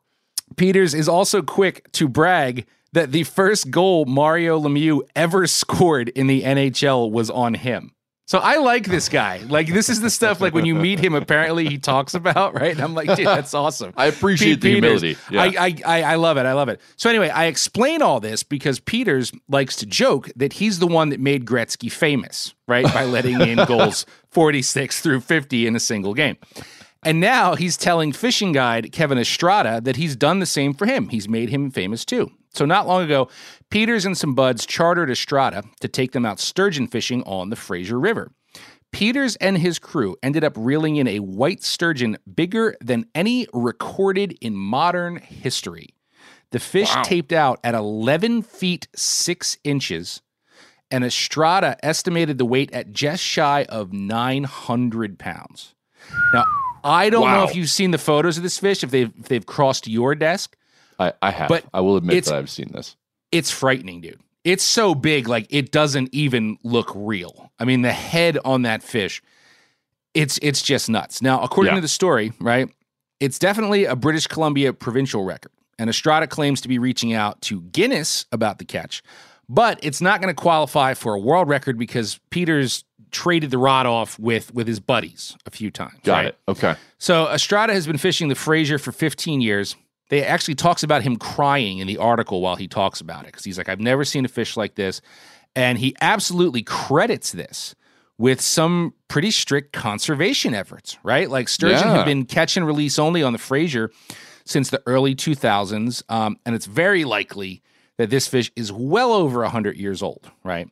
Peeters 0.56 0.94
is 0.94 1.08
also 1.08 1.42
quick 1.42 1.90
to 1.92 2.08
brag 2.08 2.66
that 2.92 3.12
the 3.12 3.24
first 3.24 3.70
goal 3.70 4.04
Mario 4.04 4.58
Lemieux 4.58 5.02
ever 5.14 5.46
scored 5.46 6.08
in 6.10 6.26
the 6.26 6.42
NHL 6.42 7.10
was 7.10 7.30
on 7.30 7.54
him. 7.54 7.92
So 8.30 8.38
I 8.38 8.58
like 8.58 8.86
this 8.86 9.08
guy. 9.08 9.38
Like 9.48 9.66
this 9.66 9.88
is 9.88 10.00
the 10.00 10.08
stuff 10.08 10.40
like 10.40 10.54
when 10.54 10.64
you 10.64 10.76
meet 10.76 11.00
him, 11.00 11.14
apparently 11.14 11.68
he 11.68 11.78
talks 11.78 12.14
about, 12.14 12.54
right? 12.54 12.70
And 12.70 12.80
I'm 12.80 12.94
like, 12.94 13.16
dude, 13.16 13.26
that's 13.26 13.54
awesome. 13.54 13.92
I 13.96 14.06
appreciate 14.06 14.60
the 14.60 14.74
Peeters, 14.74 15.02
humility. 15.02 15.16
Yeah. 15.32 15.42
I, 15.42 15.66
I, 15.66 15.76
I 15.84 16.02
I 16.12 16.14
love 16.14 16.36
it. 16.36 16.46
I 16.46 16.52
love 16.52 16.68
it. 16.68 16.80
So 16.94 17.10
anyway, 17.10 17.30
I 17.30 17.46
explain 17.46 18.02
all 18.02 18.20
this 18.20 18.44
because 18.44 18.78
Peeters 18.78 19.32
likes 19.48 19.74
to 19.76 19.86
joke 19.86 20.30
that 20.36 20.52
he's 20.52 20.78
the 20.78 20.86
one 20.86 21.08
that 21.08 21.18
made 21.18 21.44
Gretzky 21.44 21.90
famous, 21.90 22.54
right? 22.68 22.84
By 22.84 23.04
letting 23.04 23.40
in 23.40 23.64
goals 23.66 24.06
46 24.28 25.00
through 25.00 25.22
50 25.22 25.66
in 25.66 25.74
a 25.74 25.80
single 25.80 26.14
game. 26.14 26.36
And 27.02 27.18
now 27.18 27.54
he's 27.54 27.76
telling 27.76 28.12
fishing 28.12 28.52
guide 28.52 28.92
Kevin 28.92 29.18
Estrada 29.18 29.80
that 29.80 29.96
he's 29.96 30.16
done 30.16 30.38
the 30.38 30.46
same 30.46 30.74
for 30.74 30.86
him. 30.86 31.08
He's 31.08 31.28
made 31.28 31.48
him 31.48 31.70
famous 31.70 32.04
too. 32.04 32.30
So 32.52 32.64
not 32.66 32.86
long 32.86 33.02
ago, 33.02 33.28
Peeters 33.70 34.04
and 34.04 34.18
some 34.18 34.34
buds 34.34 34.66
chartered 34.66 35.10
Estrada 35.10 35.62
to 35.80 35.88
take 35.88 36.12
them 36.12 36.26
out 36.26 36.40
sturgeon 36.40 36.88
fishing 36.88 37.22
on 37.22 37.48
the 37.48 37.56
Fraser 37.56 37.98
River. 37.98 38.32
Peeters 38.92 39.36
and 39.36 39.56
his 39.56 39.78
crew 39.78 40.16
ended 40.22 40.42
up 40.42 40.54
reeling 40.56 40.96
in 40.96 41.06
a 41.06 41.20
white 41.20 41.62
sturgeon 41.62 42.18
bigger 42.34 42.76
than 42.80 43.06
any 43.14 43.46
recorded 43.52 44.36
in 44.40 44.56
modern 44.56 45.16
history. 45.16 45.94
The 46.50 46.58
fish 46.58 46.92
taped 47.04 47.32
out 47.32 47.60
at 47.62 47.76
11 47.76 48.42
feet 48.42 48.88
6 48.96 49.58
inches, 49.62 50.20
and 50.90 51.04
Estrada 51.04 51.76
estimated 51.84 52.38
the 52.38 52.44
weight 52.44 52.72
at 52.72 52.92
just 52.92 53.22
shy 53.22 53.64
of 53.68 53.92
900 53.92 55.20
pounds. 55.20 55.76
Now, 56.34 56.44
I 56.84 57.10
don't 57.10 57.30
know 57.30 57.44
if 57.44 57.54
you've 57.54 57.70
seen 57.70 57.90
the 57.90 57.98
photos 57.98 58.36
of 58.36 58.42
this 58.42 58.58
fish, 58.58 58.82
if 58.82 58.90
they've, 58.90 59.12
if 59.18 59.28
they've 59.28 59.44
crossed 59.46 59.86
your 59.88 60.14
desk. 60.14 60.56
I, 60.98 61.12
I 61.22 61.30
have. 61.30 61.48
But 61.48 61.64
I 61.72 61.80
will 61.80 61.96
admit 61.96 62.24
that 62.26 62.34
I've 62.34 62.50
seen 62.50 62.70
this. 62.72 62.96
It's 63.32 63.50
frightening, 63.50 64.00
dude. 64.00 64.20
It's 64.44 64.64
so 64.64 64.94
big, 64.94 65.28
like 65.28 65.46
it 65.50 65.70
doesn't 65.70 66.08
even 66.12 66.58
look 66.62 66.90
real. 66.94 67.50
I 67.58 67.64
mean, 67.64 67.82
the 67.82 67.92
head 67.92 68.38
on 68.44 68.62
that 68.62 68.82
fish, 68.82 69.22
it's 70.14 70.38
it's 70.42 70.62
just 70.62 70.88
nuts. 70.88 71.20
Now, 71.22 71.40
according 71.42 71.72
Yeah. 71.72 71.76
to 71.76 71.80
the 71.82 71.88
story, 71.88 72.32
right, 72.40 72.68
it's 73.20 73.38
definitely 73.38 73.84
a 73.84 73.94
British 73.96 74.26
Columbia 74.26 74.72
provincial 74.72 75.24
record, 75.24 75.52
and 75.78 75.90
Estrada 75.90 76.26
claims 76.26 76.60
to 76.62 76.68
be 76.68 76.78
reaching 76.78 77.12
out 77.12 77.40
to 77.42 77.60
Guinness 77.60 78.24
about 78.32 78.58
the 78.58 78.64
catch, 78.64 79.02
but 79.48 79.78
it's 79.82 80.00
not 80.00 80.20
going 80.22 80.34
to 80.34 80.40
qualify 80.40 80.94
for 80.94 81.14
a 81.14 81.18
world 81.20 81.48
record 81.48 81.78
because 81.78 82.18
Peeters 82.30 82.84
traded 83.10 83.50
the 83.50 83.58
rod 83.58 83.86
off 83.86 84.18
with 84.18 84.52
with 84.54 84.66
his 84.66 84.80
buddies 84.80 85.36
a 85.46 85.50
few 85.50 85.70
times. 85.70 85.94
Got 86.04 86.14
right? 86.16 86.26
it. 86.26 86.38
Okay. 86.48 86.74
So 86.98 87.28
Estrada 87.28 87.72
has 87.72 87.86
been 87.86 87.98
fishing 87.98 88.28
the 88.28 88.34
Fraser 88.34 88.78
for 88.78 88.92
15 88.92 89.40
years. 89.40 89.76
They 90.08 90.24
actually 90.24 90.56
talks 90.56 90.82
about 90.82 91.02
him 91.02 91.16
crying 91.16 91.78
in 91.78 91.86
the 91.86 91.96
article 91.98 92.40
while 92.40 92.56
he 92.56 92.66
talks 92.68 93.00
about 93.00 93.20
it 93.22 93.26
because 93.26 93.44
he's 93.44 93.56
like, 93.58 93.68
I've 93.68 93.80
never 93.80 94.04
seen 94.04 94.24
a 94.24 94.28
fish 94.28 94.56
like 94.56 94.74
this, 94.74 95.00
and 95.54 95.78
he 95.78 95.94
absolutely 96.00 96.62
credits 96.62 97.32
this 97.32 97.74
with 98.18 98.40
some 98.40 98.92
pretty 99.08 99.30
strict 99.30 99.72
conservation 99.72 100.54
efforts. 100.54 100.98
Right, 101.02 101.30
like 101.30 101.48
sturgeon 101.48 101.88
Yeah. 101.88 101.94
have 101.96 102.06
been 102.06 102.24
catch 102.26 102.56
and 102.56 102.66
release 102.66 102.98
only 102.98 103.22
on 103.22 103.32
the 103.32 103.38
Fraser 103.38 103.90
since 104.44 104.70
the 104.70 104.82
early 104.84 105.14
2000s, 105.14 106.02
um, 106.08 106.36
and 106.44 106.54
it's 106.56 106.66
very 106.66 107.04
likely 107.04 107.62
that 107.96 108.10
this 108.10 108.26
fish 108.26 108.50
is 108.56 108.72
well 108.72 109.12
over 109.12 109.42
100 109.42 109.76
years 109.76 110.02
old. 110.02 110.30
Right. 110.42 110.68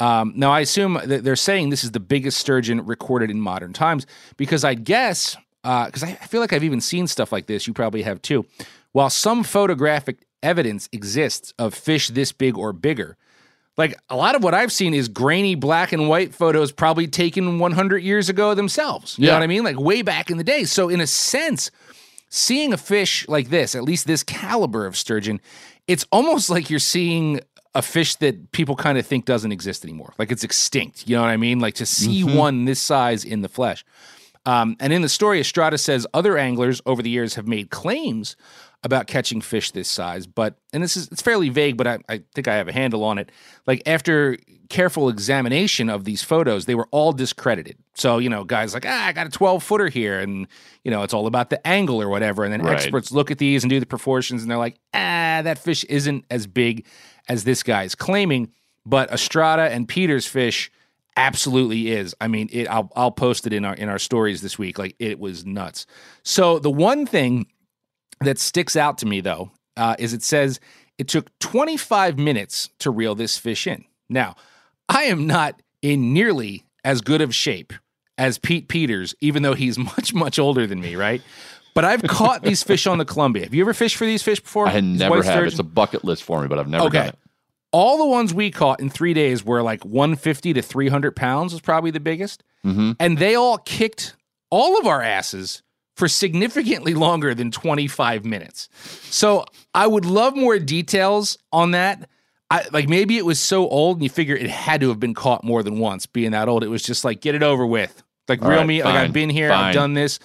Um, 0.00 0.32
now, 0.34 0.50
I 0.50 0.60
assume 0.60 0.98
that 1.04 1.24
they're 1.24 1.36
saying 1.36 1.70
this 1.70 1.84
is 1.84 1.92
the 1.92 2.00
biggest 2.00 2.38
sturgeon 2.38 2.84
recorded 2.86 3.30
in 3.30 3.40
modern 3.40 3.72
times 3.72 4.06
because 4.36 4.64
I 4.64 4.74
guess, 4.74 5.36
because 5.62 6.02
I 6.02 6.18
I 6.20 6.26
feel 6.26 6.40
like 6.40 6.52
I've 6.52 6.64
even 6.64 6.80
seen 6.80 7.06
stuff 7.06 7.32
like 7.32 7.46
this, 7.46 7.66
you 7.66 7.72
probably 7.74 8.02
have 8.02 8.22
too. 8.22 8.46
While 8.92 9.10
some 9.10 9.42
photographic 9.44 10.18
evidence 10.42 10.88
exists 10.90 11.52
of 11.58 11.74
fish 11.74 12.08
this 12.08 12.32
big 12.32 12.56
or 12.56 12.72
bigger, 12.72 13.16
like 13.76 13.94
a 14.08 14.16
lot 14.16 14.34
of 14.34 14.42
what 14.42 14.54
I've 14.54 14.72
seen 14.72 14.94
is 14.94 15.08
grainy 15.08 15.54
black 15.54 15.92
and 15.92 16.08
white 16.08 16.34
photos 16.34 16.72
probably 16.72 17.06
taken 17.06 17.58
100 17.58 17.98
years 17.98 18.28
ago 18.28 18.54
themselves. 18.54 19.18
You 19.18 19.26
know 19.26 19.32
Yeah. 19.32 19.36
what 19.38 19.44
I 19.44 19.46
mean? 19.48 19.64
Like 19.64 19.78
way 19.78 20.02
back 20.02 20.30
in 20.30 20.38
the 20.38 20.44
day. 20.44 20.64
So, 20.64 20.88
in 20.88 21.00
a 21.00 21.06
sense, 21.06 21.70
seeing 22.30 22.72
a 22.72 22.76
fish 22.78 23.28
like 23.28 23.50
this, 23.50 23.74
at 23.74 23.82
least 23.84 24.06
this 24.06 24.22
caliber 24.22 24.86
of 24.86 24.96
sturgeon, 24.96 25.40
it's 25.86 26.04
almost 26.10 26.50
like 26.50 26.70
you're 26.70 26.78
seeing 26.78 27.40
a 27.74 27.82
fish 27.82 28.16
that 28.16 28.50
people 28.52 28.74
kind 28.76 28.98
of 28.98 29.06
think 29.06 29.24
doesn't 29.24 29.52
exist 29.52 29.84
anymore. 29.84 30.12
Like 30.18 30.32
it's 30.32 30.42
extinct. 30.44 31.08
You 31.08 31.16
know 31.16 31.22
what 31.22 31.30
I 31.30 31.36
mean? 31.36 31.60
Like 31.60 31.74
to 31.74 31.86
see 31.86 32.24
one 32.24 32.64
this 32.64 32.80
size 32.80 33.24
in 33.24 33.42
the 33.42 33.48
flesh. 33.48 33.84
Um, 34.46 34.76
and 34.80 34.92
in 34.92 35.02
the 35.02 35.08
story, 35.08 35.38
Estrada 35.40 35.78
says 35.78 36.06
other 36.14 36.38
anglers 36.38 36.80
over 36.86 37.02
the 37.02 37.10
years 37.10 37.34
have 37.34 37.46
made 37.46 37.70
claims 37.70 38.36
about 38.82 39.06
catching 39.06 39.42
fish 39.42 39.70
this 39.72 39.88
size, 39.88 40.26
but 40.26 40.54
and 40.72 40.82
this 40.82 40.96
is 40.96 41.06
it's 41.12 41.20
fairly 41.20 41.50
vague, 41.50 41.76
but 41.76 41.86
I, 41.86 41.98
I 42.08 42.22
think 42.34 42.48
I 42.48 42.54
have 42.54 42.66
a 42.66 42.72
handle 42.72 43.04
on 43.04 43.18
it. 43.18 43.30
Like 43.66 43.82
after 43.86 44.38
careful 44.70 45.10
examination 45.10 45.90
of 45.90 46.04
these 46.04 46.22
photos, 46.22 46.64
they 46.64 46.74
were 46.74 46.88
all 46.90 47.12
discredited. 47.12 47.76
So 47.92 48.16
you 48.16 48.30
know, 48.30 48.42
guys 48.42 48.72
like 48.72 48.86
ah, 48.86 49.06
I 49.06 49.12
got 49.12 49.26
a 49.26 49.30
twelve 49.30 49.62
footer 49.62 49.88
here, 49.88 50.18
and 50.18 50.46
you 50.82 50.90
know 50.90 51.02
it's 51.02 51.12
all 51.12 51.26
about 51.26 51.50
the 51.50 51.64
angle 51.66 52.00
or 52.00 52.08
whatever. 52.08 52.42
And 52.42 52.52
then 52.52 52.62
Right. 52.62 52.76
experts 52.78 53.12
look 53.12 53.30
at 53.30 53.36
these 53.36 53.62
and 53.62 53.70
do 53.70 53.78
the 53.80 53.84
proportions, 53.86 54.40
and 54.40 54.50
they're 54.50 54.56
like, 54.56 54.76
ah, 54.94 55.42
that 55.44 55.58
fish 55.58 55.84
isn't 55.84 56.24
as 56.30 56.46
big 56.46 56.86
as 57.30 57.44
this 57.44 57.62
guy 57.62 57.84
is 57.84 57.94
claiming. 57.94 58.52
But 58.84 59.10
Estrada 59.10 59.70
and 59.70 59.88
Peeters' 59.88 60.26
fish 60.26 60.70
absolutely 61.16 61.92
is. 61.92 62.14
I 62.20 62.28
mean, 62.28 62.50
it, 62.52 62.66
I'll 62.68 62.90
I'll 62.94 63.12
post 63.12 63.46
it 63.46 63.52
in 63.52 63.64
our 63.64 63.74
in 63.74 63.88
our 63.88 63.98
stories 63.98 64.42
this 64.42 64.58
week. 64.58 64.78
Like 64.78 64.96
it 64.98 65.18
was 65.18 65.46
nuts. 65.46 65.86
So 66.22 66.58
the 66.58 66.70
one 66.70 67.06
thing 67.06 67.46
that 68.20 68.38
sticks 68.38 68.76
out 68.76 68.98
to 68.98 69.06
me 69.06 69.20
though 69.20 69.50
uh, 69.76 69.96
is 69.98 70.12
it 70.12 70.22
says 70.22 70.60
it 70.98 71.08
took 71.08 71.30
25 71.38 72.18
minutes 72.18 72.68
to 72.80 72.90
reel 72.90 73.14
this 73.14 73.38
fish 73.38 73.66
in. 73.66 73.84
Now, 74.10 74.34
I 74.88 75.04
am 75.04 75.26
not 75.26 75.62
in 75.80 76.12
nearly 76.12 76.64
as 76.84 77.00
good 77.00 77.22
of 77.22 77.34
shape 77.34 77.72
as 78.18 78.36
Pete 78.36 78.68
Peeters, 78.68 79.14
even 79.20 79.42
though 79.42 79.54
he's 79.54 79.78
much 79.96 80.12
much 80.12 80.38
older 80.38 80.66
than 80.66 80.80
me, 80.80 80.96
right? 80.96 81.22
But 81.74 81.84
I've 81.84 82.02
caught 82.02 82.42
these 82.42 82.62
fish 82.62 82.86
on 82.86 82.98
the 82.98 83.04
Columbia. 83.04 83.44
Have 83.44 83.54
you 83.54 83.62
ever 83.62 83.74
fished 83.74 83.96
for 83.96 84.04
these 84.04 84.22
fish 84.22 84.40
before? 84.40 84.66
I 84.66 84.70
had 84.70 84.84
These 84.84 84.98
never 84.98 85.16
have. 85.16 85.24
sturgeon? 85.24 85.46
It's 85.48 85.58
a 85.58 85.62
bucket 85.64 86.04
list 86.04 86.24
for 86.24 86.40
me, 86.42 86.48
but 86.48 86.58
I've 86.58 86.68
never 86.68 86.86
Okay. 86.86 86.98
done 86.98 87.08
it. 87.08 87.18
all 87.72 87.98
the 87.98 88.06
ones 88.06 88.34
we 88.34 88.50
caught 88.50 88.80
in 88.80 88.90
three 88.90 89.14
days 89.14 89.44
were 89.44 89.62
like 89.62 89.84
150 89.84 90.52
to 90.54 90.62
300 90.62 91.14
pounds 91.14 91.52
was 91.52 91.60
probably 91.60 91.90
the 91.92 92.00
biggest 92.00 92.42
Mm-hmm. 92.66 92.92
and 93.00 93.16
they 93.18 93.36
all 93.36 93.56
kicked 93.58 94.16
all 94.50 94.78
of 94.78 94.86
our 94.86 95.00
asses 95.00 95.62
for 95.96 96.08
significantly 96.08 96.92
longer 96.94 97.34
than 97.34 97.50
25 97.50 98.24
minutes 98.26 98.68
so 99.08 99.44
i 99.74 99.86
would 99.86 100.04
love 100.04 100.36
more 100.36 100.58
details 100.58 101.38
on 101.52 101.70
that 101.70 102.06
I, 102.50 102.66
like 102.72 102.86
maybe 102.88 103.16
it 103.16 103.24
was 103.24 103.38
so 103.40 103.66
old 103.68 103.96
and 103.98 104.02
you 104.04 104.10
figure 104.10 104.34
it 104.36 104.50
had 104.50 104.80
to 104.82 104.88
have 104.90 104.98
been 105.00 105.14
caught 105.14 105.42
more 105.44 105.62
than 105.62 105.78
once 105.78 106.04
being 106.06 106.32
that 106.32 106.48
old 106.48 106.64
it 106.64 106.68
was 106.68 106.82
just 106.82 107.02
like 107.04 107.20
get 107.22 107.34
it 107.34 107.42
over 107.42 107.64
with 107.64 108.02
like 108.28 108.42
All 108.42 108.48
reel 108.50 108.58
right, 108.58 108.66
me 108.66 108.82
like 108.84 108.94
i've 108.94 109.12
been 109.12 109.30
here 109.30 109.50
i've 109.52 109.72
done 109.74 109.94
this 109.94 110.18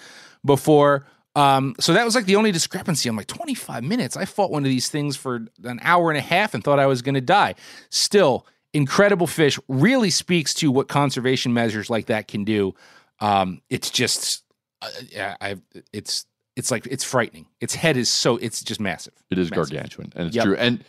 before 0.44 1.06
um, 1.36 1.74
so 1.78 1.92
that 1.92 2.04
was 2.04 2.14
like 2.16 2.24
the 2.24 2.34
only 2.36 2.50
discrepancy. 2.50 3.08
I'm 3.08 3.16
like 3.16 3.26
25 3.28 3.84
minutes. 3.84 4.16
I 4.16 4.24
fought 4.24 4.50
one 4.50 4.64
of 4.64 4.68
these 4.70 4.88
things 4.88 5.16
for 5.16 5.46
an 5.64 5.78
hour 5.82 6.10
and 6.10 6.18
a 6.18 6.22
half 6.22 6.54
and 6.54 6.64
thought 6.64 6.78
I 6.80 6.86
was 6.86 7.02
going 7.02 7.14
to 7.14 7.20
die. 7.20 7.54
Still, 7.90 8.46
incredible 8.72 9.26
fish. 9.26 9.58
Really 9.68 10.10
speaks 10.10 10.54
to 10.54 10.70
what 10.72 10.88
conservation 10.88 11.52
measures 11.54 11.88
like 11.90 12.06
that 12.06 12.26
can 12.26 12.44
do. 12.44 12.74
Um, 13.20 13.60
it's 13.70 13.90
just, 13.90 14.42
uh, 14.82 14.88
yeah, 15.08 15.36
I, 15.40 15.56
it's, 15.92 16.26
it's 16.56 16.70
like 16.70 16.86
it's 16.86 17.04
frightening. 17.04 17.46
Its 17.60 17.74
head 17.74 17.98
is 17.98 18.08
so 18.08 18.38
it's 18.38 18.62
just 18.64 18.80
massive. 18.80 19.12
It 19.30 19.38
is 19.38 19.50
Massive. 19.50 19.74
gargantuan, 19.74 20.12
and 20.16 20.28
it's 20.28 20.36
Yep. 20.36 20.44
true. 20.46 20.56
And 20.56 20.82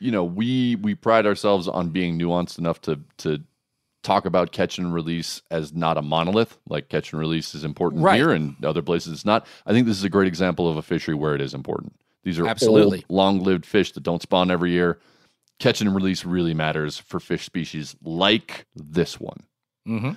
you 0.00 0.10
know, 0.10 0.24
we 0.24 0.76
we 0.76 0.94
pride 0.94 1.26
ourselves 1.26 1.68
on 1.68 1.90
being 1.90 2.18
nuanced 2.18 2.58
enough 2.58 2.80
to 2.82 2.98
to 3.18 3.42
talk 4.02 4.24
about 4.26 4.52
catch 4.52 4.78
and 4.78 4.92
release 4.92 5.42
as 5.50 5.72
not 5.72 5.96
a 5.96 6.02
monolith. 6.02 6.58
Like 6.68 6.88
catch 6.88 7.12
and 7.12 7.20
release 7.20 7.54
is 7.54 7.64
important 7.64 8.02
Right. 8.02 8.16
here, 8.16 8.30
and 8.32 8.62
other 8.64 8.82
places 8.82 9.12
it's 9.12 9.24
not. 9.24 9.46
I 9.66 9.72
think 9.72 9.86
this 9.86 9.96
is 9.96 10.04
a 10.04 10.08
great 10.10 10.28
example 10.28 10.68
of 10.68 10.76
a 10.76 10.82
fishery 10.82 11.14
where 11.14 11.34
it 11.34 11.40
is 11.40 11.54
important. 11.54 11.94
These 12.24 12.38
are 12.38 12.46
Absolutely. 12.46 12.98
old, 12.98 13.04
long-lived 13.10 13.66
fish 13.66 13.92
that 13.92 14.02
don't 14.02 14.22
spawn 14.22 14.50
every 14.50 14.70
year. 14.70 14.98
Catch 15.58 15.80
and 15.80 15.94
release 15.94 16.24
really 16.24 16.54
matters 16.54 16.98
for 16.98 17.20
fish 17.20 17.44
species 17.44 17.96
like 18.02 18.66
this 18.74 19.20
one. 19.20 19.44
Mhm. 19.86 20.16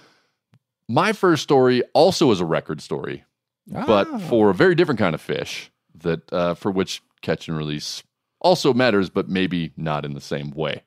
My 0.87 1.13
first 1.13 1.43
story 1.43 1.81
also 1.93 2.31
is 2.31 2.39
a 2.39 2.45
record 2.45 2.81
story, 2.81 3.23
but 3.67 4.07
Ah. 4.11 4.17
for 4.19 4.49
a 4.49 4.53
very 4.53 4.75
different 4.75 4.99
kind 4.99 5.15
of 5.15 5.21
fish 5.21 5.71
that 5.95 6.31
uh, 6.33 6.53
for 6.53 6.71
which 6.71 7.01
catch 7.21 7.47
and 7.47 7.57
release 7.57 8.03
also 8.41 8.73
matters, 8.73 9.09
but 9.09 9.27
maybe 9.29 9.71
not 9.77 10.05
in 10.05 10.13
the 10.13 10.21
same 10.21 10.51
way. 10.51 10.83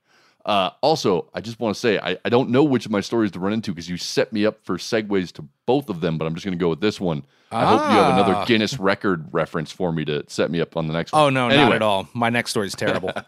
Uh, 0.49 0.71
also, 0.81 1.29
I 1.35 1.43
just 1.43 1.61
want 1.61 1.75
to 1.75 1.79
say 1.81 1.99
I, 1.99 2.17
I 2.25 2.31
don't 2.31 2.49
know 2.49 2.65
which 2.65 2.87
of 2.87 2.91
my 2.91 3.01
stories 3.03 3.31
to 3.33 3.39
run 3.39 3.53
into 3.53 3.71
because 3.71 3.89
you 3.89 3.99
set 3.99 4.33
me 4.33 4.47
up 4.47 4.65
for 4.65 4.79
segues 4.79 5.31
to 5.33 5.47
both 5.67 5.91
of 5.91 6.01
them, 6.01 6.17
but 6.17 6.25
I'm 6.25 6.35
just 6.35 6.47
going 6.47 6.59
to 6.59 6.63
go 6.63 6.71
with 6.71 6.81
this 6.81 6.99
one. 6.99 7.23
I 7.53 7.67
hope 7.67 7.81
you 7.83 7.97
have 7.99 8.15
another 8.15 8.35
Ah. 8.35 8.45
Guinness 8.47 8.79
record 8.79 9.29
reference 9.31 9.71
for 9.73 9.93
me 9.93 10.07
to 10.07 10.25
set 10.27 10.51
me 10.51 10.61
up 10.63 10.75
on 10.77 10.87
the 10.87 10.95
next 10.95 11.13
one. 11.13 11.23
Oh 11.23 11.29
no, 11.31 11.49
not 11.49 11.73
at 11.75 11.83
all. 11.83 12.09
My 12.15 12.31
next 12.31 12.51
story 12.51 12.67
is 12.67 12.75
terrible. 12.75 13.13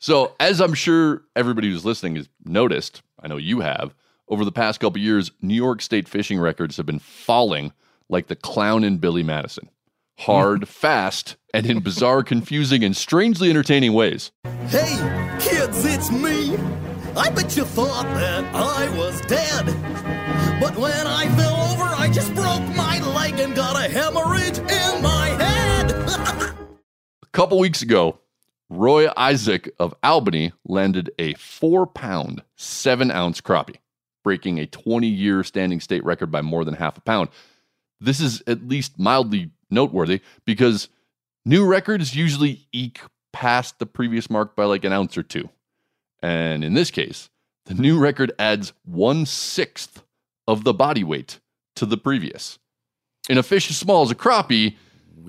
So, 0.00 0.36
as 0.38 0.60
I'm 0.60 0.74
sure 0.74 1.22
everybody 1.34 1.68
who's 1.70 1.84
listening 1.84 2.14
has 2.16 2.28
noticed, 2.44 3.02
I 3.20 3.26
know 3.26 3.36
you 3.36 3.60
have, 3.60 3.96
over 4.28 4.44
the 4.44 4.52
past 4.52 4.78
couple 4.78 5.00
years, 5.00 5.32
New 5.42 5.54
York 5.56 5.82
State 5.82 6.08
fishing 6.08 6.38
records 6.38 6.76
have 6.76 6.86
been 6.86 7.00
falling 7.00 7.72
like 8.08 8.28
the 8.28 8.36
clown 8.36 8.84
in 8.84 8.98
Billy 8.98 9.24
Madison. 9.24 9.68
Hard, 10.18 10.68
fast, 10.68 11.36
and 11.54 11.66
in 11.66 11.80
bizarre, 11.80 12.22
confusing, 12.22 12.82
and 12.84 12.96
strangely 12.96 13.50
entertaining 13.50 13.92
ways. 13.92 14.32
Hey, 14.66 14.96
kids, 15.40 15.84
it's 15.84 16.10
me. 16.10 16.56
I 17.16 17.30
bet 17.30 17.56
you 17.56 17.64
thought 17.64 18.04
that 18.14 18.44
I 18.54 18.96
was 18.96 19.20
dead. 19.22 19.66
But 20.60 20.76
when 20.76 21.06
I 21.06 21.28
fell 21.36 21.72
over, 21.72 21.94
I 21.96 22.10
just 22.12 22.34
broke 22.34 22.62
my 22.76 23.00
leg 23.14 23.38
and 23.38 23.54
got 23.54 23.76
a 23.76 23.88
hemorrhage 23.88 24.58
in 24.58 25.02
my 25.02 25.28
head. 25.28 25.90
A 27.22 27.26
couple 27.32 27.58
weeks 27.58 27.82
ago, 27.82 28.18
Roy 28.68 29.08
Isaac 29.16 29.70
of 29.78 29.94
Albany 30.02 30.52
landed 30.64 31.10
a 31.18 31.34
four 31.34 31.86
pound, 31.86 32.42
seven 32.56 33.10
ounce 33.10 33.40
crappie, 33.40 33.76
breaking 34.24 34.58
a 34.58 34.66
20 34.66 35.06
year 35.06 35.44
standing 35.44 35.80
state 35.80 36.04
record 36.04 36.32
by 36.32 36.42
more 36.42 36.64
than 36.64 36.74
half 36.74 36.98
a 36.98 37.00
pound. 37.00 37.28
This 38.00 38.20
is 38.20 38.42
at 38.46 38.66
least 38.66 38.98
mildly 38.98 39.50
noteworthy 39.70 40.20
because 40.44 40.88
new 41.44 41.64
records 41.66 42.14
usually 42.14 42.66
eke 42.72 43.00
past 43.32 43.78
the 43.78 43.86
previous 43.86 44.30
mark 44.30 44.56
by 44.56 44.64
like 44.64 44.84
an 44.84 44.92
ounce 44.92 45.16
or 45.16 45.22
two. 45.22 45.48
And 46.22 46.64
in 46.64 46.74
this 46.74 46.90
case, 46.90 47.30
the 47.66 47.74
new 47.74 47.98
record 47.98 48.32
adds 48.38 48.72
one 48.84 49.26
sixth 49.26 50.02
of 50.46 50.64
the 50.64 50.74
body 50.74 51.04
weight 51.04 51.40
to 51.76 51.86
the 51.86 51.98
previous. 51.98 52.58
In 53.28 53.38
a 53.38 53.42
fish 53.42 53.70
as 53.70 53.76
small 53.76 54.02
as 54.02 54.10
a 54.10 54.14
crappie, 54.14 54.76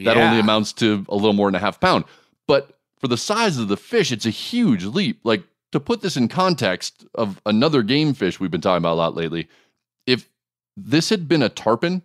that 0.06 0.18
only 0.18 0.40
amounts 0.40 0.72
to 0.74 1.06
a 1.10 1.16
little 1.16 1.34
more 1.34 1.48
than 1.48 1.56
a 1.56 1.60
half 1.60 1.80
pound. 1.80 2.06
But 2.48 2.80
for 3.00 3.08
the 3.08 3.18
size 3.18 3.58
of 3.58 3.68
the 3.68 3.78
fish, 3.78 4.12
it's 4.12 4.26
a 4.26 4.32
huge 4.32 4.86
leap. 4.86 5.20
Like 5.24 5.44
to 5.72 5.80
put 5.80 6.02
this 6.02 6.18
in 6.18 6.28
context 6.28 7.06
of 7.14 7.42
another 7.46 7.84
game 7.84 8.14
fish 8.14 8.40
we've 8.40 8.52
been 8.52 8.62
talking 8.62 8.78
about 8.78 8.94
a 8.94 8.96
lot 8.96 9.16
lately, 9.16 9.50
if 10.08 10.30
this 10.76 11.10
had 11.10 11.28
been 11.28 11.44
a 11.44 11.50
tarpon 11.50 12.04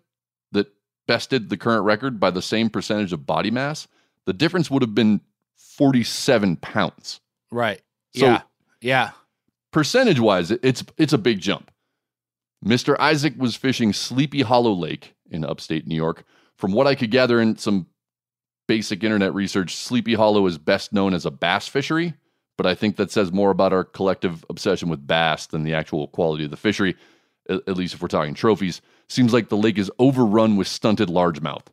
bested 1.07 1.49
the 1.49 1.57
current 1.57 1.85
record 1.85 2.19
by 2.21 2.31
the 2.31 2.43
same 2.43 2.71
percentage 2.71 3.13
of 3.13 3.27
body 3.27 3.51
mass, 3.51 3.87
the 4.27 4.33
difference 4.33 4.71
would 4.71 4.83
have 4.83 4.95
been 4.95 5.21
47 5.57 6.57
pounds. 6.57 7.21
right. 7.51 7.81
So- 8.17 8.27
yeah. 8.27 8.43
Yeah. 8.81 9.11
Percentage 9.73 10.21
wise, 10.21 10.51
it's 10.53 10.85
it's 10.97 11.13
a 11.13 11.19
big 11.19 11.41
jump. 11.41 11.71
Mr. 12.65 12.97
Isaac 13.01 13.35
was 13.37 13.57
fishing 13.57 13.93
Sleepy 13.93 14.43
Hollow 14.43 14.73
Lake 14.73 15.15
in 15.31 15.45
upstate 15.45 15.87
New 15.87 15.97
York. 15.97 16.25
From 16.57 16.73
what 16.73 16.87
I 16.87 16.95
could 16.95 17.11
gather 17.11 17.41
in 17.41 17.57
some 17.57 17.87
basic 18.69 19.03
internet 19.03 19.35
research, 19.35 19.75
Sleepy 19.75 20.15
Hollow 20.15 20.47
is 20.47 20.59
best 20.59 20.93
known 20.93 21.13
as 21.13 21.27
a 21.27 21.31
bass 21.33 21.67
fishery, 21.67 22.15
but 22.57 22.67
I 22.67 22.75
think 22.77 22.95
that 22.97 23.11
says 23.11 23.33
more 23.33 23.51
about 23.51 23.73
our 23.73 23.83
collective 23.85 24.45
obsession 24.49 24.89
with 24.89 25.07
bass 25.07 25.47
than 25.47 25.65
the 25.65 25.75
actual 25.75 26.07
quality 26.07 26.45
of 26.45 26.51
the 26.53 26.57
fishery, 26.57 26.95
at, 27.49 27.77
least 27.77 27.95
if 27.95 28.03
we're 28.03 28.09
talking 28.09 28.35
trophies. 28.35 28.81
Seems 29.09 29.33
like 29.33 29.49
the 29.49 29.57
lake 29.57 29.79
is 29.79 29.91
overrun 29.99 30.57
with 30.57 30.67
stunted 30.67 31.09
largemouth, 31.09 31.67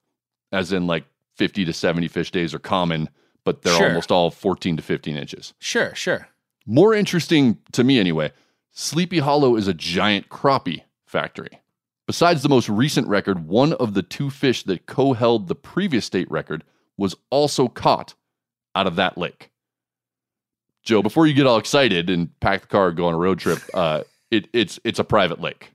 as 0.51 0.71
in 0.71 0.87
like 0.87 1.05
50 1.35 1.65
to 1.65 1.73
70 1.73 2.07
fish 2.07 2.31
days 2.31 2.53
are 2.53 2.59
common, 2.59 3.09
but 3.43 3.61
they're 3.61 3.75
Sure. 3.77 3.87
almost 3.87 4.11
all 4.11 4.29
14 4.31 4.77
to 4.77 4.83
15 4.83 5.15
inches. 5.15 5.53
Sure. 5.59 5.95
Sure. 5.95 6.27
More 6.65 6.93
interesting 6.93 7.57
to 7.71 7.83
me, 7.83 7.99
anyway, 7.99 8.31
Sleepy 8.71 9.19
Hollow 9.19 9.55
is 9.55 9.67
a 9.67 9.73
giant 9.73 10.29
crappie 10.29 10.83
factory. 11.05 11.59
Besides 12.07 12.43
the 12.43 12.49
most 12.49 12.67
recent 12.69 13.07
record, 13.07 13.47
one 13.47 13.73
of 13.73 13.93
the 13.93 14.01
two 14.03 14.29
fish 14.29 14.63
that 14.63 14.85
co 14.85 15.13
held 15.13 15.47
the 15.47 15.55
previous 15.55 16.05
state 16.05 16.29
record 16.29 16.63
was 16.97 17.15
also 17.29 17.67
caught 17.67 18.13
out 18.75 18.87
of 18.87 18.95
that 18.97 19.17
lake. 19.17 19.49
Joe, 20.83 21.01
before 21.01 21.27
you 21.27 21.33
get 21.33 21.45
all 21.47 21.57
excited 21.57 22.09
and 22.09 22.37
pack 22.39 22.61
the 22.61 22.67
car 22.67 22.89
and 22.89 22.97
go 22.97 23.05
on 23.07 23.13
a 23.13 23.17
road 23.17 23.39
trip, 23.39 23.59
uh, 23.73 24.01
it, 24.31 24.47
it's, 24.53 24.79
it's 24.83 24.99
a 24.99 25.03
private 25.03 25.39
lake. 25.41 25.71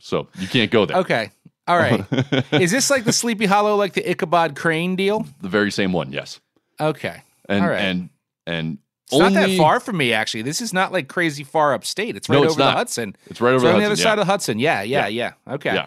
So 0.00 0.28
you 0.38 0.48
can't 0.48 0.70
go 0.70 0.84
there. 0.86 0.98
Okay. 0.98 1.30
All 1.66 1.76
right. 1.76 2.04
is 2.52 2.70
this 2.70 2.90
like 2.90 3.04
the 3.04 3.12
Sleepy 3.12 3.44
Hollow, 3.46 3.76
like 3.76 3.92
the 3.92 4.08
Ichabod 4.10 4.56
Crane 4.56 4.96
deal? 4.96 5.26
The 5.42 5.48
very 5.48 5.70
same 5.70 5.92
one, 5.92 6.12
yes. 6.12 6.40
Okay. 6.80 7.22
And, 7.48 7.62
All 7.64 7.70
right. 7.70 7.80
and, 7.80 8.08
and 8.46 8.78
It's 9.10 9.18
not 9.18 9.32
that 9.34 9.56
far 9.58 9.78
from 9.80 9.98
me, 9.98 10.12
actually. 10.14 10.42
This 10.42 10.60
is 10.62 10.72
not 10.72 10.92
like 10.92 11.08
crazy 11.08 11.44
far 11.44 11.74
upstate. 11.74 12.16
It's 12.16 12.28
No, 12.28 12.38
right 12.38 12.44
it's 12.44 12.52
over 12.54 12.62
the. 12.62 12.70
Hudson. 12.70 13.16
It's 13.26 13.40
right 13.40 13.50
over 13.50 13.56
It's 13.56 13.62
the 13.64 13.72
on 13.74 13.78
the 13.78 13.84
other 13.84 13.90
Hudson, 13.90 14.02
side 14.02 14.08
yeah. 14.08 14.12
of 14.12 14.18
the 14.18 14.24
Hudson. 14.24 14.58
Yeah, 14.58 14.82
yeah, 14.82 15.06
yeah. 15.08 15.32
Okay. 15.46 15.74
Yeah. 15.74 15.86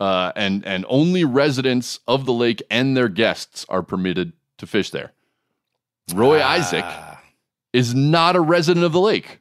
Uh, 0.00 0.32
and 0.36 0.66
and 0.66 0.84
only 0.88 1.24
residents 1.24 2.00
of 2.08 2.26
the 2.26 2.32
lake 2.32 2.60
and 2.70 2.96
their 2.96 3.08
guests 3.08 3.64
are 3.68 3.82
permitted 3.82 4.32
to 4.58 4.66
fish 4.66 4.90
there. 4.90 5.12
Roy 6.14 6.40
Ah. 6.42 6.50
Isaac 6.54 6.84
is 7.72 7.94
not 7.94 8.34
a 8.36 8.40
resident 8.40 8.84
of 8.84 8.92
the 8.92 9.00
lake, 9.00 9.38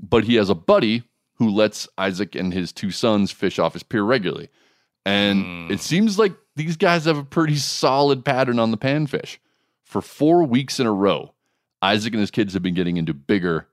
but 0.00 0.24
he 0.24 0.34
has 0.34 0.50
a 0.50 0.54
buddy 0.54 1.04
who 1.38 1.48
lets 1.50 1.88
Isaac 1.96 2.34
and 2.34 2.52
his 2.52 2.72
two 2.72 2.90
sons 2.90 3.30
fish 3.30 3.58
off 3.58 3.72
his 3.74 3.82
pier 3.82 4.02
regularly. 4.02 4.48
And 5.06 5.44
Hmm. 5.44 5.72
it 5.72 5.80
seems 5.80 6.18
like 6.18 6.34
these 6.56 6.76
guys 6.76 7.04
have 7.04 7.16
a 7.18 7.24
pretty 7.24 7.56
solid 7.56 8.24
pattern 8.24 8.58
on 8.58 8.70
the 8.70 8.76
panfish. 8.78 9.38
For 9.84 10.02
four 10.02 10.42
weeks 10.44 10.78
in 10.80 10.86
a 10.86 10.92
row, 10.92 11.34
Isaac 11.80 12.12
and 12.12 12.20
his 12.20 12.30
kids 12.30 12.52
have 12.54 12.62
been 12.62 12.74
getting 12.74 12.96
into 12.96 13.14
bigger 13.14 13.68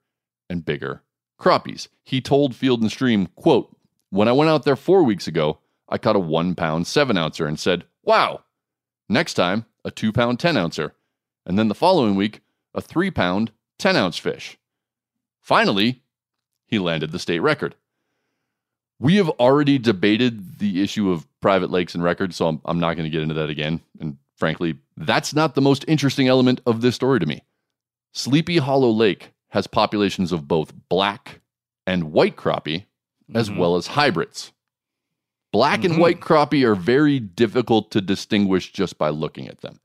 and 0.50 0.64
bigger 0.64 1.02
crappies. 1.40 1.88
He 2.04 2.22
told 2.22 2.56
Field 2.56 2.82
and 2.82 2.92
Stream, 2.92 3.28
quote, 3.36 3.76
when 4.12 4.28
I 4.28 4.32
went 4.32 4.50
out 4.50 4.64
there 4.64 4.76
four 4.78 5.04
weeks 5.04 5.28
ago, 5.28 5.60
I 5.90 5.98
caught 5.98 6.16
a 6.16 6.20
one 6.20 6.56
pound 6.56 6.88
seven 6.88 7.18
ouncer 7.18 7.46
and 7.48 7.60
said, 7.60 7.86
wow. 8.04 8.44
Next 9.10 9.34
time, 9.34 9.66
a 9.84 9.92
two 9.92 10.12
pound 10.14 10.40
10 10.40 10.56
ouncer. 10.56 10.94
And 11.46 11.60
then 11.60 11.68
the 11.68 11.76
following 11.76 12.16
week, 12.16 12.42
a 12.74 12.82
three 12.82 13.12
pound 13.12 13.52
10 13.80 13.96
ounce 13.98 14.18
fish. 14.18 14.58
Finally, 15.42 16.02
he 16.68 16.80
landed 16.80 17.12
the 17.12 17.20
state 17.20 17.40
record. 17.40 17.76
We 19.00 19.18
have 19.18 19.30
already 19.32 19.78
debated 19.78 20.60
the 20.60 20.82
issue 20.82 21.12
of 21.12 21.28
private 21.42 21.70
lakes 21.70 21.96
and 21.96 22.04
records, 22.04 22.36
so 22.38 22.48
I'm, 22.48 22.62
I'm 22.66 22.80
not 22.80 22.96
going 22.96 23.04
to 23.04 23.10
get 23.10 23.22
into 23.22 23.36
that 23.36 23.50
again. 23.50 23.82
And 24.00 24.18
frankly, 24.38 24.78
that's 24.96 25.34
not 25.34 25.54
the 25.56 25.62
most 25.62 25.84
interesting 25.88 26.28
element 26.28 26.62
of 26.66 26.82
this 26.82 26.96
story 26.96 27.20
to 27.20 27.26
me. 27.26 27.44
Sleepy 28.14 28.58
Hollow 28.58 28.90
Lake 28.92 29.32
has 29.50 29.68
populations 29.68 30.32
of 30.32 30.48
both 30.48 30.74
black 30.90 31.42
and 31.86 32.12
white 32.14 32.36
crappie, 32.38 32.86
as 33.34 33.50
Mhm. 33.50 33.58
well 33.58 33.76
as 33.76 33.88
hybrids. 33.88 34.54
Black 35.52 35.82
Mhm. 35.82 35.86
and 35.92 35.98
white 36.00 36.20
crappie 36.22 36.64
are 36.64 36.76
very 36.76 37.20
difficult 37.20 37.92
to 37.92 38.02
distinguish 38.02 38.72
just 38.72 38.98
by 38.98 39.10
looking 39.10 39.48
at 39.48 39.62
them. 39.62 39.80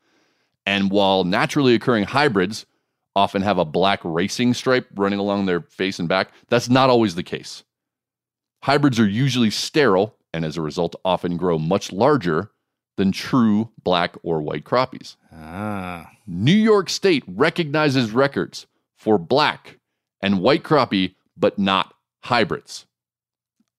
And 0.64 0.90
while 0.90 1.24
naturally 1.24 1.74
occurring 1.74 2.04
hybrids 2.04 2.64
often 3.16 3.42
have 3.42 3.58
a 3.58 3.64
black 3.64 4.00
racing 4.04 4.54
stripe 4.54 4.88
running 4.94 5.18
along 5.18 5.46
their 5.46 5.60
face 5.60 5.98
and 5.98 6.08
back, 6.08 6.32
that's 6.48 6.68
not 6.68 6.90
always 6.90 7.14
the 7.14 7.22
case. 7.22 7.64
Hybrids 8.62 9.00
are 9.00 9.08
usually 9.08 9.50
sterile 9.50 10.16
and 10.32 10.44
as 10.44 10.56
a 10.56 10.62
result 10.62 10.94
often 11.04 11.36
grow 11.36 11.58
much 11.58 11.92
larger 11.92 12.50
than 12.96 13.12
true 13.12 13.70
black 13.82 14.16
or 14.22 14.42
white 14.42 14.64
crappies. 14.64 15.16
Ah. 15.32 16.10
New 16.26 16.52
York 16.52 16.90
State 16.90 17.24
recognizes 17.26 18.12
records 18.12 18.66
for 18.96 19.18
black 19.18 19.78
and 20.20 20.40
white 20.40 20.62
crappie, 20.62 21.14
but 21.36 21.58
not 21.58 21.94
hybrids. 22.24 22.86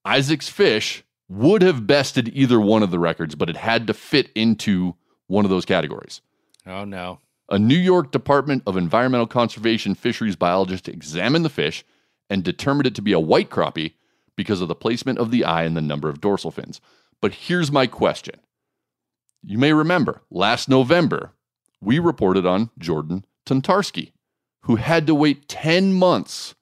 Isaac's 0.04 0.48
fish 0.48 1.04
would 1.28 1.62
have 1.62 1.86
bested 1.86 2.30
either 2.34 2.60
one 2.60 2.82
of 2.82 2.90
the 2.90 2.98
records, 2.98 3.34
but 3.34 3.48
it 3.48 3.56
had 3.56 3.86
to 3.86 3.94
fit 3.94 4.30
into 4.34 4.96
one 5.28 5.44
of 5.44 5.50
those 5.50 5.64
categories. 5.64 6.20
Oh 6.66 6.84
no. 6.84 7.20
A 7.52 7.58
New 7.58 7.76
York 7.76 8.10
Department 8.12 8.62
of 8.66 8.78
Environmental 8.78 9.26
Conservation 9.26 9.94
fisheries 9.94 10.36
biologist 10.36 10.88
examined 10.88 11.44
the 11.44 11.50
fish 11.50 11.84
and 12.30 12.42
determined 12.42 12.86
it 12.86 12.94
to 12.94 13.02
be 13.02 13.12
a 13.12 13.20
white 13.20 13.50
crappie 13.50 13.92
because 14.36 14.62
of 14.62 14.68
the 14.68 14.74
placement 14.74 15.18
of 15.18 15.30
the 15.30 15.44
eye 15.44 15.64
and 15.64 15.76
the 15.76 15.82
number 15.82 16.08
of 16.08 16.18
dorsal 16.18 16.50
fins. 16.50 16.80
But 17.20 17.34
here's 17.34 17.70
my 17.70 17.86
question. 17.86 18.36
You 19.44 19.58
may 19.58 19.74
remember 19.74 20.22
last 20.30 20.66
November, 20.66 21.32
we 21.78 21.98
reported 21.98 22.46
on 22.46 22.70
Jordan 22.78 23.26
Tuntarski, 23.44 24.12
who 24.62 24.76
had 24.76 25.06
to 25.06 25.14
wait 25.14 25.46
10 25.46 25.92
months 25.92 26.54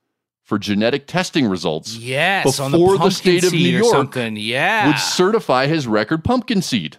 for 0.43 0.59
genetic 0.59 1.07
testing 1.07 1.47
results 1.47 1.95
Yes, 1.95 2.59
on 2.59 2.73
the 2.73 2.79
before 2.79 2.99
the, 2.99 3.11
state 3.11 3.45
of 3.45 3.53
New 3.53 3.59
York 3.61 3.93
something. 3.93 4.37
Yeah. 4.37 4.89
would 4.89 4.99
certify 4.99 5.69
his 5.69 5.87
record 5.87 6.25
pumpkin 6.25 6.63
seed. 6.63 6.97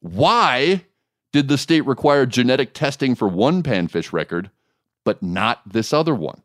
Why 0.00 0.84
did 1.32 1.48
the 1.48 1.58
state 1.58 1.84
require 1.86 2.26
genetic 2.26 2.74
testing 2.74 3.14
for 3.14 3.28
one 3.28 3.62
panfish 3.62 4.12
record, 4.12 4.50
but 5.04 5.22
not 5.22 5.60
this 5.66 5.92
other 5.92 6.14
one? 6.14 6.42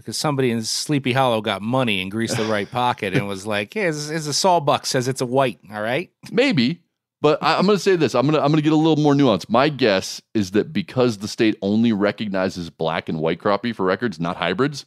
because 0.00 0.16
somebody 0.16 0.50
in 0.50 0.62
Sleepy 0.62 1.12
Hollow 1.12 1.42
got 1.42 1.60
money 1.60 2.00
and 2.00 2.10
greased 2.10 2.38
the 2.38 2.44
right 2.44 2.70
pocket 2.70 3.12
and 3.14 3.28
was 3.28 3.46
like, 3.46 3.74
"Hey, 3.74 3.82
it's, 3.82 4.08
it's 4.08 4.26
a 4.26 4.32
sawbuck 4.32 4.86
says 4.86 5.08
it's 5.08 5.20
a 5.20 5.26
white." 5.26 5.58
All 5.70 5.82
right. 5.82 6.10
Maybe, 6.32 6.80
But 7.20 7.42
I, 7.42 7.58
I'm 7.58 7.66
going 7.66 7.76
to 7.76 7.82
say 7.82 7.96
this. 7.96 8.14
I'm 8.14 8.26
going 8.26 8.34
to 8.34 8.42
I'm 8.42 8.50
going 8.50 8.56
to 8.56 8.62
get 8.62 8.72
a 8.72 8.76
little 8.76 8.96
more 9.02 9.14
nuance. 9.14 9.48
My 9.48 9.68
guess 9.68 10.22
is 10.34 10.52
that 10.52 10.72
because 10.72 11.18
the 11.18 11.28
state 11.28 11.56
only 11.60 11.92
recognizes 11.92 12.70
black 12.70 13.08
and 13.08 13.20
white 13.20 13.40
crappie 13.40 13.74
for 13.74 13.84
records, 13.84 14.18
not 14.18 14.36
hybrids, 14.36 14.86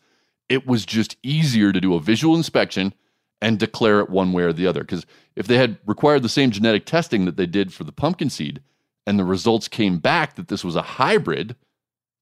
it 0.49 0.65
was 0.65 0.85
just 0.85 1.15
easier 1.21 1.71
to 1.71 1.79
do 1.79 1.93
a 1.93 1.99
visual 1.99 2.35
inspection 2.35 2.93
and 3.39 3.59
declare 3.59 3.99
it 3.99 4.09
one 4.09 4.33
way 4.33 4.43
or 4.43 4.53
the 4.53 4.65
other. 4.65 4.81
Because 4.81 5.05
if 5.35 5.45
they 5.47 5.57
had 5.57 5.77
required 5.85 6.23
the 6.23 6.29
same 6.29 6.49
genetic 6.49 6.85
testing 6.85 7.25
that 7.25 7.37
they 7.37 7.45
did 7.45 7.71
for 7.71 7.83
the 7.83 7.91
pumpkin 7.91 8.31
seed, 8.31 8.61
and 9.05 9.19
the 9.19 9.23
results 9.25 9.67
came 9.67 9.97
back 9.99 10.35
that 10.35 10.47
this 10.47 10.63
was 10.63 10.75
a 10.75 10.81
hybrid, 10.81 11.55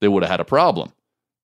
they 0.02 0.08
would 0.08 0.24
have 0.24 0.32
had 0.32 0.40
a 0.40 0.46
problem, 0.46 0.92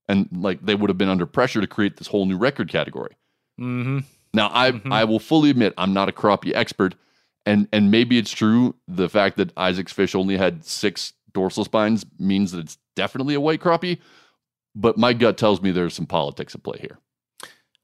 and 0.08 0.28
like 0.32 0.62
they 0.66 0.76
would 0.76 0.90
have 0.90 0.98
been 0.98 1.10
under 1.10 1.26
pressure 1.26 1.62
to 1.62 1.68
create 1.68 1.98
this 1.98 2.08
whole 2.08 2.26
new 2.26 2.38
record 2.38 2.70
category. 2.70 3.16
Mm-hmm. 3.60 4.00
Now, 4.34 4.50
I 4.54 4.82
I 4.92 5.04
will 5.06 5.20
fully 5.20 5.50
admit 5.50 5.74
I'm 5.78 5.94
not 5.94 6.10
a 6.10 6.12
crappie 6.12 6.54
expert, 6.56 6.96
and 7.46 7.68
and 7.72 7.90
maybe 7.92 8.18
it's 8.18 8.32
true 8.32 8.76
the 8.88 9.10
fact 9.10 9.38
that 9.38 9.52
Isaac's 9.58 9.92
fish 9.94 10.14
only 10.16 10.38
had 10.38 10.66
six 10.66 11.14
dorsal 11.34 11.64
spines 11.66 12.06
means 12.20 12.52
that 12.52 12.60
it's 12.60 12.78
definitely 12.96 13.36
a 13.36 13.40
white 13.42 13.62
crappie, 13.62 14.00
but 14.76 14.98
my 14.98 15.14
gut 15.14 15.38
tells 15.38 15.62
me 15.62 15.72
there's 15.72 15.94
some 15.94 16.06
politics 16.08 16.56
at 16.56 16.64
play 16.64 16.78
here. 16.80 17.00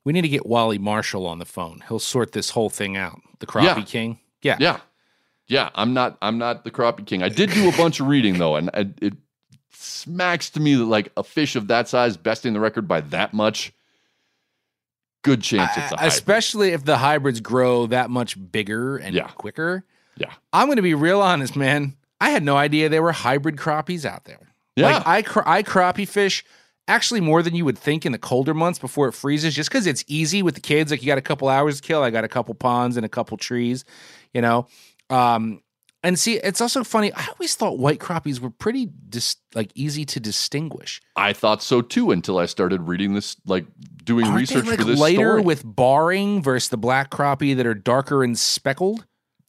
We 0.06 0.12
need 0.12 0.24
to 0.24 0.28
get 0.30 0.45
Wally 0.45 0.78
Marshall 0.78 1.26
on 1.26 1.39
the 1.39 1.45
phone. 1.45 1.82
He'll 1.88 1.99
sort 1.99 2.34
this 2.34 2.49
whole 2.51 2.70
thing 2.70 2.97
out. 2.97 3.22
The 3.39 3.45
crappie 3.45 3.64
Yeah. 3.78 3.82
king. 3.84 4.20
Yeah. 4.41 4.58
Yeah, 4.60 4.80
yeah. 5.47 5.69
I'm 5.75 5.93
not 5.93 6.17
I'm 6.21 6.37
not 6.37 6.63
the 6.63 6.71
crappie 6.71 7.05
king. 7.05 7.23
I 7.23 7.29
did 7.29 7.49
do 7.51 7.69
a 7.69 7.71
bunch 7.77 7.99
of 7.99 8.07
reading 8.07 8.37
though, 8.37 8.55
and 8.55 8.69
it, 8.73 8.87
it 9.01 9.13
smacks 9.71 10.49
to 10.51 10.59
me 10.59 10.75
that 10.75 10.85
like 10.85 11.11
a 11.17 11.23
fish 11.23 11.55
of 11.55 11.67
that 11.67 11.87
size 11.87 12.17
besting 12.17 12.53
the 12.53 12.59
record 12.59 12.87
by 12.87 13.01
that 13.01 13.33
much. 13.33 13.73
Good 15.23 15.41
chance 15.41 15.71
it's 15.77 15.91
a 15.91 15.95
hybrid. 15.95 16.07
Especially 16.11 16.69
if 16.73 16.83
the 16.83 16.97
hybrids 16.97 17.39
grow 17.39 17.87
that 17.87 18.09
much 18.09 18.35
bigger 18.51 18.97
and 18.97 19.15
Yeah. 19.15 19.27
quicker. 19.29 19.85
Yeah. 20.17 20.31
I'm 20.51 20.67
going 20.67 20.75
to 20.75 20.81
be 20.81 20.93
real 20.93 21.21
honest, 21.21 21.55
man. 21.55 21.95
I 22.19 22.29
had 22.29 22.43
no 22.43 22.57
idea 22.57 22.89
there 22.89 23.01
were 23.01 23.13
hybrid 23.13 23.55
crappies 23.55 24.03
out 24.05 24.25
there. 24.25 24.53
Yeah. 24.75 24.97
Like 24.97 25.07
I 25.07 25.21
cra- 25.21 25.43
I 25.49 25.63
crappie 25.63 26.07
fish 26.07 26.43
actually 26.89 27.21
more 27.21 27.41
than 27.41 27.55
you 27.55 27.63
would 27.63 27.77
think 27.77 28.05
in 28.05 28.11
the 28.11 28.17
colder 28.17 28.53
months 28.53 28.79
before 28.79 29.07
it 29.07 29.13
freezes 29.13 29.55
just 29.55 29.71
cuz 29.71 29.87
it's 29.87 30.03
easy 30.07 30.41
with 30.43 30.55
the 30.55 30.61
kids 30.61 30.91
like 30.91 31.01
you 31.01 31.07
got 31.07 31.17
a 31.17 31.21
couple 31.21 31.47
hours 31.47 31.79
to 31.79 31.87
kill. 31.87 32.03
I 32.03 32.09
got 32.09 32.25
a 32.25 32.27
couple 32.27 32.53
ponds 32.53 32.97
and 32.97 33.05
a 33.05 33.09
couple 33.09 33.37
trees, 33.37 33.85
you 34.33 34.41
know. 34.41 34.67
Um 35.14 35.61
and 36.05 36.20
see, 36.20 36.34
it's 36.36 36.59
also 36.59 36.84
funny. 36.84 37.14
I 37.14 37.26
always 37.28 37.55
thought 37.55 37.80
white 37.80 37.99
crappies 37.99 38.41
were 38.41 38.49
pretty 38.49 38.89
dis- 39.09 39.38
like 39.55 39.72
easy 39.74 40.03
to 40.05 40.20
distinguish. 40.20 41.01
I 41.16 41.32
thought 41.32 41.64
so 41.64 41.82
too 41.82 42.11
until 42.11 42.38
I 42.39 42.45
started 42.45 42.82
reading 42.82 43.14
this, 43.14 43.38
like 43.45 43.66
doing 44.03 44.26
Aren't 44.26 44.38
research 44.38 44.66
they 44.66 44.72
like 44.72 44.80
for 44.80 44.86
this 44.86 44.99
lighter 44.99 45.16
story. 45.36 45.41
with 45.43 45.64
barring 45.64 46.43
versus 46.43 46.68
the 46.68 46.76
black 46.78 47.09
crappie 47.09 47.55
that 47.55 47.66
are 47.66 47.74
darker 47.74 48.24
and 48.24 48.38
speckled? 48.38 49.05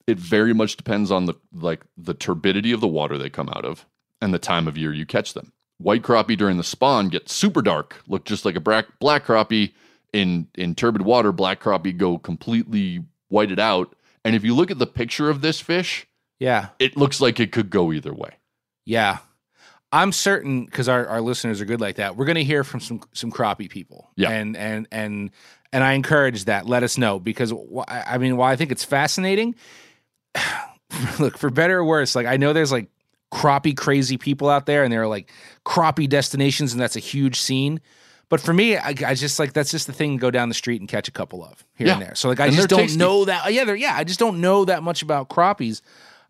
it 0.06 0.18
very 0.18 0.52
much 0.52 0.76
depends 0.76 1.10
on 1.10 1.24
the 1.24 1.34
like 1.52 1.80
the 1.96 2.12
turbidity 2.14 2.72
of 2.72 2.80
the 2.82 2.86
water 2.86 3.16
they 3.16 3.30
come 3.30 3.48
out 3.48 3.64
of 3.64 3.86
and 4.20 4.34
the 4.34 4.38
time 4.38 4.68
of 4.68 4.76
year 4.78 4.92
you 4.92 5.06
catch 5.06 5.32
them. 5.34 5.50
White 5.78 6.02
crappie 6.02 6.36
during 6.36 6.56
the 6.58 6.62
spawn 6.62 7.08
get 7.08 7.28
super 7.30 7.62
dark, 7.62 8.00
look 8.06 8.24
just 8.26 8.44
like 8.44 8.54
a 8.54 8.60
black 8.60 8.86
black 9.00 9.24
crappie. 9.24 9.72
In 10.12 10.46
in 10.54 10.76
turbid 10.76 11.02
water, 11.02 11.32
black 11.32 11.60
crappie 11.60 11.96
go 11.96 12.18
completely 12.18 13.02
whited 13.28 13.58
out. 13.58 13.96
And 14.24 14.34
if 14.34 14.44
you 14.44 14.54
look 14.54 14.70
at 14.70 14.78
the 14.78 14.86
picture 14.86 15.28
of 15.30 15.40
this 15.42 15.60
fish, 15.60 16.06
Yeah. 16.40 16.68
it 16.78 16.96
looks 16.96 17.20
like 17.20 17.38
it 17.40 17.52
could 17.52 17.70
go 17.70 17.92
either 17.92 18.12
way. 18.14 18.30
Yeah. 18.86 19.18
I'm 19.92 20.10
certain 20.12 20.64
because 20.64 20.88
our, 20.88 21.06
our 21.06 21.20
listeners 21.20 21.60
are 21.60 21.64
good 21.64 21.80
like 21.80 21.96
that. 21.96 22.16
We're 22.16 22.24
going 22.24 22.34
to 22.36 22.44
hear 22.44 22.64
from 22.64 22.80
some 22.80 23.00
some 23.12 23.30
crappie 23.30 23.70
people. 23.70 24.10
Yeah. 24.16 24.30
And 24.30 24.56
and 24.56 24.88
and 24.90 25.30
and 25.72 25.84
I 25.84 25.92
encourage 25.92 26.46
that. 26.46 26.66
Let 26.66 26.82
us 26.82 26.98
know 26.98 27.20
because 27.20 27.50
wh- 27.52 27.84
I 27.86 28.02
I 28.14 28.18
mean, 28.18 28.36
while 28.36 28.50
I 28.50 28.56
think 28.56 28.72
it's 28.72 28.82
fascinating, 28.84 29.54
look 31.20 31.38
for 31.38 31.50
better 31.50 31.78
or 31.78 31.84
worse. 31.84 32.14
Like 32.14 32.26
I 32.26 32.36
know 32.36 32.52
there's 32.52 32.72
like 32.72 32.88
crappie 33.32 33.76
crazy 33.76 34.16
people 34.16 34.48
out 34.48 34.66
there, 34.66 34.82
and 34.84 34.92
there 34.92 35.02
are 35.02 35.06
like 35.08 35.30
crappie 35.64 36.08
destinations, 36.08 36.72
and 36.72 36.80
that's 36.80 36.96
a 36.96 37.00
huge 37.00 37.38
scene. 37.40 37.80
But 38.28 38.40
for 38.40 38.52
me, 38.52 38.76
I, 38.76 38.94
I 39.06 39.14
just 39.14 39.38
like 39.38 39.52
that's 39.52 39.70
just 39.70 39.86
the 39.86 39.92
thing. 39.92 40.16
Go 40.16 40.30
down 40.30 40.48
the 40.48 40.54
street 40.54 40.80
and 40.80 40.88
catch 40.88 41.08
a 41.08 41.12
couple 41.12 41.44
of 41.44 41.64
here 41.74 41.88
and 41.88 42.02
there. 42.02 42.14
So 42.14 42.28
like 42.28 42.40
I 42.40 42.46
And 42.46 42.54
just 42.54 42.68
don't 42.68 42.80
tasty. 42.80 42.98
know 42.98 43.24
that. 43.26 43.52
Yeah, 43.52 43.64
they're, 43.64 43.76
yeah. 43.76 43.94
I 43.96 44.04
just 44.04 44.18
don't 44.18 44.40
know 44.40 44.64
that 44.64 44.82
much 44.82 45.02
about 45.02 45.28
crappies. 45.28 45.80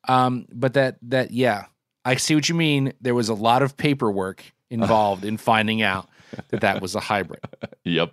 Um, 0.07 0.47
but 0.53 0.75
that 0.75 0.97
that 1.03 1.31
yeah, 1.31 1.67
I 2.05 2.17
see 2.17 2.35
what 2.35 2.49
you 2.49 2.55
mean. 2.55 2.93
There 3.01 3.15
was 3.15 3.29
a 3.29 3.35
lot 3.35 3.63
of 3.63 3.77
paperwork 3.77 4.45
involved 4.71 5.25
in 5.25 5.37
finding 5.37 5.83
out 5.83 6.09
that 6.49 6.61
that 6.63 6.83
was 6.83 6.95
a 6.95 7.01
hybrid. 7.01 7.41
Yep. 7.85 8.13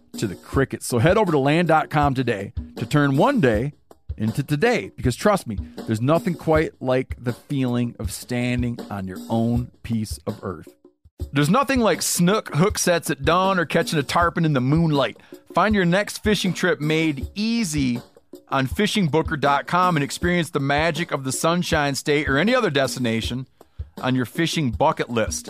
to 0.17 0.27
the 0.27 0.35
crickets. 0.35 0.87
So 0.87 0.99
head 0.99 1.17
over 1.17 1.31
to 1.31 1.39
land.com 1.39 2.13
today 2.13 2.53
to 2.77 2.85
turn 2.85 3.17
one 3.17 3.41
day 3.41 3.73
into 4.17 4.43
today 4.43 4.91
because 4.95 5.15
trust 5.15 5.47
me, 5.47 5.57
there's 5.87 6.01
nothing 6.01 6.35
quite 6.35 6.81
like 6.81 7.15
the 7.17 7.33
feeling 7.33 7.95
of 7.99 8.11
standing 8.11 8.79
on 8.89 9.07
your 9.07 9.19
own 9.29 9.71
piece 9.83 10.19
of 10.27 10.39
earth. 10.43 10.67
There's 11.33 11.49
nothing 11.49 11.79
like 11.79 12.01
snook 12.01 12.53
hook 12.53 12.77
sets 12.77 13.09
at 13.09 13.23
dawn 13.23 13.59
or 13.59 13.65
catching 13.65 13.99
a 13.99 14.03
tarpon 14.03 14.45
in 14.45 14.53
the 14.53 14.61
moonlight. 14.61 15.17
Find 15.53 15.73
your 15.73 15.85
next 15.85 16.23
fishing 16.23 16.53
trip 16.53 16.79
made 16.81 17.29
easy 17.35 18.01
on 18.49 18.67
fishingbooker.com 18.67 19.95
and 19.95 20.03
experience 20.03 20.49
the 20.49 20.59
magic 20.59 21.11
of 21.11 21.23
the 21.23 21.31
Sunshine 21.31 21.95
State 21.95 22.27
or 22.27 22.37
any 22.37 22.53
other 22.53 22.69
destination 22.69 23.47
on 24.01 24.15
your 24.15 24.25
fishing 24.25 24.71
bucket 24.71 25.09
list. 25.09 25.49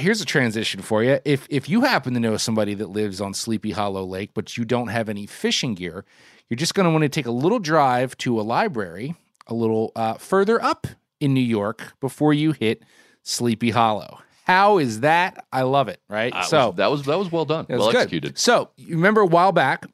Here's 0.00 0.20
a 0.20 0.24
transition 0.24 0.82
for 0.82 1.02
you. 1.04 1.20
If 1.24 1.46
if 1.50 1.68
you 1.68 1.82
happen 1.82 2.14
to 2.14 2.20
know 2.20 2.36
somebody 2.36 2.74
that 2.74 2.88
lives 2.88 3.20
on 3.20 3.34
Sleepy 3.34 3.70
Hollow 3.72 4.04
Lake, 4.04 4.30
but 4.34 4.56
you 4.56 4.64
don't 4.64 4.88
have 4.88 5.08
any 5.08 5.26
fishing 5.26 5.74
gear, 5.74 6.04
you're 6.48 6.56
just 6.56 6.74
going 6.74 6.84
to 6.84 6.90
want 6.90 7.02
to 7.02 7.08
take 7.08 7.26
a 7.26 7.30
little 7.30 7.58
drive 7.58 8.16
to 8.18 8.40
a 8.40 8.42
library 8.42 9.14
a 9.46 9.54
little 9.54 9.90
uh, 9.96 10.14
further 10.14 10.62
up 10.62 10.86
in 11.18 11.34
New 11.34 11.40
York 11.40 11.94
before 12.00 12.32
you 12.32 12.52
hit 12.52 12.82
Sleepy 13.24 13.70
Hollow. 13.70 14.20
How 14.44 14.78
is 14.78 15.00
that? 15.00 15.44
I 15.52 15.62
love 15.62 15.88
it. 15.88 16.00
Right. 16.08 16.32
That 16.32 16.46
so 16.46 16.72
that 16.76 16.90
was 16.90 17.02
that 17.04 17.18
was 17.18 17.30
well 17.30 17.44
done, 17.44 17.66
it 17.68 17.74
was 17.74 17.80
well 17.80 17.92
good. 17.92 17.98
executed. 18.02 18.38
So 18.38 18.70
you 18.76 18.96
remember 18.96 19.20
a 19.20 19.26
while 19.26 19.52
back, 19.52 19.86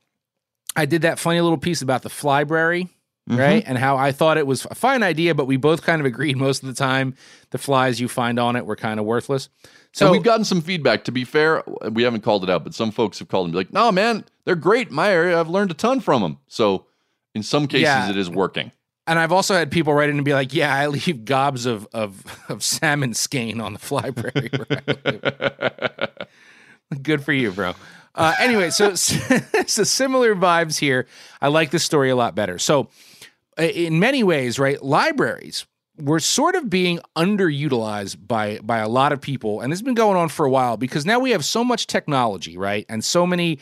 I 0.75 0.87
did 0.87 1.03
that 1.03 1.19
funny 1.19 1.41
little 1.41 1.59
piece 1.59 1.83
about 1.83 2.03
the 2.03 2.11
flybrary, 2.11 2.89
Mm-hmm. 3.29 3.41
right? 3.41 3.65
And 3.67 3.77
how 3.77 3.97
I 3.97 4.13
thought 4.13 4.39
it 4.39 4.47
was 4.47 4.67
a 4.71 4.77
fine 4.77 5.03
idea, 5.03 5.35
but 5.35 5.47
we 5.47 5.57
both 5.57 5.83
kind 5.83 5.99
of 6.01 6.07
agreed 6.07 6.37
most 6.37 6.63
of 6.63 6.69
the 6.69 6.75
time 6.77 7.17
the 7.51 7.59
flies 7.59 8.01
you 8.01 8.07
find 8.07 8.39
on 8.39 8.55
it 8.55 8.65
were 8.65 8.77
kind 8.77 9.01
of 9.01 9.07
worthless. 9.07 9.49
So 9.97 10.07
So 10.09 10.13
we've 10.13 10.23
gotten 10.23 10.45
some 10.45 10.61
feedback. 10.61 11.05
To 11.05 11.13
be 11.13 11.25
fair, 11.25 11.63
we 11.91 12.03
haven't 12.03 12.21
called 12.21 12.45
it 12.45 12.51
out, 12.51 12.65
but 12.65 12.75
some 12.75 12.91
folks 12.91 13.19
have 13.19 13.29
called 13.29 13.47
and 13.47 13.53
be 13.53 13.57
like, 13.57 13.73
"No, 13.73 13.91
man, 13.91 14.27
they're 14.45 14.55
great 14.55 14.91
my 14.91 15.11
area. 15.11 15.41
I've 15.41 15.49
learned 15.49 15.71
a 15.71 15.75
ton 15.75 16.01
from 16.01 16.21
them." 16.21 16.37
So 16.49 16.85
in 17.35 17.43
some 17.43 17.67
cases, 17.67 17.85
Yeah. 17.85 18.11
it 18.11 18.17
is 18.19 18.29
working. 18.29 18.73
and 19.07 19.19
I've 19.19 19.33
also 19.33 19.55
had 19.55 19.71
people 19.71 19.95
write 19.95 20.11
in 20.11 20.17
and 20.17 20.25
be 20.25 20.35
like, 20.35 20.53
"Yeah, 20.53 20.75
I 20.75 20.87
leave 20.99 21.25
gobs 21.25 21.65
of 21.65 21.89
of, 21.95 22.23
of 22.51 22.63
salmon 22.63 23.15
skein 23.15 23.59
on 23.59 23.73
the 23.73 23.79
flybrary." 23.79 24.51
Good 27.03 27.25
for 27.25 27.33
you, 27.33 27.51
bro. 27.53 27.73
Uh, 28.15 28.35
anyway, 28.39 28.69
so 28.69 28.95
so 29.67 29.83
similar 29.85 30.35
vibes 30.35 30.79
here. 30.79 31.07
I 31.41 31.49
like 31.49 31.71
this 31.71 31.85
story 31.85 32.11
a 32.11 32.17
lot 32.17 32.35
better. 32.35 32.59
So, 32.59 32.89
in 33.59 33.99
many 33.99 34.23
ways, 34.25 34.59
right, 34.59 34.83
libraries 34.83 35.65
were 35.99 36.21
sort 36.21 36.55
of 36.55 36.69
being 36.69 36.99
underutilized 37.17 38.17
by 38.27 38.59
by 38.63 38.79
a 38.79 38.89
lot 38.89 39.13
of 39.13 39.21
people, 39.21 39.61
and 39.61 39.73
this 39.73 39.79
has 39.79 39.85
been 39.85 39.95
going 39.95 40.17
on 40.17 40.29
for 40.29 40.45
a 40.47 40.51
while 40.51 40.77
because 40.77 41.07
now 41.07 41.19
we 41.19 41.31
have 41.31 41.45
so 41.45 41.63
much 41.65 41.87
technology, 41.87 42.57
right, 42.59 42.85
and 42.89 43.05
so 43.05 43.27
many 43.27 43.59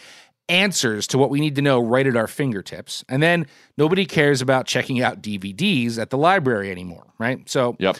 answers 0.48 1.06
to 1.06 1.16
what 1.18 1.30
we 1.30 1.40
need 1.40 1.54
to 1.56 1.62
know 1.62 1.80
right 1.80 2.06
at 2.06 2.16
our 2.16 2.26
fingertips, 2.26 3.04
and 3.08 3.22
then 3.22 3.46
nobody 3.78 4.04
cares 4.04 4.42
about 4.42 4.66
checking 4.66 5.00
out 5.00 5.22
DVDs 5.22 5.98
at 5.98 6.10
the 6.10 6.18
library 6.18 6.70
anymore, 6.70 7.06
right? 7.18 7.48
So, 7.48 7.76
Yep. 7.78 7.96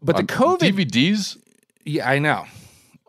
but 0.00 0.14
the 0.16 0.20
Um, 0.22 0.26
COVID, 0.28 0.58
DVDs. 0.72 1.36
yeah, 1.84 2.08
I 2.08 2.18
know. 2.20 2.44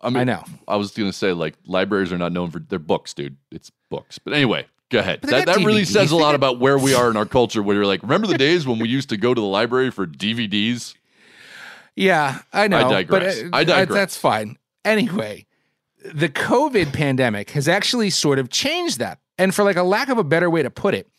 I 0.02 0.10
mean, 0.10 0.18
I 0.18 0.24
know. 0.24 0.44
I 0.68 0.76
was 0.78 0.92
going 0.92 1.10
to 1.10 1.18
say 1.18 1.32
like 1.34 1.56
libraries 1.66 2.12
are 2.12 2.18
not 2.18 2.32
known 2.32 2.50
for 2.52 2.60
their 2.60 2.80
books, 2.80 3.14
dude. 3.14 3.38
It's 3.52 3.72
books. 3.90 4.18
But 4.20 4.34
anyway, 4.34 4.66
go 4.96 5.02
ahead. 5.02 5.22
That, 5.24 5.46
that 5.46 5.58
really 5.58 5.86
says 5.86 6.12
a 6.12 6.16
lot 6.16 6.30
got- 6.30 6.36
about 6.36 6.60
where 6.60 6.78
we 6.78 6.94
are 6.94 7.10
in 7.10 7.18
our 7.18 7.26
culture. 7.26 7.62
Where 7.62 7.76
you're 7.76 7.86
like, 7.86 8.02
remember 8.02 8.28
the 8.28 8.38
days 8.38 8.66
when 8.66 8.80
we 8.80 8.88
used 8.88 9.10
to 9.10 9.18
go 9.18 9.34
to 9.34 9.42
the 9.42 9.48
library 9.48 9.92
for 9.92 10.08
DVDs? 10.08 10.96
Yeah, 11.96 12.40
I 12.52 12.68
know. 12.68 12.88
I 12.88 13.04
digress. 13.04 13.42
But, 13.44 13.54
uh, 13.54 13.58
I 13.58 13.64
digress. 13.64 13.96
That's 13.96 14.18
fine. 14.18 14.58
Anyway, 14.84 15.46
the 16.14 16.30
COVID 16.30 16.94
pandemic 16.94 17.52
has 17.52 17.68
actually 17.68 18.10
sort 18.10 18.40
of 18.40 18.50
changed 18.50 19.00
that. 19.00 19.20
And 19.38 19.54
for 19.54 19.64
like 19.64 19.76
a 19.76 19.84
lack 19.84 20.10
of 20.10 20.18
a 20.18 20.24
better 20.24 20.50
way 20.50 20.64
to 20.64 20.70
put 20.70 20.94
it, 20.94 21.10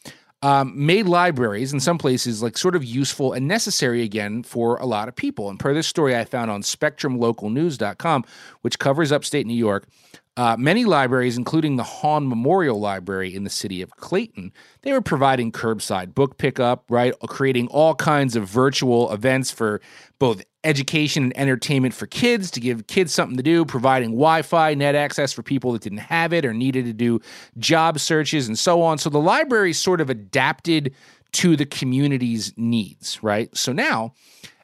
um, 0.43 0.87
made 0.87 1.07
libraries 1.07 1.73
in 1.73 1.81
some 1.81 1.99
places 1.99 2.43
like 2.43 2.57
sort 2.59 2.77
of 2.77 2.85
useful 2.85 3.33
and 3.33 3.49
necessary 3.49 4.03
again 4.03 4.43
for 4.43 4.77
a 4.77 4.87
lot 4.87 5.09
of 5.09 5.17
people. 5.17 5.49
And 5.49 5.59
per 5.59 5.75
this 5.75 5.87
story 5.87 6.17
I 6.17 6.25
found 6.25 6.51
on 6.51 6.63
SpectrumLocalNews.com, 6.63 8.25
which 8.61 8.79
covers 8.79 9.13
upstate 9.13 9.47
New 9.47 9.55
York, 9.57 9.89
uh, 10.37 10.57
many 10.59 10.85
libraries, 10.85 11.39
including 11.39 11.77
the 11.77 11.83
Hawn 11.83 12.29
Memorial 12.29 12.79
Library 12.79 13.35
in 13.35 13.45
the 13.45 13.51
city 13.51 13.81
of 13.81 13.91
Clayton, 13.97 14.53
they 14.83 14.93
were 14.93 15.01
providing 15.01 15.51
curbside 15.51 16.15
book 16.15 16.37
pickup, 16.37 16.85
right? 16.91 17.15
Creating 17.27 17.69
all 17.69 17.95
kinds 17.95 18.37
of 18.37 18.47
virtual 18.47 19.11
events 19.13 19.51
for 19.51 19.81
both 20.19 20.43
education 20.63 21.25
and 21.25 21.39
entertainment 21.39 21.95
for 21.95 22.07
kids 22.07 22.51
to 22.51 22.61
give 22.61 22.87
kids 22.87 23.15
something 23.15 23.37
to 23.39 23.43
do, 23.43 23.65
providing 23.65 24.11
Wi 24.11 24.43
Fi, 24.43 24.75
net 24.75 24.95
access 24.95 25.33
for 25.33 25.43
people 25.43 25.73
that 25.73 25.83
didn't 25.83 25.99
have 25.99 26.35
it 26.35 26.45
or 26.45 26.53
needed 26.53 26.85
to 26.85 26.93
do 26.93 27.21
job 27.57 27.99
searches 27.99 28.47
and 28.47 28.59
so 28.59 28.83
on. 28.83 28.99
So 28.99 29.09
the 29.09 29.19
library 29.19 29.73
sort 29.73 30.03
of 30.03 30.11
adapted 30.11 30.95
to 31.33 31.57
the 31.57 31.67
community's 31.67 32.53
needs, 32.57 33.23
right? 33.23 33.55
So 33.57 33.73
now, 33.73 34.13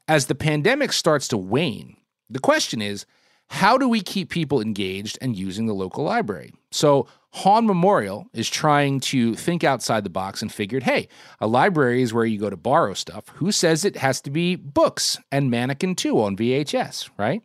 as 0.06 0.26
the 0.26 0.34
pandemic 0.34 0.92
starts 0.92 1.28
to 1.28 1.38
wane, 1.38 1.96
the 2.28 2.40
question 2.40 2.82
is, 2.82 3.06
how 3.52 3.76
do 3.76 3.86
we 3.86 4.00
keep 4.00 4.30
people 4.30 4.62
engaged 4.62 5.18
and 5.20 5.36
using 5.36 5.66
the 5.66 5.74
local 5.74 6.04
library? 6.04 6.54
So, 6.70 7.06
Hawn 7.34 7.66
Memorial 7.66 8.26
is 8.32 8.48
trying 8.48 9.00
to 9.00 9.34
think 9.34 9.62
outside 9.62 10.04
the 10.04 10.10
box 10.10 10.40
and 10.40 10.50
figured, 10.50 10.82
hey, 10.82 11.08
a 11.38 11.46
library 11.46 12.00
is 12.00 12.14
where 12.14 12.24
you 12.24 12.38
go 12.38 12.48
to 12.48 12.56
borrow 12.56 12.94
stuff. 12.94 13.28
Who 13.34 13.52
says 13.52 13.84
it 13.84 13.96
has 13.96 14.22
to 14.22 14.30
be 14.30 14.56
books 14.56 15.18
and 15.30 15.50
Mannequin 15.50 15.96
2 15.96 16.18
on 16.22 16.34
VHS, 16.34 17.10
right? 17.18 17.42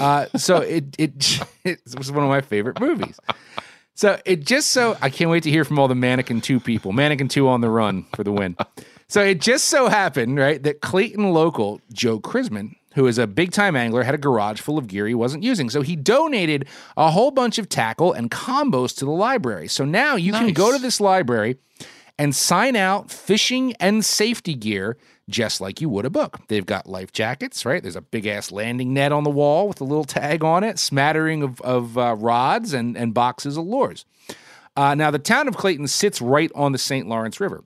uh, 0.00 0.26
so, 0.36 0.58
it, 0.58 0.94
it, 0.96 1.40
it 1.64 1.80
was 1.98 2.12
one 2.12 2.22
of 2.22 2.30
my 2.30 2.40
favorite 2.40 2.78
movies. 2.78 3.18
So, 3.94 4.20
it 4.24 4.46
just 4.46 4.70
so, 4.70 4.96
I 5.02 5.10
can't 5.10 5.28
wait 5.28 5.42
to 5.42 5.50
hear 5.50 5.64
from 5.64 5.80
all 5.80 5.88
the 5.88 5.96
Mannequin 5.96 6.40
2 6.40 6.60
people. 6.60 6.92
Mannequin 6.92 7.26
2 7.26 7.48
on 7.48 7.62
the 7.62 7.70
run 7.70 8.06
for 8.14 8.22
the 8.22 8.32
win. 8.32 8.56
So, 9.08 9.20
it 9.22 9.40
just 9.40 9.64
so 9.64 9.88
happened, 9.88 10.38
right, 10.38 10.62
that 10.62 10.82
Clayton 10.82 11.32
local 11.32 11.80
Joe 11.92 12.20
Chrisman 12.20 12.76
who 12.94 13.06
is 13.06 13.18
a 13.18 13.26
big 13.26 13.52
time 13.52 13.76
angler, 13.76 14.02
had 14.02 14.14
a 14.14 14.18
garage 14.18 14.60
full 14.60 14.78
of 14.78 14.86
gear 14.86 15.06
he 15.06 15.14
wasn't 15.14 15.42
using. 15.42 15.70
So 15.70 15.82
he 15.82 15.96
donated 15.96 16.68
a 16.96 17.10
whole 17.10 17.30
bunch 17.30 17.58
of 17.58 17.68
tackle 17.68 18.12
and 18.12 18.30
combos 18.30 18.96
to 18.98 19.04
the 19.04 19.10
library. 19.10 19.68
So 19.68 19.84
now 19.84 20.16
you 20.16 20.32
can 20.32 20.52
go 20.52 20.72
to 20.72 20.78
this 20.78 21.00
library 21.00 21.58
and 22.18 22.34
sign 22.34 22.76
out 22.76 23.10
fishing 23.10 23.74
and 23.80 24.04
safety 24.04 24.54
gear 24.54 24.96
just 25.28 25.60
like 25.60 25.80
you 25.80 25.88
would 25.88 26.04
a 26.04 26.10
book. 26.10 26.40
They've 26.48 26.66
got 26.66 26.88
life 26.88 27.12
jackets, 27.12 27.64
right? 27.64 27.82
There's 27.82 27.96
a 27.96 28.02
big 28.02 28.26
ass 28.26 28.52
landing 28.52 28.92
net 28.92 29.12
on 29.12 29.24
the 29.24 29.30
wall 29.30 29.68
with 29.68 29.80
a 29.80 29.84
little 29.84 30.04
tag 30.04 30.44
on 30.44 30.64
it, 30.64 30.78
smattering 30.78 31.42
of, 31.42 31.60
of 31.62 31.96
uh, 31.96 32.16
rods 32.18 32.72
and, 32.72 32.96
and 32.96 33.14
boxes 33.14 33.56
of 33.56 33.64
lures. 33.64 34.04
Uh, 34.76 34.94
now, 34.94 35.10
the 35.10 35.18
town 35.18 35.48
of 35.48 35.56
Clayton 35.56 35.86
sits 35.86 36.20
right 36.20 36.50
on 36.54 36.72
the 36.72 36.78
St. 36.78 37.06
Lawrence 37.06 37.40
River. 37.40 37.64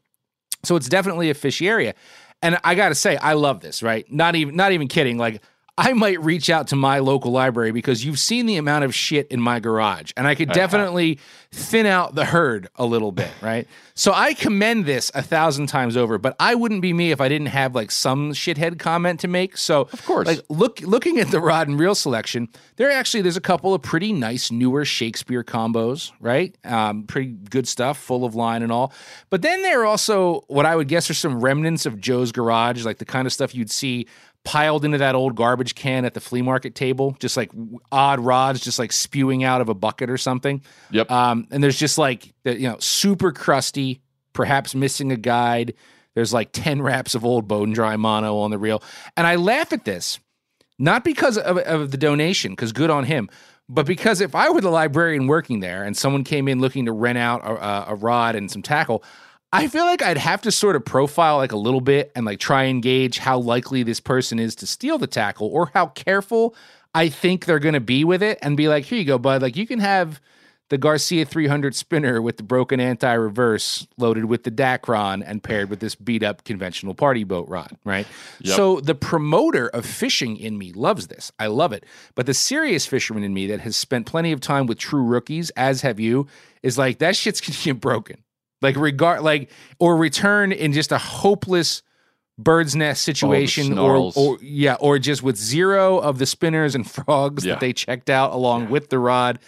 So 0.64 0.74
it's 0.76 0.88
definitely 0.88 1.30
a 1.30 1.34
fishy 1.34 1.68
area. 1.68 1.94
And 2.42 2.58
I 2.62 2.74
got 2.74 2.90
to 2.90 2.94
say, 2.94 3.16
I 3.16 3.32
love 3.32 3.60
this, 3.60 3.82
right? 3.82 4.10
Not 4.12 4.36
even 4.36 4.56
not 4.56 4.72
even 4.72 4.88
kidding. 4.88 5.18
Like 5.18 5.42
I 5.78 5.92
might 5.92 6.22
reach 6.22 6.48
out 6.48 6.68
to 6.68 6.76
my 6.76 7.00
local 7.00 7.32
library 7.32 7.70
because 7.70 8.02
you've 8.02 8.18
seen 8.18 8.46
the 8.46 8.56
amount 8.56 8.84
of 8.84 8.94
shit 8.94 9.28
in 9.28 9.40
my 9.40 9.60
garage, 9.60 10.10
and 10.16 10.26
I 10.26 10.34
could 10.34 10.50
definitely 10.52 11.18
thin 11.50 11.84
out 11.84 12.14
the 12.14 12.24
herd 12.24 12.68
a 12.76 12.86
little 12.86 13.12
bit, 13.12 13.30
right? 13.42 13.68
So 13.94 14.12
I 14.14 14.34
commend 14.34 14.86
this 14.86 15.10
a 15.14 15.22
thousand 15.22 15.66
times 15.68 15.96
over, 15.96 16.18
but 16.18 16.36
I 16.38 16.54
wouldn't 16.54 16.82
be 16.82 16.92
me 16.92 17.12
if 17.12 17.20
I 17.20 17.28
didn't 17.28 17.48
have 17.48 17.74
like 17.74 17.90
some 17.90 18.32
shithead 18.32 18.78
comment 18.78 19.20
to 19.20 19.28
make. 19.28 19.56
So 19.56 19.82
of 19.92 20.04
course. 20.04 20.26
like 20.26 20.40
look 20.50 20.80
looking 20.80 21.18
at 21.18 21.30
the 21.30 21.40
rod 21.40 21.68
and 21.68 21.78
reel 21.78 21.94
selection, 21.94 22.48
there 22.76 22.90
actually 22.90 23.22
there's 23.22 23.38
a 23.38 23.42
couple 23.42 23.72
of 23.74 23.82
pretty 23.82 24.12
nice 24.12 24.50
newer 24.50 24.84
Shakespeare 24.84 25.44
combos, 25.44 26.12
right? 26.20 26.56
Um, 26.64 27.04
pretty 27.04 27.32
good 27.32 27.66
stuff, 27.68 27.98
full 27.98 28.24
of 28.24 28.34
line 28.34 28.62
and 28.62 28.70
all. 28.72 28.92
But 29.30 29.42
then 29.42 29.62
there 29.62 29.80
are 29.82 29.86
also 29.86 30.44
what 30.48 30.66
I 30.66 30.76
would 30.76 30.88
guess 30.88 31.08
are 31.10 31.14
some 31.14 31.40
remnants 31.40 31.86
of 31.86 32.00
Joe's 32.00 32.32
garage, 32.32 32.84
like 32.84 32.98
the 32.98 33.04
kind 33.06 33.26
of 33.26 33.32
stuff 33.32 33.54
you'd 33.54 33.70
see 33.70 34.06
piled 34.46 34.84
into 34.84 34.98
that 34.98 35.16
old 35.16 35.34
garbage 35.34 35.74
can 35.74 36.04
at 36.04 36.14
the 36.14 36.20
flea 36.20 36.40
market 36.40 36.74
table, 36.74 37.16
just 37.18 37.36
like 37.36 37.50
odd 37.90 38.20
rods, 38.20 38.60
just 38.60 38.78
like 38.78 38.92
spewing 38.92 39.42
out 39.42 39.60
of 39.60 39.68
a 39.68 39.74
bucket 39.74 40.08
or 40.08 40.16
something. 40.16 40.62
Yep. 40.92 41.10
Um, 41.10 41.48
and 41.50 41.62
there's 41.62 41.78
just 41.78 41.98
like 41.98 42.32
the, 42.44 42.58
you 42.58 42.68
know 42.68 42.76
super 42.78 43.32
crusty, 43.32 44.00
perhaps 44.32 44.74
missing 44.74 45.12
a 45.12 45.16
guide. 45.16 45.74
There's 46.14 46.32
like 46.32 46.50
ten 46.52 46.80
wraps 46.80 47.14
of 47.14 47.24
old 47.24 47.46
bone 47.48 47.72
dry 47.72 47.96
mono 47.96 48.38
on 48.38 48.50
the 48.50 48.58
reel, 48.58 48.82
and 49.16 49.26
I 49.26 49.34
laugh 49.34 49.72
at 49.72 49.84
this 49.84 50.20
not 50.78 51.04
because 51.04 51.38
of, 51.38 51.58
of 51.58 51.90
the 51.90 51.96
donation, 51.96 52.52
because 52.52 52.72
good 52.72 52.90
on 52.90 53.04
him, 53.04 53.28
but 53.68 53.86
because 53.86 54.20
if 54.20 54.34
I 54.34 54.50
were 54.50 54.60
the 54.60 54.70
librarian 54.70 55.26
working 55.26 55.60
there 55.60 55.82
and 55.82 55.96
someone 55.96 56.22
came 56.22 56.48
in 56.48 56.60
looking 56.60 56.84
to 56.86 56.92
rent 56.92 57.18
out 57.18 57.42
a, 57.44 57.92
a 57.92 57.94
rod 57.94 58.36
and 58.36 58.50
some 58.50 58.62
tackle, 58.62 59.02
I 59.56 59.68
feel 59.68 59.84
like 59.84 60.02
I'd 60.02 60.18
have 60.18 60.42
to 60.42 60.52
sort 60.52 60.76
of 60.76 60.84
profile 60.84 61.38
like 61.38 61.52
a 61.52 61.56
little 61.56 61.80
bit 61.80 62.12
and 62.14 62.26
like 62.26 62.38
try 62.38 62.64
and 62.64 62.82
gauge 62.82 63.18
how 63.18 63.38
likely 63.38 63.82
this 63.82 64.00
person 64.00 64.38
is 64.38 64.54
to 64.56 64.66
steal 64.66 64.98
the 64.98 65.06
tackle 65.06 65.48
or 65.48 65.70
how 65.74 65.86
careful 65.86 66.54
I 66.94 67.08
think 67.08 67.44
they're 67.44 67.58
going 67.58 67.74
to 67.74 67.80
be 67.80 68.04
with 68.04 68.22
it 68.22 68.38
and 68.42 68.56
be 68.56 68.68
like, 68.68 68.84
here 68.84 68.98
you 68.98 69.04
go, 69.04 69.18
bud. 69.18 69.42
Like 69.42 69.56
you 69.56 69.66
can 69.66 69.80
have 69.80 70.20
the 70.68 70.78
Garcia 70.78 71.24
300 71.24 71.74
spinner 71.74 72.20
with 72.20 72.38
the 72.38 72.42
broken 72.42 72.80
anti 72.80 73.12
reverse 73.12 73.86
loaded 73.96 74.24
with 74.24 74.42
the 74.42 74.50
Dacron 74.50 75.22
and 75.24 75.42
paired 75.42 75.70
with 75.70 75.80
this 75.80 75.94
beat 75.94 76.22
up 76.22 76.44
conventional 76.44 76.94
party 76.94 77.24
boat 77.24 77.48
rod, 77.48 77.76
right? 77.84 78.06
Yep. 78.40 78.56
So 78.56 78.80
the 78.80 78.94
promoter 78.94 79.68
of 79.68 79.86
fishing 79.86 80.36
in 80.36 80.58
me 80.58 80.72
loves 80.72 81.06
this. 81.06 81.30
I 81.38 81.46
love 81.46 81.72
it. 81.72 81.84
But 82.14 82.26
the 82.26 82.34
serious 82.34 82.84
fisherman 82.84 83.22
in 83.22 83.32
me 83.32 83.46
that 83.46 83.60
has 83.60 83.76
spent 83.76 84.06
plenty 84.06 84.32
of 84.32 84.40
time 84.40 84.66
with 84.66 84.78
true 84.78 85.04
rookies, 85.04 85.50
as 85.50 85.82
have 85.82 86.00
you, 86.00 86.26
is 86.62 86.76
like 86.76 86.98
that 86.98 87.16
shit's 87.16 87.40
gonna 87.40 87.58
get 87.62 87.80
broken. 87.80 88.16
Like 88.62 88.76
regard 88.76 89.22
like 89.22 89.50
or 89.78 89.96
return 89.96 90.50
in 90.52 90.72
just 90.72 90.92
a 90.92 90.98
hopeless 90.98 91.82
bird's 92.38 92.76
nest 92.76 93.02
situation 93.02 93.78
or, 93.78 94.12
or 94.14 94.38
yeah 94.42 94.76
or 94.80 94.98
just 94.98 95.22
with 95.22 95.36
zero 95.36 95.98
of 95.98 96.18
the 96.18 96.26
spinners 96.26 96.74
and 96.74 96.88
frogs 96.90 97.44
Yeah. 97.44 97.54
that 97.54 97.60
they 97.60 97.72
checked 97.72 98.10
out 98.10 98.32
along 98.32 98.68
with 98.70 98.88
the 98.90 98.98
rod. 98.98 99.38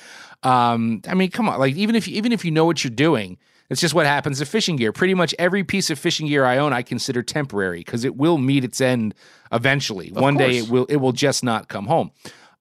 Um 0.43 1.03
i 1.09 1.15
mean 1.15 1.31
come 1.31 1.49
on 1.49 1.59
like 1.59 1.75
even 1.75 1.95
if 1.97 2.07
you 2.07 2.17
even 2.17 2.33
if 2.33 2.45
you 2.45 2.51
know 2.51 2.65
what 2.65 2.85
you're 2.85 2.91
doing 2.91 3.39
it's 3.71 3.81
just 3.83 3.93
what 3.93 4.07
happens 4.07 4.39
to 4.39 4.47
fishing 4.47 4.77
gear. 4.77 4.93
Pretty 4.93 5.13
much 5.13 5.35
every 5.39 5.63
piece 5.63 5.91
of 5.91 5.99
fishing 5.99 6.27
gear 6.29 6.45
i 6.45 6.57
own 6.59 6.73
i 6.73 6.81
consider 6.83 7.23
temporary 7.23 7.81
because 7.81 8.05
it 8.05 8.17
will 8.17 8.39
meet 8.39 8.65
its 8.65 8.81
end 8.81 9.15
eventually. 9.53 10.11
One 10.11 10.37
day 10.37 10.59
it 10.59 10.69
will 10.71 10.85
it 10.87 10.97
will 10.97 11.13
just 11.13 11.43
not 11.45 11.69
come 11.69 11.87
home 11.87 12.11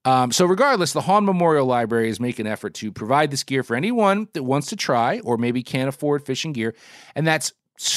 Um, 0.08 0.32
so, 0.32 0.46
regardless, 0.46 0.94
the 0.94 1.02
Hawn 1.02 1.26
Memorial 1.26 1.66
Library 1.66 2.10
is 2.10 2.18
making 2.18 2.46
an 2.46 2.52
effort 2.54 2.74
to 2.76 2.94
provide 2.94 3.30
this 3.30 3.44
gear 3.44 3.62
for 3.62 3.76
anyone 3.76 4.30
that 4.32 4.44
wants 4.44 4.68
to 4.68 4.78
try 4.78 5.20
or 5.20 5.38
maybe 5.38 5.62
can't 5.62 5.90
afford 5.90 6.26
fishing 6.26 6.54
gear. 6.54 6.76
And 7.14 7.28
that's, 7.28 7.52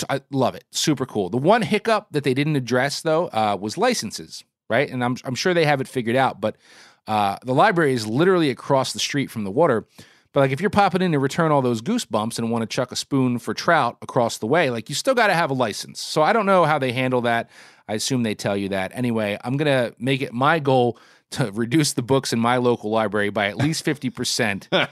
I 0.09 0.21
love 0.33 0.57
it. 0.57 0.65
Super 0.73 1.07
cool. 1.07 1.29
The 1.31 1.37
one 1.39 1.63
hiccup 1.63 2.09
that 2.11 2.25
they 2.25 2.35
didn't 2.35 2.57
address, 2.57 3.03
though, 3.03 3.29
uh, 3.29 3.57
was 3.61 3.79
licenses, 3.79 4.43
right? 4.69 4.91
And 4.91 5.05
I'm, 5.05 5.19
I'm 5.25 5.37
sure 5.37 5.55
they 5.55 5.65
have 5.67 5.81
it 5.81 5.87
figured 5.87 6.17
out, 6.17 6.41
but 6.41 6.57
uh, 7.07 7.37
the 7.45 7.55
library 7.55 7.93
is 7.93 8.09
literally 8.09 8.51
across 8.51 8.93
the 8.93 8.99
street 8.99 9.31
from 9.31 9.45
the 9.45 9.51
water. 9.53 9.87
But 10.33 10.41
like 10.41 10.51
if 10.51 10.61
you're 10.61 10.69
popping 10.69 11.03
in 11.03 11.13
to 11.13 11.21
return 11.21 11.53
all 11.53 11.63
those 11.63 11.81
goosebumps 11.81 12.39
and 12.39 12.51
want 12.51 12.63
to 12.63 12.67
chuck 12.67 12.91
a 12.91 12.97
spoon 12.97 13.39
for 13.39 13.55
trout 13.55 13.99
across 14.03 14.39
the 14.39 14.47
way, 14.47 14.71
like 14.71 14.89
you 14.89 14.97
still 14.97 15.15
got 15.15 15.29
to 15.29 15.35
have 15.35 15.51
a 15.51 15.55
license. 15.55 16.01
So 16.01 16.23
I 16.23 16.33
don't 16.33 16.47
know 16.47 16.65
how 16.65 16.81
they 16.81 16.91
handle 16.91 17.21
that. 17.21 17.51
I 17.87 17.95
assume 17.95 18.25
they 18.25 18.35
tell 18.35 18.57
you 18.57 18.71
that. 18.71 18.91
Anyway, 18.95 19.39
I'm 19.45 19.57
going 19.57 19.67
to 19.67 19.95
make 20.01 20.23
it 20.23 20.33
my 20.33 20.59
goal 20.59 20.99
to 21.33 21.51
reduce 21.53 21.93
the 21.93 22.03
books 22.03 22.33
in 22.33 22.41
my 22.41 22.57
local 22.57 22.91
library 22.91 23.31
by 23.31 23.49
at 23.49 23.57
least 23.57 23.85
50% 23.87 24.89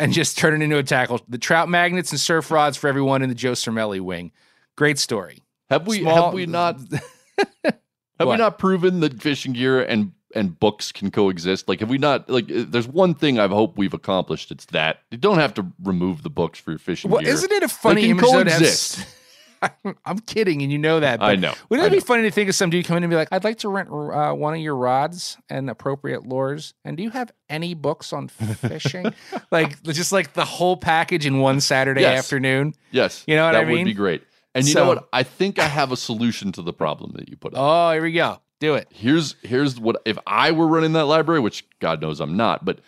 and 0.00 0.12
just 0.12 0.38
turn 0.38 0.60
it 0.60 0.64
into 0.64 0.78
a 0.78 0.82
tackle. 0.82 1.20
The 1.28 1.38
trout 1.38 1.68
magnets 1.68 2.10
and 2.10 2.20
surf 2.20 2.50
rods 2.50 2.76
for 2.76 2.88
everyone 2.88 3.22
in 3.22 3.28
the 3.28 3.34
Joe 3.34 3.52
Cermele 3.52 4.00
wing. 4.00 4.32
Great 4.76 4.98
story. 4.98 5.38
Have 5.70 5.86
we 5.86 6.00
Small- 6.00 6.26
have 6.26 6.34
we 6.34 6.46
not 6.46 6.78
have 7.64 8.28
we 8.28 8.36
not 8.36 8.58
proven 8.58 9.00
that 9.00 9.20
fishing 9.22 9.52
gear 9.52 9.82
and 9.82 10.12
and 10.34 10.58
books 10.58 10.92
can 10.92 11.10
coexist? 11.10 11.68
Like 11.68 11.80
have 11.80 11.88
we 11.88 11.98
not 11.98 12.28
like 12.28 12.50
uh, 12.50 12.64
there's 12.68 12.88
one 12.88 13.14
thing 13.14 13.38
I 13.38 13.48
hope 13.48 13.78
we've 13.78 13.94
accomplished. 13.94 14.50
It's 14.50 14.66
that 14.66 15.00
you 15.10 15.18
don't 15.18 15.38
have 15.38 15.54
to 15.54 15.66
remove 15.82 16.22
the 16.22 16.30
books 16.30 16.58
for 16.58 16.72
your 16.72 16.78
fishing 16.78 17.08
gear. 17.10 17.16
Well, 17.16 17.24
gear. 17.24 17.32
isn't 17.32 17.52
it 17.52 17.62
a 17.62 17.68
funny 17.68 18.10
image 18.10 18.24
though, 18.24 18.44
to 18.44 18.50
have 18.50 18.58
coexist. 18.60 19.06
I'm 20.04 20.18
kidding, 20.20 20.62
and 20.62 20.70
you 20.72 20.78
know 20.78 21.00
that. 21.00 21.22
I 21.22 21.36
know, 21.36 21.52
Wouldn't 21.68 21.84
I 21.84 21.88
it 21.88 21.98
be 21.98 22.00
funny 22.00 22.22
to 22.22 22.30
think 22.30 22.48
of 22.48 22.54
some 22.54 22.70
dude 22.70 22.84
coming 22.86 22.98
in 22.98 23.04
and 23.04 23.10
be 23.10 23.16
like, 23.16 23.28
"I'd 23.32 23.44
like 23.44 23.58
to 23.58 23.68
rent 23.68 23.88
uh, 23.90 24.32
one 24.32 24.54
of 24.54 24.60
your 24.60 24.76
rods 24.76 25.36
and 25.48 25.68
appropriate 25.70 26.26
lures, 26.26 26.74
and 26.84 26.96
do 26.96 27.02
you 27.02 27.10
have 27.10 27.30
any 27.48 27.74
books 27.74 28.12
on 28.12 28.28
fishing?" 28.28 29.12
like 29.50 29.82
just 29.82 30.12
like 30.12 30.32
the 30.34 30.44
whole 30.44 30.76
package 30.76 31.26
in 31.26 31.38
one 31.38 31.60
Saturday 31.60 32.02
Yes. 32.02 32.18
afternoon. 32.18 32.74
Yes, 32.90 33.24
You 33.26 33.36
know 33.36 33.46
what 33.46 33.52
that 33.52 33.62
I 33.62 33.64
mean? 33.64 33.74
That 33.76 33.80
would 33.82 33.84
be 33.86 33.94
great. 33.94 34.22
And 34.56 34.66
you 34.68 34.74
know 34.74 34.86
what? 34.86 35.08
I 35.12 35.24
think 35.24 35.58
I 35.58 35.66
have 35.66 35.90
a 35.90 35.96
solution 35.96 36.52
to 36.52 36.62
the 36.62 36.72
problem 36.72 37.12
that 37.16 37.28
you 37.28 37.36
put 37.36 37.54
up. 37.54 37.60
Oh, 37.60 37.92
here 37.92 38.02
we 38.02 38.12
go. 38.12 38.40
Do 38.60 38.74
it. 38.74 38.86
here's 38.92 39.34
here's 39.42 39.80
what 39.80 40.00
if 40.04 40.16
I 40.26 40.52
were 40.52 40.66
running 40.68 40.92
that 40.92 41.06
library, 41.06 41.40
which 41.40 41.66
God 41.80 42.00
knows 42.00 42.20
I'm 42.20 42.36
not, 42.36 42.64
but 42.64 42.78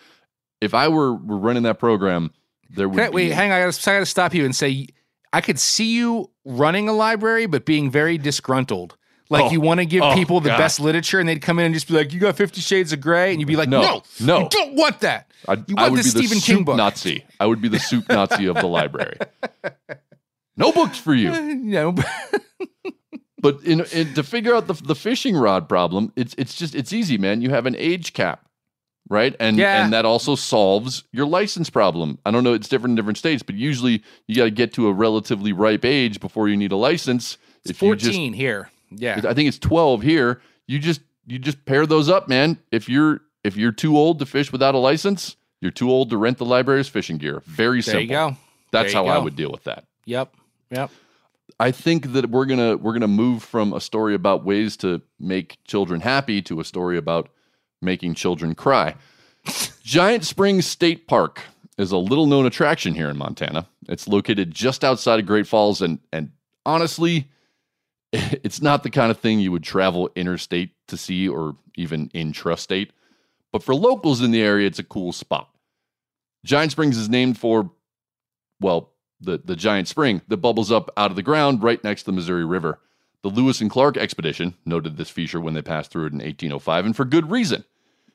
if 0.61 0.73
I 0.73 0.87
were, 0.87 1.13
were 1.13 1.37
running 1.37 1.63
that 1.63 1.77
program, 1.77 2.31
there 2.69 2.87
would 2.89 2.99
I- 2.99 3.09
be 3.09 3.15
wait, 3.15 3.31
hang 3.33 3.51
on. 3.51 3.57
I 3.57 3.65
gotta, 3.65 3.89
I 3.91 3.93
gotta 3.95 4.05
stop 4.05 4.33
you 4.33 4.43
and 4.45 4.55
say, 4.55 4.87
I 5.33 5.41
could 5.41 5.59
see 5.59 5.95
you 5.95 6.29
running 6.45 6.87
a 6.89 6.93
library, 6.93 7.45
but 7.45 7.65
being 7.65 7.91
very 7.91 8.17
disgruntled. 8.17 8.95
Like 9.29 9.45
Oh. 9.45 9.51
you 9.51 9.59
want 9.59 9.81
to 9.81 9.85
give 9.85 10.01
Oh, 10.03 10.13
people 10.13 10.39
the 10.39 10.49
God. 10.49 10.57
best 10.57 10.79
literature, 10.79 11.19
and 11.19 11.27
they'd 11.27 11.41
come 11.41 11.59
in 11.59 11.65
and 11.65 11.73
just 11.73 11.87
be 11.89 11.93
like, 11.93 12.13
"You 12.13 12.19
got 12.21 12.37
Fifty 12.37 12.61
Shades 12.61 12.93
of 12.93 13.01
Grey," 13.01 13.31
and 13.31 13.41
you'd 13.41 13.47
be 13.47 13.57
like, 13.57 13.67
No, 13.67 13.81
"No, 13.81 14.03
no. 14.21 14.39
you 14.43 14.49
don't 14.49 14.75
want 14.75 15.01
that. 15.01 15.29
I'd, 15.49 15.69
You 15.69 15.75
I 15.77 15.89
would 15.89 15.99
the 15.99 16.03
be 16.03 16.09
Stephen 16.09 16.37
the 16.37 16.41
King 16.45 16.57
soup 16.59 16.65
book." 16.65 16.77
Nazi. 16.77 17.25
I 17.39 17.45
would 17.45 17.61
be 17.61 17.67
the 17.67 17.77
soup 17.79 18.07
Nazi 18.07 18.45
of 18.45 18.55
the 18.55 18.67
library. 18.67 19.17
No 20.59 20.71
books 20.71 20.97
for 20.97 21.13
you. 21.13 21.29
no, 21.55 21.93
But 23.39 23.61
in, 23.63 23.81
in 23.93 24.15
to 24.15 24.23
figure 24.23 24.55
out 24.55 24.65
the 24.65 24.73
the 24.73 24.95
fishing 24.95 25.37
rod 25.37 25.69
problem, 25.69 26.11
it's 26.15 26.33
it's 26.39 26.55
just 26.55 26.73
it's 26.73 26.91
easy, 26.91 27.19
man. 27.19 27.41
You 27.43 27.51
have 27.51 27.67
an 27.67 27.75
age 27.77 28.13
cap, 28.13 28.46
right? 29.09 29.35
And 29.39 29.57
Yeah. 29.57 29.83
and 29.83 29.93
that 29.93 30.05
also 30.05 30.35
solves 30.35 31.03
your 31.11 31.25
license 31.25 31.69
problem. 31.69 32.17
I 32.25 32.31
don't 32.31 32.43
know, 32.43 32.53
it's 32.53 32.67
different 32.67 32.91
in 32.91 32.95
different 32.95 33.17
states, 33.17 33.43
but 33.43 33.55
usually 33.55 34.03
you 34.27 34.35
got 34.35 34.45
to 34.45 34.51
get 34.51 34.73
to 34.73 34.87
a 34.87 34.93
relatively 34.93 35.53
ripe 35.53 35.85
age 35.85 36.19
before 36.19 36.49
you 36.49 36.57
need 36.57 36.71
a 36.71 36.75
license. 36.77 37.37
it's 37.63 37.71
If 37.71 37.81
you 37.81 37.95
just 37.95 38.05
fourteen 38.05 38.33
here. 38.33 38.69
Yeah, 38.89 39.19
I 39.27 39.33
think 39.33 39.47
it's 39.49 39.59
12 39.59 40.01
here. 40.01 40.41
You 40.67 40.79
just 40.79 41.01
you 41.25 41.39
just 41.39 41.65
pair 41.65 41.85
those 41.85 42.07
up, 42.09 42.29
man. 42.29 42.57
If 42.71 42.87
you're 42.87 43.21
if 43.43 43.57
you're 43.57 43.71
too 43.73 43.97
old 43.97 44.19
to 44.19 44.25
fish 44.25 44.51
without 44.51 44.75
a 44.75 44.77
license, 44.77 45.35
you're 45.61 45.71
too 45.71 45.89
old 45.91 46.09
to 46.11 46.17
rent 46.17 46.37
the 46.37 46.45
library's 46.45 46.87
fishing 46.87 47.17
gear. 47.17 47.41
Very 47.45 47.77
there 47.79 47.83
simple. 47.83 48.01
you 48.03 48.07
go. 48.07 48.37
That's 48.71 48.93
There 48.93 49.01
how 49.01 49.05
you 49.07 49.11
I 49.11 49.17
would 49.17 49.35
deal 49.35 49.51
with 49.51 49.63
that. 49.65 49.85
Yep, 50.05 50.33
yep. 50.71 50.89
I 51.59 51.71
think 51.71 52.13
that 52.13 52.29
we're 52.29 52.45
gonna 52.45 52.77
we're 52.77 52.93
gonna 52.93 53.07
move 53.07 53.43
from 53.43 53.73
a 53.73 53.81
story 53.81 54.13
about 54.15 54.45
ways 54.45 54.77
to 54.77 55.01
make 55.19 55.57
children 55.65 55.99
happy 56.01 56.41
to 56.43 56.59
a 56.59 56.63
story 56.63 56.97
about 56.97 57.29
making 57.81 58.15
children 58.15 58.55
cry. 58.55 58.95
Giant 59.83 60.25
Springs 60.25 60.65
State 60.65 61.07
Park 61.07 61.41
is 61.77 61.91
a 61.91 61.97
little 61.97 62.25
known 62.25 62.45
attraction 62.45 62.93
here 62.93 63.09
in 63.09 63.17
Montana. 63.17 63.67
It's 63.87 64.07
located 64.07 64.51
just 64.51 64.83
outside 64.83 65.19
of 65.19 65.25
Great 65.25 65.47
Falls, 65.47 65.81
and 65.81 65.99
and 66.11 66.31
honestly, 66.65 67.29
it's 68.11 68.61
not 68.61 68.83
the 68.83 68.89
kind 68.89 69.11
of 69.11 69.19
thing 69.19 69.39
you 69.39 69.51
would 69.51 69.63
travel 69.63 70.09
interstate 70.15 70.71
to 70.87 70.97
see 70.97 71.27
or 71.27 71.55
even 71.75 72.09
intrastate. 72.09 72.89
But 73.51 73.63
for 73.63 73.75
locals 73.75 74.21
in 74.21 74.31
the 74.31 74.41
area, 74.41 74.67
it's 74.67 74.79
a 74.79 74.83
cool 74.83 75.11
spot. 75.11 75.49
Giant 76.45 76.71
Springs 76.71 76.97
is 76.97 77.09
named 77.09 77.37
for, 77.37 77.71
well, 78.59 78.91
the, 79.19 79.39
the 79.43 79.55
giant 79.55 79.87
spring 79.87 80.21
that 80.27 80.37
bubbles 80.37 80.71
up 80.71 80.91
out 80.95 81.09
of 81.09 81.15
the 81.15 81.23
ground 81.23 81.63
right 81.63 81.83
next 81.83 82.03
to 82.03 82.05
the 82.07 82.15
Missouri 82.15 82.45
River. 82.45 82.79
The 83.27 83.41
Lewis 83.41 83.59
and 83.59 83.69
Clark 83.69 83.97
expedition 83.97 84.53
noted 84.65 84.95
this 84.95 85.09
feature 85.09 85.41
when 85.41 85.53
they 85.53 85.61
passed 85.61 85.91
through 85.91 86.05
it 86.05 86.13
in 86.13 86.19
1805, 86.19 86.85
and 86.85 86.95
for 86.95 87.03
good 87.03 87.29
reason. 87.29 87.65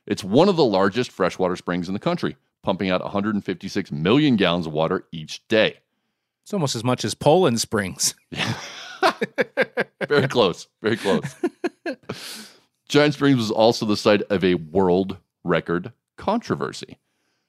It's 0.07 0.25
one 0.25 0.49
of 0.49 0.57
the 0.57 0.65
largest 0.65 1.13
freshwater 1.13 1.55
springs 1.55 1.87
in 1.87 1.93
the 1.93 2.01
country, 2.01 2.39
pumping 2.63 2.89
out 2.89 3.03
156 3.03 3.93
million 3.93 4.37
gallons 4.37 4.67
of 4.67 4.73
water 4.73 5.05
each 5.13 5.47
day. 5.49 5.81
It's 6.43 6.55
almost 6.55 6.75
as 6.75 6.83
much 6.83 7.05
as 7.05 7.15
Poland 7.15 7.61
Springs. 7.61 8.15
Very 10.09 10.29
close. 10.29 10.67
Very 10.81 10.97
close. 10.97 11.35
Giant 12.89 13.13
Springs 13.13 13.37
was 13.37 13.51
also 13.51 13.85
the 13.85 13.99
site 13.99 14.23
of 14.31 14.43
a 14.43 14.55
world 14.55 15.19
record 15.45 15.93
controversy. 16.17 16.97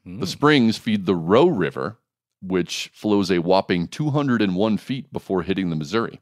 Hmm. 0.04 0.20
The 0.20 0.28
springs 0.28 0.78
feed 0.78 1.06
the 1.06 1.16
Roe 1.16 1.48
River, 1.48 1.98
which 2.42 2.92
flows 2.94 3.32
a 3.32 3.40
whopping 3.40 3.88
201 3.88 4.78
feet 4.80 5.14
before 5.14 5.44
hitting 5.44 5.70
the 5.70 5.78
Missouri. 5.78 6.20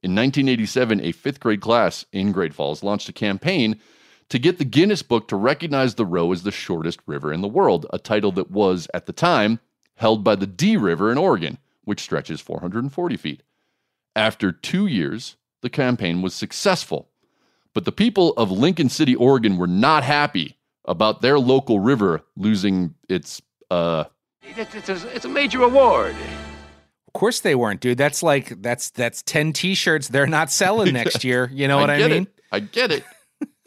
In 0.00 0.14
1987, 0.14 1.00
a 1.00 1.12
fifth 1.12 1.40
grade 1.40 1.60
class 1.60 2.04
in 2.12 2.30
Great 2.30 2.54
Falls 2.54 2.84
launched 2.84 3.08
a 3.08 3.12
campaign 3.12 3.80
to 4.28 4.38
get 4.38 4.58
the 4.58 4.64
Guinness 4.64 5.02
Book 5.02 5.26
to 5.28 5.36
recognize 5.36 5.94
the 5.94 6.06
Roe 6.06 6.30
as 6.30 6.44
the 6.44 6.52
shortest 6.52 7.00
river 7.06 7.32
in 7.32 7.40
the 7.40 7.48
world, 7.48 7.86
a 7.92 7.98
title 7.98 8.30
that 8.32 8.50
was, 8.50 8.86
at 8.94 9.06
the 9.06 9.12
time, 9.12 9.58
held 9.96 10.22
by 10.22 10.36
the 10.36 10.46
D 10.46 10.76
River 10.76 11.10
in 11.10 11.18
Oregon, 11.18 11.58
which 11.84 12.00
stretches 12.00 12.40
440 12.40 13.16
feet. 13.16 13.42
After 14.14 14.52
two 14.52 14.86
years, 14.86 15.36
the 15.62 15.70
campaign 15.70 16.22
was 16.22 16.34
successful. 16.34 17.08
But 17.74 17.84
the 17.84 17.92
people 17.92 18.34
of 18.36 18.50
Lincoln 18.52 18.88
City, 18.88 19.16
Oregon 19.16 19.56
were 19.56 19.66
not 19.66 20.04
happy 20.04 20.58
about 20.84 21.22
their 21.22 21.38
local 21.38 21.80
river 21.80 22.22
losing 22.36 22.94
its 23.08 23.42
uh 23.70 24.04
It's, 24.42 24.74
it's, 24.74 24.88
a, 24.88 25.14
it's 25.14 25.24
a 25.24 25.28
major 25.28 25.62
award. 25.62 26.14
Of 27.08 27.14
course 27.14 27.40
they 27.40 27.54
weren't, 27.54 27.80
dude. 27.80 27.96
That's 27.96 28.22
like 28.22 28.60
that's 28.60 28.90
that's 28.90 29.22
ten 29.22 29.54
T-shirts 29.54 30.08
they're 30.08 30.26
not 30.26 30.52
selling 30.52 30.92
next 30.92 31.24
year. 31.24 31.50
You 31.52 31.66
know 31.66 31.78
what 31.78 31.88
I 31.88 32.06
mean? 32.06 32.22
It. 32.24 32.40
I 32.52 32.60
get 32.60 32.92
it. 32.92 33.04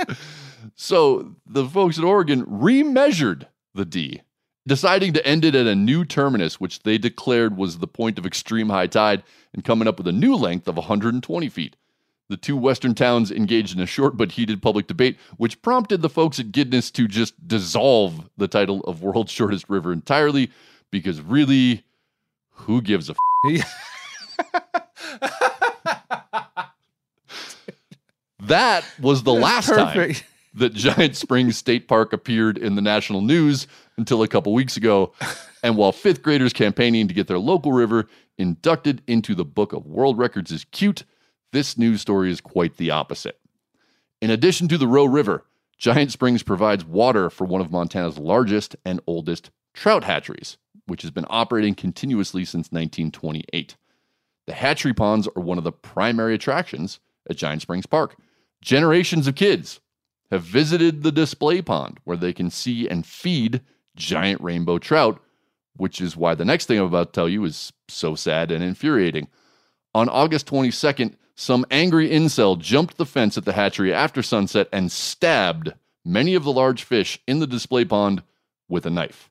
so 0.75 1.35
the 1.47 1.67
folks 1.67 1.97
in 1.97 2.03
Oregon 2.03 2.45
remeasured 2.45 3.47
the 3.73 3.83
D, 3.83 4.21
deciding 4.67 5.13
to 5.13 5.25
end 5.25 5.43
it 5.43 5.55
at 5.55 5.65
a 5.65 5.73
new 5.73 6.05
terminus, 6.05 6.59
which 6.59 6.83
they 6.83 6.99
declared 6.99 7.57
was 7.57 7.79
the 7.79 7.87
point 7.87 8.19
of 8.19 8.27
extreme 8.27 8.69
high 8.69 8.87
tide, 8.87 9.23
and 9.53 9.63
coming 9.63 9.87
up 9.87 9.97
with 9.97 10.07
a 10.07 10.13
new 10.13 10.35
length 10.35 10.67
of 10.67 10.77
120 10.77 11.49
feet. 11.49 11.75
The 12.29 12.37
two 12.37 12.55
western 12.55 12.93
towns 12.93 13.31
engaged 13.31 13.75
in 13.75 13.81
a 13.81 13.87
short 13.87 14.17
but 14.17 14.33
heated 14.33 14.61
public 14.61 14.85
debate, 14.85 15.17
which 15.37 15.61
prompted 15.63 16.03
the 16.03 16.09
folks 16.09 16.39
at 16.39 16.51
Guinness 16.51 16.91
to 16.91 17.07
just 17.07 17.47
dissolve 17.47 18.29
the 18.37 18.47
title 18.47 18.81
of 18.81 19.01
world's 19.01 19.31
shortest 19.31 19.67
river 19.67 19.91
entirely, 19.91 20.51
because 20.91 21.21
really, 21.21 21.83
who 22.51 22.81
gives 22.81 23.09
a 23.09 23.15
That 28.51 28.83
was 28.99 29.23
the 29.23 29.33
last 29.33 29.69
Perfect. 29.69 30.19
time 30.19 30.27
that 30.55 30.73
Giant 30.73 31.15
Springs 31.15 31.57
State 31.57 31.87
Park 31.87 32.11
appeared 32.11 32.57
in 32.57 32.75
the 32.75 32.81
national 32.81 33.21
news 33.21 33.67
until 33.97 34.23
a 34.23 34.27
couple 34.27 34.53
weeks 34.53 34.75
ago. 34.75 35.13
And 35.63 35.77
while 35.77 35.91
fifth 35.91 36.23
graders 36.23 36.51
campaigning 36.53 37.07
to 37.07 37.13
get 37.13 37.27
their 37.27 37.39
local 37.39 37.71
river 37.71 38.07
inducted 38.37 39.03
into 39.07 39.35
the 39.35 39.45
Book 39.45 39.73
of 39.73 39.85
World 39.85 40.17
Records 40.17 40.51
is 40.51 40.65
cute, 40.71 41.03
this 41.53 41.77
news 41.77 42.01
story 42.01 42.31
is 42.31 42.41
quite 42.41 42.77
the 42.77 42.91
opposite. 42.91 43.39
In 44.21 44.31
addition 44.31 44.67
to 44.69 44.77
the 44.77 44.87
Roe 44.87 45.05
River, 45.05 45.45
Giant 45.77 46.11
Springs 46.11 46.43
provides 46.43 46.83
water 46.83 47.29
for 47.29 47.45
one 47.45 47.61
of 47.61 47.71
Montana's 47.71 48.17
largest 48.17 48.75
and 48.83 48.99
oldest 49.05 49.51
trout 49.73 50.03
hatcheries, 50.03 50.57
which 50.87 51.01
has 51.01 51.11
been 51.11 51.25
operating 51.29 51.75
continuously 51.75 52.45
since 52.45 52.71
1928. 52.71 53.75
The 54.47 54.53
hatchery 54.53 54.93
ponds 54.93 55.27
are 55.35 55.41
one 55.41 55.57
of 55.57 55.63
the 55.63 55.71
primary 55.71 56.35
attractions 56.35 56.99
at 57.29 57.37
Giant 57.37 57.61
Springs 57.61 57.85
Park. 57.85 58.15
Generations 58.61 59.27
of 59.27 59.35
kids 59.35 59.79
have 60.29 60.43
visited 60.43 61.03
the 61.03 61.11
display 61.11 61.61
pond 61.61 61.99
where 62.03 62.17
they 62.17 62.33
can 62.33 62.49
see 62.49 62.87
and 62.87 63.05
feed 63.05 63.61
giant 63.95 64.41
rainbow 64.41 64.77
trout, 64.77 65.21
which 65.75 65.99
is 65.99 66.15
why 66.15 66.35
the 66.35 66.45
next 66.45 66.65
thing 66.65 66.77
I'm 66.77 66.85
about 66.85 67.13
to 67.13 67.17
tell 67.17 67.29
you 67.29 67.43
is 67.43 67.73
so 67.87 68.15
sad 68.15 68.51
and 68.51 68.63
infuriating. 68.63 69.27
On 69.93 70.07
August 70.07 70.47
22nd, 70.47 71.15
some 71.35 71.65
angry 71.71 72.09
incel 72.09 72.59
jumped 72.59 72.97
the 72.97 73.05
fence 73.05 73.37
at 73.37 73.45
the 73.45 73.53
hatchery 73.53 73.93
after 73.93 74.21
sunset 74.21 74.67
and 74.71 74.91
stabbed 74.91 75.73
many 76.05 76.35
of 76.35 76.43
the 76.43 76.51
large 76.51 76.83
fish 76.83 77.19
in 77.27 77.39
the 77.39 77.47
display 77.47 77.83
pond 77.83 78.21
with 78.69 78.85
a 78.85 78.89
knife. 78.89 79.30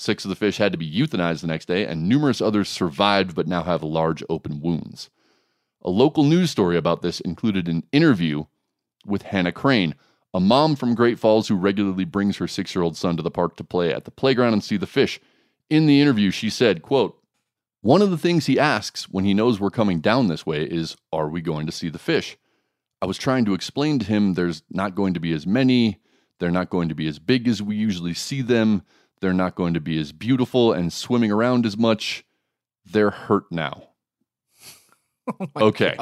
Six 0.00 0.24
of 0.24 0.30
the 0.30 0.34
fish 0.34 0.56
had 0.56 0.72
to 0.72 0.78
be 0.78 0.90
euthanized 0.90 1.42
the 1.42 1.46
next 1.46 1.66
day, 1.66 1.84
and 1.84 2.08
numerous 2.08 2.40
others 2.40 2.70
survived 2.70 3.34
but 3.34 3.46
now 3.46 3.64
have 3.64 3.82
large 3.82 4.24
open 4.30 4.62
wounds. 4.62 5.10
A 5.82 5.90
local 5.90 6.24
news 6.24 6.50
story 6.50 6.78
about 6.78 7.02
this 7.02 7.20
included 7.20 7.68
an 7.68 7.84
interview 7.92 8.44
with 9.04 9.24
Hannah 9.24 9.52
Crane, 9.52 9.94
a 10.32 10.40
mom 10.40 10.74
from 10.74 10.94
Great 10.94 11.18
Falls 11.18 11.48
who 11.48 11.54
regularly 11.54 12.06
brings 12.06 12.38
her 12.38 12.48
six 12.48 12.74
year 12.74 12.82
old 12.82 12.96
son 12.96 13.18
to 13.18 13.22
the 13.22 13.30
park 13.30 13.56
to 13.56 13.64
play 13.64 13.92
at 13.92 14.06
the 14.06 14.10
playground 14.10 14.54
and 14.54 14.64
see 14.64 14.78
the 14.78 14.86
fish. 14.86 15.20
In 15.68 15.84
the 15.84 16.00
interview, 16.00 16.30
she 16.30 16.48
said, 16.48 16.80
quote, 16.80 17.22
One 17.82 18.00
of 18.00 18.10
the 18.10 18.16
things 18.16 18.46
he 18.46 18.58
asks 18.58 19.10
when 19.10 19.26
he 19.26 19.34
knows 19.34 19.60
we're 19.60 19.68
coming 19.68 20.00
down 20.00 20.28
this 20.28 20.46
way 20.46 20.62
is, 20.64 20.96
Are 21.12 21.28
we 21.28 21.42
going 21.42 21.66
to 21.66 21.72
see 21.72 21.90
the 21.90 21.98
fish? 21.98 22.38
I 23.02 23.06
was 23.06 23.18
trying 23.18 23.44
to 23.44 23.54
explain 23.54 23.98
to 23.98 24.06
him 24.06 24.32
there's 24.32 24.62
not 24.70 24.94
going 24.94 25.12
to 25.12 25.20
be 25.20 25.34
as 25.34 25.46
many, 25.46 26.00
they're 26.38 26.50
not 26.50 26.70
going 26.70 26.88
to 26.88 26.94
be 26.94 27.06
as 27.06 27.18
big 27.18 27.46
as 27.46 27.60
we 27.60 27.76
usually 27.76 28.14
see 28.14 28.40
them, 28.40 28.82
they're 29.20 29.32
not 29.32 29.54
going 29.54 29.74
to 29.74 29.80
be 29.80 29.98
as 29.98 30.12
beautiful 30.12 30.72
and 30.72 30.92
swimming 30.92 31.30
around 31.30 31.66
as 31.66 31.76
much. 31.76 32.24
They're 32.84 33.10
hurt 33.10 33.44
now. 33.50 33.88
okay. 35.56 35.96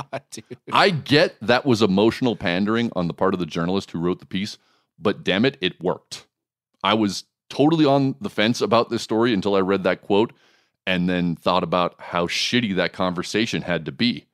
I 0.72 0.90
get 0.90 1.36
that 1.42 1.66
was 1.66 1.82
emotional 1.82 2.36
pandering 2.36 2.90
on 2.94 3.08
the 3.08 3.14
part 3.14 3.34
of 3.34 3.40
the 3.40 3.46
journalist 3.46 3.90
who 3.90 3.98
wrote 3.98 4.20
the 4.20 4.26
piece, 4.26 4.58
but 4.98 5.24
damn 5.24 5.44
it, 5.44 5.58
it 5.60 5.80
worked. 5.82 6.26
I 6.82 6.94
was 6.94 7.24
totally 7.50 7.84
on 7.84 8.14
the 8.20 8.30
fence 8.30 8.60
about 8.60 8.90
this 8.90 9.02
story 9.02 9.32
until 9.32 9.54
I 9.54 9.60
read 9.60 9.82
that 9.84 10.02
quote 10.02 10.32
and 10.86 11.08
then 11.08 11.36
thought 11.36 11.62
about 11.62 11.94
how 11.98 12.26
shitty 12.26 12.76
that 12.76 12.92
conversation 12.92 13.62
had 13.62 13.84
to 13.86 13.92
be. 13.92 14.26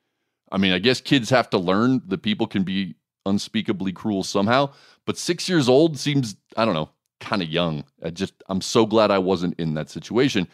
I 0.53 0.59
mean, 0.59 0.73
I 0.73 0.79
guess 0.79 1.01
kids 1.01 1.31
have 1.31 1.51
to 1.51 1.59
learn 1.59 2.03
that 2.07 2.23
people 2.23 2.47
can 2.47 2.63
be 2.63 2.95
unspeakably 3.27 3.93
cruel 3.93 4.23
somehow, 4.23 4.73
but 5.07 5.19
six 5.19 5.49
years 5.49 5.69
old 5.69 5.99
seems, 5.99 6.37
I 6.57 6.65
don't 6.65 6.75
know, 6.75 6.91
kind 7.25 7.43
of 7.43 7.49
young. 7.49 7.85
I 8.03 8.11
just, 8.11 8.35
I'm 8.49 8.61
so 8.61 8.87
glad 8.87 9.11
I 9.11 9.19
wasn't 9.19 9.59
in 9.59 9.75
that 9.75 9.91
situation. 9.91 10.47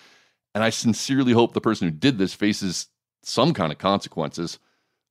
And 0.54 0.64
I 0.64 0.70
sincerely 0.70 1.32
hope 1.32 1.52
the 1.52 1.60
person 1.60 1.88
who 1.88 1.92
did 1.92 2.18
this 2.18 2.34
faces 2.34 2.88
some 3.22 3.52
kind 3.52 3.72
of 3.72 3.78
consequences. 3.78 4.58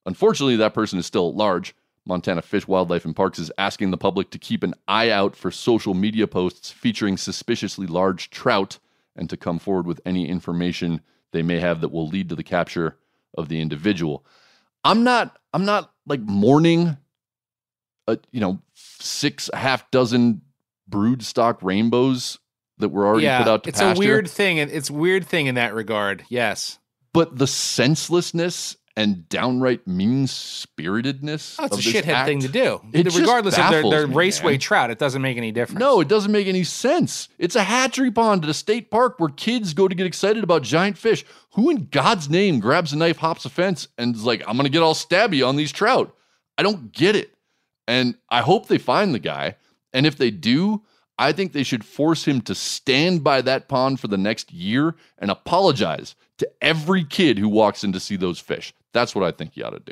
Unfortunately, 0.06 0.56
that 0.58 0.74
person 0.74 1.00
is 1.00 1.06
still 1.06 1.30
at 1.30 1.36
large. 1.36 1.76
Montana 2.06 2.42
Fish, 2.42 2.68
Wildlife, 2.68 3.06
and 3.06 3.16
Parks 3.16 3.38
is 3.38 3.52
asking 3.58 3.92
the 3.92 3.98
public 3.98 4.32
to 4.32 4.40
keep 4.40 4.64
an 4.64 4.74
eye 4.88 5.12
out 5.12 5.36
for 5.36 5.52
social 5.52 5.94
media 5.94 6.26
posts 6.26 6.72
featuring 6.72 7.18
suspiciously 7.18 7.86
large 7.86 8.30
trout 8.30 8.80
and 9.16 9.30
to 9.30 9.38
come 9.38 9.60
forward 9.60 9.86
with 9.86 10.02
any 10.06 10.28
information 10.28 11.02
they 11.32 11.44
may 11.44 11.60
have 11.60 11.82
that 11.82 11.92
will 11.92 12.08
lead 12.08 12.30
to 12.30 12.36
the 12.36 12.44
capture 12.44 12.98
of 13.38 13.50
the 13.50 13.62
individual. 13.62 14.26
I'm 14.84 15.04
not 15.04 15.38
I'm 15.54 15.66
not 15.66 15.92
like 16.08 16.22
mourning 16.22 16.98
a 18.08 18.18
you 18.32 18.40
know 18.40 18.60
six 18.74 19.50
half 19.54 19.90
dozen 19.92 20.42
brood 20.90 21.24
stock 21.24 21.62
rainbows 21.62 22.40
that 22.78 22.90
were 22.90 23.06
already 23.06 23.26
yeah, 23.26 23.40
put 23.44 23.48
out 23.50 23.64
to 23.64 23.70
it's 23.70 23.80
pasture. 23.80 23.92
It's 23.92 24.00
a 24.00 24.00
weird 24.00 24.30
thing. 24.30 24.60
and 24.60 24.72
It's 24.72 24.90
weird 24.90 25.26
thing 25.26 25.48
in 25.48 25.56
that 25.56 25.74
regard. 25.74 26.24
Yes. 26.30 26.80
but 27.14 27.38
the 27.38 27.48
senselessness 27.48 28.78
and 28.96 29.30
downright 29.30 29.88
mean 29.88 30.28
spiritedness. 30.28 31.56
Oh, 31.58 31.66
it's 31.66 31.78
a 31.78 31.82
shithead 31.82 32.26
thing 32.26 32.42
to 32.42 32.50
do. 32.50 32.82
Regardless 32.94 33.58
of 33.58 33.70
their, 33.70 33.84
their 33.90 34.08
me, 34.08 34.14
raceway 34.16 34.54
man. 34.54 34.60
trout, 34.60 34.92
it 34.92 35.00
doesn't 35.00 35.22
make 35.22 35.38
any 35.38 35.52
difference. 35.54 35.80
No, 35.80 36.02
it 36.02 36.10
doesn't 36.10 36.32
make 36.32 36.48
any 36.48 36.64
sense. 36.66 37.30
It's 37.38 37.56
a 37.56 37.64
hatchery 37.64 38.12
pond 38.12 38.44
at 38.44 38.50
a 38.50 38.54
state 38.54 38.92
park 38.92 39.16
where 39.20 39.30
kids 39.30 39.74
go 39.74 39.88
to 39.88 39.96
get 39.96 40.06
excited 40.06 40.44
about 40.44 40.64
giant 40.64 40.98
fish. 40.98 41.24
Who 41.54 41.70
in 41.70 41.88
God's 41.90 42.30
name 42.30 42.60
grabs 42.60 42.92
a 42.92 42.98
knife, 42.98 43.18
hops 43.18 43.46
a 43.46 43.50
fence, 43.50 43.88
and 43.98 44.16
is 44.16 44.26
like, 44.26 44.42
I'm 44.46 44.58
going 44.58 44.66
to 44.66 44.70
get 44.70 44.82
all 44.84 44.96
stabby 44.96 45.48
on 45.48 45.56
these 45.56 45.72
trout? 45.72 46.14
I 46.58 46.64
don't 46.64 46.92
get 46.92 47.16
it. 47.16 47.34
And 47.88 48.16
I 48.30 48.42
hope 48.42 48.68
they 48.68 48.78
find 48.80 49.16
the 49.16 49.20
guy. 49.20 49.56
And 49.94 50.06
if 50.06 50.18
they 50.18 50.32
do, 50.32 50.84
I 51.18 51.34
think 51.34 51.52
they 51.52 51.64
should 51.64 51.84
force 51.84 52.26
him 52.26 52.42
to 52.42 52.56
stand 52.56 53.24
by 53.24 53.42
that 53.42 53.68
pond 53.68 54.00
for 54.00 54.08
the 54.08 54.18
next 54.18 54.54
year 54.54 54.96
and 55.18 55.30
apologize 55.30 56.16
to 56.38 56.50
every 56.62 57.04
kid 57.04 57.38
who 57.38 57.50
walks 57.50 57.84
in 57.84 57.92
to 57.92 58.00
see 58.00 58.16
those 58.16 58.40
fish. 58.40 58.74
That's 58.94 59.14
what 59.14 59.26
I 59.26 59.32
think 59.32 59.58
you 59.58 59.66
ought 59.66 59.72
to 59.72 59.80
do. 59.80 59.92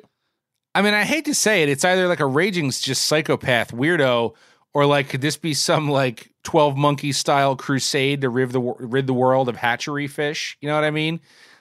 I 0.74 0.82
mean, 0.82 0.94
I 0.94 1.04
hate 1.04 1.26
to 1.26 1.34
say 1.34 1.64
it. 1.64 1.70
It's 1.70 1.84
either 1.84 2.08
like 2.08 2.20
a 2.20 2.26
raging 2.26 2.72
just 2.72 3.06
psychopath 3.06 3.74
weirdo, 3.74 4.36
or 4.74 4.86
like 4.86 5.10
could 5.10 5.22
this 5.22 5.36
be 5.36 5.54
some 5.54 5.90
like 5.90 6.32
Twelve 6.44 6.78
Monkey 6.78 7.12
style 7.12 7.56
crusade 7.56 8.22
to 8.22 8.30
rid 8.30 8.52
the 8.52 8.62
rid 8.62 9.08
the 9.08 9.14
world 9.14 9.50
of 9.50 9.56
hatchery 9.56 10.08
fish? 10.08 10.58
You 10.62 10.70
know 10.70 10.76
what 10.76 10.84
I 10.84 10.92
mean? 10.92 11.20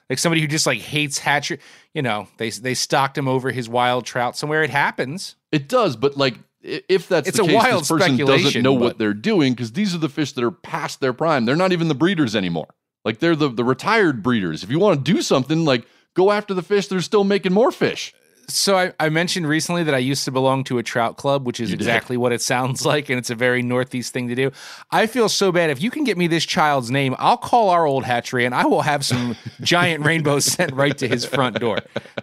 Like 0.08 0.18
somebody 0.18 0.42
who 0.42 0.46
just 0.46 0.66
like 0.66 0.80
hates 0.80 1.18
hatchery. 1.18 1.58
You 1.94 2.02
know, 2.02 2.28
they 2.36 2.50
they 2.50 2.74
stocked 2.74 3.16
him 3.16 3.26
over 3.26 3.50
his 3.50 3.68
wild 3.68 4.04
trout 4.04 4.36
somewhere. 4.36 4.62
It 4.62 4.70
happens. 4.70 5.34
It 5.50 5.66
does, 5.66 5.96
but 5.96 6.16
like 6.16 6.34
if 6.88 7.08
that's 7.08 7.28
It's 7.28 7.36
the 7.36 7.44
a 7.44 7.46
case, 7.46 7.54
wild 7.54 7.80
this 7.82 7.88
person 7.88 8.16
doesn't 8.16 8.62
know 8.62 8.74
but- 8.74 8.80
what 8.84 8.98
they're 8.98 9.14
doing 9.14 9.52
because 9.52 9.72
these 9.72 9.94
are 9.94 9.98
the 9.98 10.08
fish 10.08 10.32
that 10.32 10.44
are 10.44 10.50
past 10.50 11.00
their 11.00 11.12
prime. 11.12 11.44
They're 11.44 11.56
not 11.56 11.72
even 11.72 11.88
the 11.88 11.94
breeders 11.94 12.34
anymore. 12.34 12.74
Like 13.04 13.20
they're 13.20 13.36
the 13.36 13.48
the 13.48 13.64
retired 13.64 14.22
breeders. 14.22 14.62
If 14.64 14.70
you 14.70 14.78
want 14.78 15.04
to 15.04 15.12
do 15.12 15.22
something, 15.22 15.64
like 15.64 15.86
go 16.14 16.32
after 16.32 16.54
the 16.54 16.62
fish 16.62 16.88
They're 16.88 17.00
still 17.00 17.24
making 17.24 17.52
more 17.52 17.70
fish. 17.70 18.12
So 18.48 18.76
I, 18.76 18.92
I 19.00 19.08
mentioned 19.08 19.48
recently 19.48 19.82
that 19.84 19.94
I 19.94 19.98
used 19.98 20.24
to 20.26 20.30
belong 20.30 20.62
to 20.64 20.78
a 20.78 20.82
trout 20.82 21.16
club, 21.16 21.46
which 21.46 21.58
is 21.58 21.70
You 21.70 21.76
did. 21.76 21.82
exactly 21.82 22.16
what 22.16 22.32
it 22.32 22.40
sounds 22.40 22.86
like, 22.90 23.08
and 23.10 23.18
it's 23.18 23.30
a 23.30 23.34
very 23.34 23.62
northeast 23.62 24.12
thing 24.12 24.28
to 24.28 24.34
do. 24.34 24.52
I 24.90 25.06
feel 25.06 25.28
so 25.28 25.50
bad. 25.50 25.70
If 25.70 25.82
you 25.82 25.90
can 25.90 26.04
get 26.04 26.16
me 26.16 26.26
this 26.28 26.46
child's 26.46 26.90
name, 26.90 27.16
I'll 27.18 27.36
call 27.36 27.70
our 27.70 27.86
old 27.86 28.04
hatchery 28.04 28.44
and 28.44 28.54
I 28.54 28.66
will 28.66 28.82
have 28.82 29.04
some 29.04 29.36
giant 29.62 30.04
rainbows 30.04 30.44
sent 30.44 30.72
right 30.72 30.96
to 30.98 31.08
his 31.08 31.24
front 31.24 31.58
door. 31.58 31.78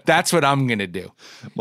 That's 0.06 0.32
what 0.32 0.46
I'm 0.46 0.68
gonna 0.68 0.88
do. 0.88 1.12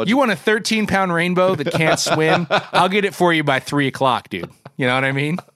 you 0.04 0.16
want 0.16 0.30
a 0.30 0.36
13 0.36 0.86
pound 0.86 1.12
rainbow 1.12 1.54
that 1.56 1.72
can't 1.72 1.98
swim? 1.98 2.46
I'll 2.50 2.88
get 2.88 3.04
it 3.04 3.14
for 3.14 3.32
you 3.32 3.42
by 3.44 3.58
three 3.60 3.88
o'clock, 3.88 4.28
dude. 4.28 4.50
You 4.76 4.86
know 4.86 4.94
what 4.94 5.04
I 5.04 5.12
mean? 5.12 5.38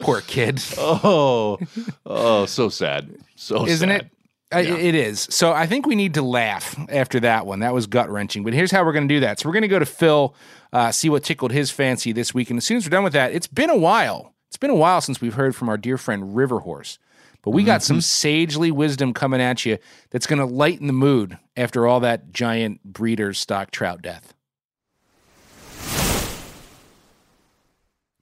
Poor 0.00 0.20
kid. 0.20 0.62
Oh, 0.78 1.58
oh, 2.06 2.46
so 2.46 2.68
sad. 2.68 3.16
So 3.34 3.66
isn't 3.66 3.88
sad. 3.88 4.02
it? 4.02 4.10
I- 4.50 4.60
It 4.60 4.94
is. 4.94 5.20
So 5.30 5.52
I 5.52 5.66
think 5.66 5.86
we 5.86 5.94
need 5.94 6.14
to 6.14 6.22
laugh 6.22 6.74
after 6.88 7.20
that 7.20 7.44
one. 7.46 7.60
That 7.60 7.74
was 7.74 7.86
gut 7.86 8.08
wrenching. 8.10 8.44
But 8.44 8.54
here's 8.54 8.70
how 8.70 8.84
we're 8.84 8.92
going 8.92 9.06
to 9.08 9.14
do 9.14 9.20
that. 9.20 9.38
So 9.40 9.48
we're 9.48 9.52
going 9.52 9.62
to 9.62 9.68
go 9.68 9.78
to 9.78 9.86
Phil, 9.86 10.34
uh, 10.72 10.90
see 10.92 11.08
what 11.10 11.22
tickled 11.24 11.52
his 11.52 11.70
fancy 11.70 12.12
this 12.12 12.32
week. 12.32 12.48
And 12.50 12.56
as 12.56 12.64
soon 12.64 12.78
as 12.78 12.86
we're 12.86 12.90
done 12.90 13.04
with 13.04 13.12
that, 13.12 13.32
it's 13.32 13.46
been 13.46 13.70
a 13.70 13.76
while. 13.76 14.34
It's 14.48 14.56
been 14.56 14.70
a 14.70 14.74
while 14.74 15.00
since 15.02 15.20
we've 15.20 15.34
heard 15.34 15.54
from 15.54 15.68
our 15.68 15.76
dear 15.76 15.98
friend 15.98 16.34
River 16.34 16.60
Horse. 16.60 16.98
But 17.42 17.50
we 17.52 17.62
got 17.62 17.82
some 17.82 18.00
sagely 18.00 18.70
wisdom 18.70 19.14
coming 19.14 19.40
at 19.40 19.64
you 19.64 19.78
that's 20.10 20.26
going 20.26 20.38
to 20.40 20.44
lighten 20.44 20.86
the 20.86 20.92
mood 20.92 21.38
after 21.56 21.86
all 21.86 22.00
that 22.00 22.32
giant 22.32 22.82
breeder 22.82 23.32
stock 23.32 23.70
trout 23.70 24.02
death. 24.02 24.34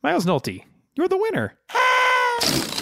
Miles 0.03 0.27
Nolte, 0.27 0.64
you're 0.95 1.09
the 1.09 1.16
winner. 1.16 1.55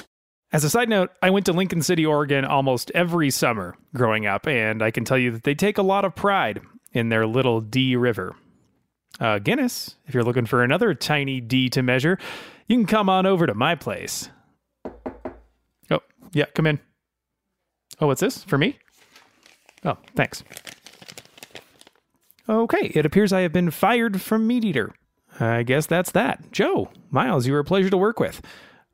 As 0.54 0.62
a 0.62 0.70
side 0.70 0.88
note, 0.88 1.10
I 1.20 1.30
went 1.30 1.46
to 1.46 1.52
Lincoln 1.52 1.82
City, 1.82 2.06
Oregon 2.06 2.44
almost 2.44 2.92
every 2.92 3.28
summer 3.30 3.74
growing 3.92 4.24
up, 4.24 4.46
and 4.46 4.84
I 4.84 4.92
can 4.92 5.04
tell 5.04 5.18
you 5.18 5.32
that 5.32 5.42
they 5.42 5.56
take 5.56 5.78
a 5.78 5.82
lot 5.82 6.04
of 6.04 6.14
pride 6.14 6.60
in 6.92 7.08
their 7.08 7.26
little 7.26 7.60
D 7.60 7.96
River. 7.96 8.36
Uh, 9.18 9.40
Guinness, 9.40 9.96
if 10.06 10.14
you're 10.14 10.22
looking 10.22 10.46
for 10.46 10.62
another 10.62 10.94
tiny 10.94 11.40
D 11.40 11.68
to 11.70 11.82
measure, 11.82 12.20
you 12.68 12.76
can 12.76 12.86
come 12.86 13.08
on 13.08 13.26
over 13.26 13.48
to 13.48 13.54
my 13.54 13.74
place. 13.74 14.28
Oh, 15.90 15.98
yeah, 16.32 16.46
come 16.54 16.68
in. 16.68 16.78
Oh, 18.00 18.06
what's 18.06 18.20
this? 18.20 18.44
For 18.44 18.56
me? 18.56 18.78
Oh, 19.84 19.98
thanks. 20.14 20.44
Okay, 22.48 22.92
it 22.94 23.04
appears 23.04 23.32
I 23.32 23.40
have 23.40 23.52
been 23.52 23.72
fired 23.72 24.22
from 24.22 24.46
Meat 24.46 24.64
Eater. 24.64 24.94
I 25.40 25.64
guess 25.64 25.86
that's 25.86 26.12
that. 26.12 26.52
Joe, 26.52 26.90
Miles, 27.10 27.44
you 27.44 27.54
were 27.54 27.58
a 27.58 27.64
pleasure 27.64 27.90
to 27.90 27.96
work 27.96 28.20
with. 28.20 28.40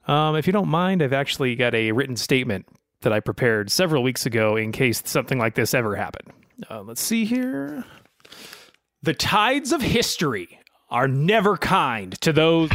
Um, 0.06 0.36
if 0.36 0.46
you 0.46 0.52
don't 0.52 0.68
mind, 0.68 1.02
I've 1.02 1.12
actually 1.12 1.54
got 1.56 1.74
a 1.74 1.92
written 1.92 2.16
statement 2.16 2.66
that 3.02 3.12
I 3.12 3.20
prepared 3.20 3.70
several 3.70 4.02
weeks 4.02 4.26
ago 4.26 4.56
in 4.56 4.72
case 4.72 5.02
something 5.04 5.38
like 5.38 5.54
this 5.54 5.74
ever 5.74 5.96
happened. 5.96 6.32
Uh, 6.68 6.82
let's 6.82 7.00
see 7.00 7.24
here. 7.24 7.84
The 9.02 9.14
tides 9.14 9.72
of 9.72 9.80
history 9.80 10.58
are 10.90 11.08
never 11.08 11.56
kind 11.56 12.20
to 12.20 12.32
those. 12.32 12.70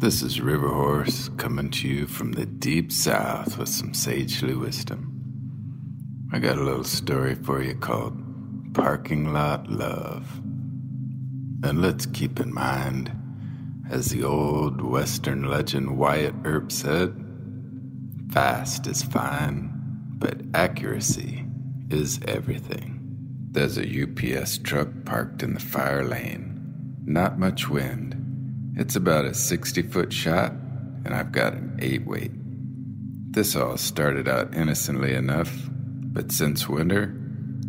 This 0.00 0.22
is 0.22 0.40
River 0.40 0.70
Horse 0.70 1.28
coming 1.36 1.68
to 1.72 1.86
you 1.86 2.06
from 2.06 2.32
the 2.32 2.46
deep 2.46 2.90
south 2.90 3.58
with 3.58 3.68
some 3.68 3.92
sagely 3.92 4.54
wisdom. 4.54 5.12
I 6.32 6.38
got 6.38 6.56
a 6.56 6.64
little 6.64 6.84
story 6.84 7.34
for 7.34 7.62
you 7.62 7.74
called 7.74 8.18
Parking 8.72 9.34
Lot 9.34 9.70
Love. 9.70 10.40
And 11.62 11.82
let's 11.82 12.06
keep 12.06 12.40
in 12.40 12.54
mind, 12.54 13.12
as 13.90 14.06
the 14.06 14.24
old 14.24 14.80
Western 14.80 15.42
legend 15.42 15.98
Wyatt 15.98 16.34
Earp 16.46 16.72
said, 16.72 17.14
fast 18.32 18.86
is 18.86 19.02
fine, 19.02 19.70
but 20.16 20.40
accuracy 20.54 21.44
is 21.90 22.20
everything. 22.26 22.96
There's 23.50 23.76
a 23.76 24.02
UPS 24.02 24.58
truck 24.58 24.88
parked 25.04 25.42
in 25.42 25.52
the 25.52 25.60
fire 25.60 26.04
lane. 26.04 26.96
Not 27.04 27.38
much 27.38 27.68
wind. 27.68 28.19
It's 28.80 28.96
about 28.96 29.26
a 29.26 29.34
60 29.34 29.82
foot 29.82 30.10
shot, 30.10 30.52
and 31.04 31.12
I've 31.12 31.32
got 31.32 31.52
an 31.52 31.78
eight 31.82 32.06
weight. 32.06 32.30
This 33.30 33.54
all 33.54 33.76
started 33.76 34.26
out 34.26 34.54
innocently 34.54 35.12
enough, 35.12 35.52
but 35.68 36.32
since 36.32 36.66
winter, 36.66 37.14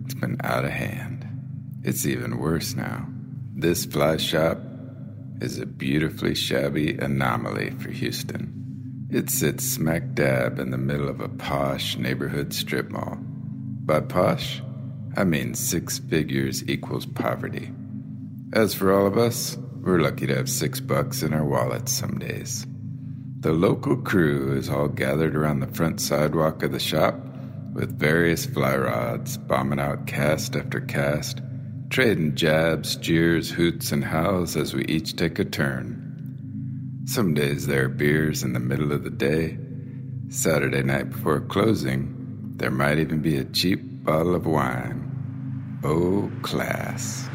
it's 0.06 0.14
been 0.14 0.38
out 0.42 0.64
of 0.64 0.72
hand. 0.72 1.28
It's 1.84 2.06
even 2.06 2.38
worse 2.38 2.76
now. 2.76 3.10
This 3.54 3.84
fly 3.84 4.16
shop 4.16 4.60
is 5.42 5.60
a 5.60 5.66
beautifully 5.66 6.34
shabby 6.34 6.98
anomaly 6.98 7.72
for 7.72 7.92
Houston. 7.92 9.10
It 9.12 9.30
sits 9.30 9.66
smack 9.66 10.14
dab 10.14 10.60
in 10.60 10.72
the 10.72 10.78
middle 10.78 11.10
of 11.10 11.20
a 11.20 11.28
posh 11.28 11.98
neighborhood 11.98 12.54
strip 12.54 12.90
mall. 12.90 13.18
By 13.20 14.00
posh, 14.00 14.62
I 15.18 15.26
mean 15.26 15.56
six 15.56 16.00
figures 16.00 16.66
equals 16.70 17.06
poverty. 17.06 17.70
As 18.54 18.74
for 18.74 18.94
all 18.94 19.06
of 19.06 19.18
us, 19.18 19.58
we're 19.82 20.00
lucky 20.00 20.28
to 20.28 20.36
have 20.36 20.50
six 20.50 20.80
bucks 20.80 21.24
in 21.24 21.34
our 21.34 21.44
wallets 21.44 21.92
some 21.92 22.20
days. 22.20 22.68
The 23.40 23.52
local 23.52 23.98
crew 23.98 24.56
is 24.56 24.70
all 24.70 24.88
gathered 24.88 25.36
around 25.36 25.60
the 25.62 25.74
front 25.74 26.00
sidewalk 26.00 26.62
of 26.62 26.72
the 26.72 26.80
shop 26.80 27.16
with 27.74 27.98
various 27.98 28.46
fly 28.46 28.78
rods, 28.78 29.38
bombing 29.38 29.80
out 29.80 30.06
cast 30.06 30.56
after 30.56 30.82
cast, 30.82 31.42
trading 31.90 32.36
jabs, 32.36 32.96
jeers, 32.96 33.50
hoots, 33.50 33.92
and 33.92 34.04
howls 34.04 34.56
as 34.56 34.76
we 34.76 34.86
each 34.86 35.16
take 35.16 35.40
a 35.40 35.46
turn. 35.46 37.04
Some 37.06 37.34
days 37.34 37.66
there 37.66 37.86
are 37.86 37.90
beers 37.90 38.44
in 38.44 38.54
the 38.54 38.60
middle 38.60 38.92
of 38.92 39.04
the 39.04 39.10
day. 39.10 39.58
Saturday 40.30 40.84
night 40.84 41.10
before 41.10 41.42
closing, 41.42 42.54
there 42.58 42.70
might 42.70 43.00
even 43.00 43.22
be 43.22 43.38
a 43.38 43.46
cheap 43.46 43.80
bottle 44.04 44.36
of 44.36 44.46
wine. 44.46 45.80
Oh, 45.84 46.32
class. 46.44 47.28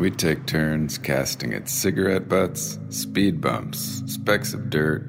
We 0.00 0.10
take 0.10 0.46
turns 0.46 0.96
casting 0.96 1.52
at 1.52 1.68
cigarette 1.68 2.26
butts, 2.26 2.78
speed 2.88 3.42
bumps, 3.42 4.02
specks 4.06 4.54
of 4.54 4.70
dirt, 4.70 5.04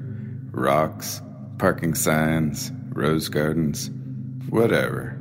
rocks, 0.50 1.22
parking 1.56 1.94
signs, 1.94 2.70
rose 2.90 3.30
gardens, 3.30 3.88
whatever. 4.50 5.18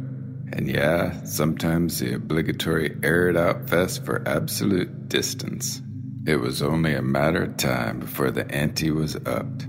And 0.52 0.68
yeah, 0.68 1.24
sometimes 1.24 2.00
the 2.00 2.16
obligatory 2.16 2.98
air 3.02 3.30
it 3.30 3.38
out 3.38 3.70
fest 3.70 4.04
for 4.04 4.28
absolute 4.28 5.08
distance. 5.08 5.82
It 6.28 6.42
was 6.42 6.62
only 6.62 6.94
a 6.94 7.02
matter 7.02 7.44
of 7.44 7.56
time 7.56 8.02
before 8.02 8.30
the 8.30 8.54
ante 8.54 8.92
was 8.92 9.16
upped. 9.26 9.68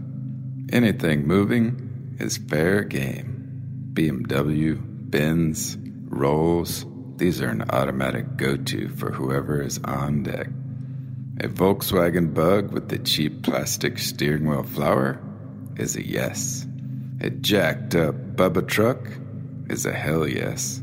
Anything 0.72 1.28
moving 1.28 2.16
is 2.18 2.38
fair 2.38 2.82
game. 2.82 3.92
BMW, 3.92 4.80
Benz, 4.82 5.78
Rolls, 6.06 6.86
these 7.18 7.40
are 7.40 7.48
an 7.48 7.64
automatic 7.70 8.36
go 8.36 8.56
to 8.56 8.88
for 8.88 9.10
whoever 9.12 9.62
is 9.62 9.78
on 9.84 10.22
deck. 10.22 10.48
A 11.40 11.48
Volkswagen 11.48 12.34
Bug 12.34 12.72
with 12.72 12.88
the 12.88 12.98
cheap 12.98 13.42
plastic 13.42 13.98
steering 13.98 14.48
wheel 14.48 14.62
flower 14.62 15.20
is 15.76 15.96
a 15.96 16.06
yes. 16.06 16.66
A 17.20 17.30
jacked 17.30 17.94
up 17.94 18.14
Bubba 18.36 18.66
truck 18.66 18.98
is 19.68 19.86
a 19.86 19.92
hell 19.92 20.26
yes. 20.26 20.82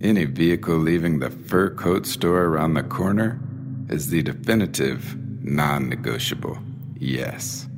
Any 0.00 0.26
vehicle 0.26 0.76
leaving 0.76 1.18
the 1.18 1.30
fur 1.30 1.70
coat 1.70 2.06
store 2.06 2.44
around 2.44 2.74
the 2.74 2.82
corner 2.82 3.40
is 3.88 4.10
the 4.10 4.22
definitive 4.22 5.16
non 5.42 5.88
negotiable 5.88 6.58
yes. 6.98 7.68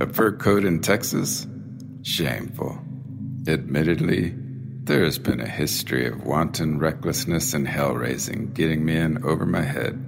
A 0.00 0.06
fur 0.06 0.32
coat 0.32 0.64
in 0.64 0.80
Texas? 0.80 1.46
Shameful. 2.02 2.78
Admittedly, 3.46 4.34
there 4.88 5.04
has 5.04 5.18
been 5.18 5.38
a 5.38 5.46
history 5.46 6.06
of 6.06 6.24
wanton 6.24 6.78
recklessness 6.78 7.52
and 7.52 7.68
hell 7.68 7.92
raising 7.92 8.50
getting 8.54 8.82
me 8.82 8.96
in 8.96 9.22
over 9.22 9.44
my 9.44 9.60
head. 9.60 10.02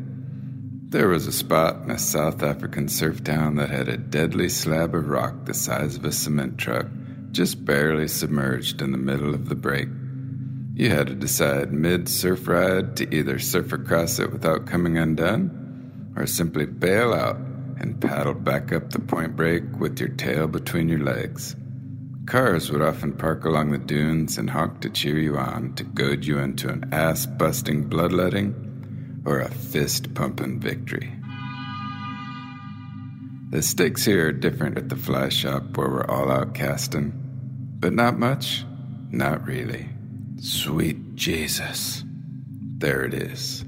There 0.90 1.08
was 1.08 1.26
a 1.26 1.32
spot 1.32 1.82
in 1.82 1.90
a 1.90 1.98
South 1.98 2.42
African 2.42 2.88
surf 2.88 3.22
town 3.22 3.56
that 3.56 3.68
had 3.68 3.90
a 3.90 3.98
deadly 3.98 4.48
slab 4.48 4.94
of 4.94 5.06
rock 5.06 5.44
the 5.44 5.52
size 5.52 5.96
of 5.96 6.06
a 6.06 6.12
cement 6.12 6.56
truck 6.56 6.86
just 7.30 7.62
barely 7.62 8.08
submerged 8.08 8.80
in 8.80 8.92
the 8.92 8.96
middle 8.96 9.34
of 9.34 9.50
the 9.50 9.54
break. 9.54 9.88
You 10.74 10.88
had 10.88 11.08
to 11.08 11.14
decide 11.14 11.74
mid 11.74 12.08
surf 12.08 12.48
ride 12.48 12.96
to 12.96 13.14
either 13.14 13.38
surf 13.38 13.74
across 13.74 14.18
it 14.18 14.32
without 14.32 14.66
coming 14.66 14.96
undone, 14.96 16.14
or 16.16 16.26
simply 16.26 16.64
bail 16.64 17.12
out 17.12 17.36
and 17.36 18.00
paddle 18.00 18.32
back 18.32 18.72
up 18.72 18.88
the 18.88 19.00
point 19.00 19.36
break 19.36 19.62
with 19.78 20.00
your 20.00 20.08
tail 20.08 20.46
between 20.46 20.88
your 20.88 21.04
legs. 21.04 21.54
Cars 22.30 22.70
would 22.70 22.80
often 22.80 23.12
park 23.12 23.44
along 23.44 23.72
the 23.72 23.78
dunes 23.78 24.38
and 24.38 24.48
honk 24.48 24.82
to 24.82 24.88
cheer 24.88 25.18
you 25.18 25.36
on 25.36 25.74
to 25.74 25.82
goad 25.82 26.24
you 26.24 26.38
into 26.38 26.68
an 26.68 26.88
ass 26.92 27.26
busting 27.26 27.88
bloodletting 27.88 29.24
or 29.26 29.40
a 29.40 29.50
fist 29.50 30.14
pumping 30.14 30.60
victory. 30.60 31.12
The 33.50 33.60
stakes 33.62 34.04
here 34.04 34.28
are 34.28 34.32
different 34.32 34.78
at 34.78 34.90
the 34.90 34.94
fly 34.94 35.28
shop 35.28 35.76
where 35.76 35.90
we're 35.90 36.06
all 36.06 36.30
out 36.30 36.54
casting, 36.54 37.12
but 37.80 37.92
not 37.92 38.16
much, 38.16 38.64
not 39.10 39.44
really. 39.44 39.88
Sweet 40.36 41.16
Jesus. 41.16 42.04
There 42.78 43.02
it 43.02 43.12
is. 43.12 43.64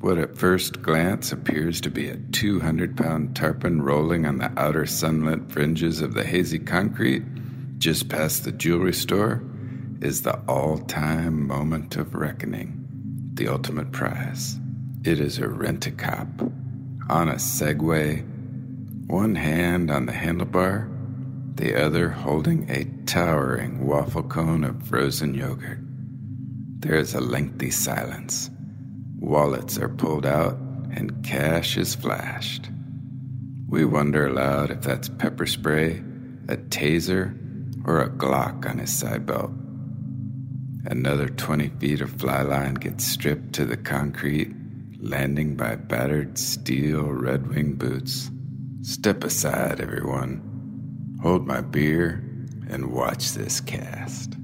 What 0.00 0.18
at 0.18 0.36
first 0.36 0.82
glance 0.82 1.32
appears 1.32 1.80
to 1.80 1.90
be 1.90 2.10
a 2.10 2.18
200 2.18 2.94
pound 2.94 3.34
tarpon 3.34 3.80
rolling 3.80 4.26
on 4.26 4.36
the 4.36 4.52
outer 4.60 4.84
sunlit 4.84 5.50
fringes 5.50 6.02
of 6.02 6.12
the 6.12 6.24
hazy 6.24 6.58
concrete 6.58 7.22
just 7.78 8.08
past 8.08 8.44
the 8.44 8.52
jewelry 8.52 8.92
store 8.92 9.42
is 10.00 10.22
the 10.22 10.38
all 10.48 10.78
time 10.78 11.46
moment 11.46 11.96
of 11.96 12.14
reckoning, 12.14 12.86
the 13.34 13.48
ultimate 13.48 13.92
prize. 13.92 14.58
It 15.04 15.20
is 15.20 15.38
a 15.38 15.48
rent 15.48 15.86
a 15.86 15.90
cop 15.90 16.28
on 17.08 17.28
a 17.28 17.34
Segway, 17.34 18.26
one 19.06 19.34
hand 19.34 19.90
on 19.90 20.06
the 20.06 20.12
handlebar, 20.12 20.90
the 21.54 21.80
other 21.80 22.08
holding 22.08 22.68
a 22.70 22.84
towering 23.06 23.86
waffle 23.86 24.22
cone 24.22 24.64
of 24.64 24.82
frozen 24.82 25.34
yogurt. 25.34 25.78
There 26.80 26.96
is 26.96 27.14
a 27.14 27.20
lengthy 27.20 27.70
silence. 27.70 28.50
Wallets 29.18 29.78
are 29.78 29.88
pulled 29.88 30.26
out 30.26 30.58
and 30.90 31.24
cash 31.24 31.76
is 31.76 31.94
flashed. 31.94 32.70
We 33.68 33.84
wonder 33.84 34.26
aloud 34.26 34.70
if 34.70 34.82
that's 34.82 35.08
pepper 35.08 35.46
spray, 35.46 36.02
a 36.48 36.56
taser, 36.56 37.36
or 37.86 38.00
a 38.00 38.10
Glock 38.10 38.68
on 38.68 38.78
his 38.78 38.92
side 38.92 39.24
belt. 39.24 39.52
Another 40.84 41.28
20 41.28 41.68
feet 41.80 42.00
of 42.00 42.10
fly 42.10 42.42
line 42.42 42.74
gets 42.74 43.04
stripped 43.04 43.52
to 43.54 43.64
the 43.64 43.76
concrete, 43.76 44.52
landing 44.98 45.56
by 45.56 45.76
battered 45.76 46.36
steel 46.36 47.04
Red 47.04 47.46
Wing 47.46 47.74
boots. 47.74 48.30
Step 48.82 49.24
aside, 49.24 49.80
everyone. 49.80 51.18
Hold 51.22 51.46
my 51.46 51.60
beer 51.60 52.22
and 52.68 52.92
watch 52.92 53.32
this 53.32 53.60
cast. 53.60 54.34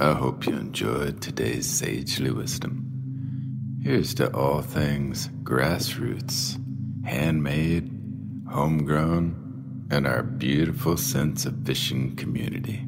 I 0.00 0.12
hope 0.14 0.46
you 0.46 0.54
enjoyed 0.54 1.20
today's 1.20 1.68
sagely 1.68 2.30
wisdom. 2.30 2.88
Here's 3.82 4.14
to 4.14 4.34
all 4.34 4.62
things 4.62 5.28
grassroots, 5.42 6.60
handmade, 7.04 7.90
homegrown, 8.48 9.41
and 9.90 10.06
our 10.06 10.22
beautiful 10.22 10.96
sense 10.96 11.44
of 11.44 11.64
fishing 11.64 12.16
community. 12.16 12.86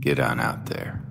Get 0.00 0.18
on 0.18 0.40
out 0.40 0.66
there. 0.66 1.02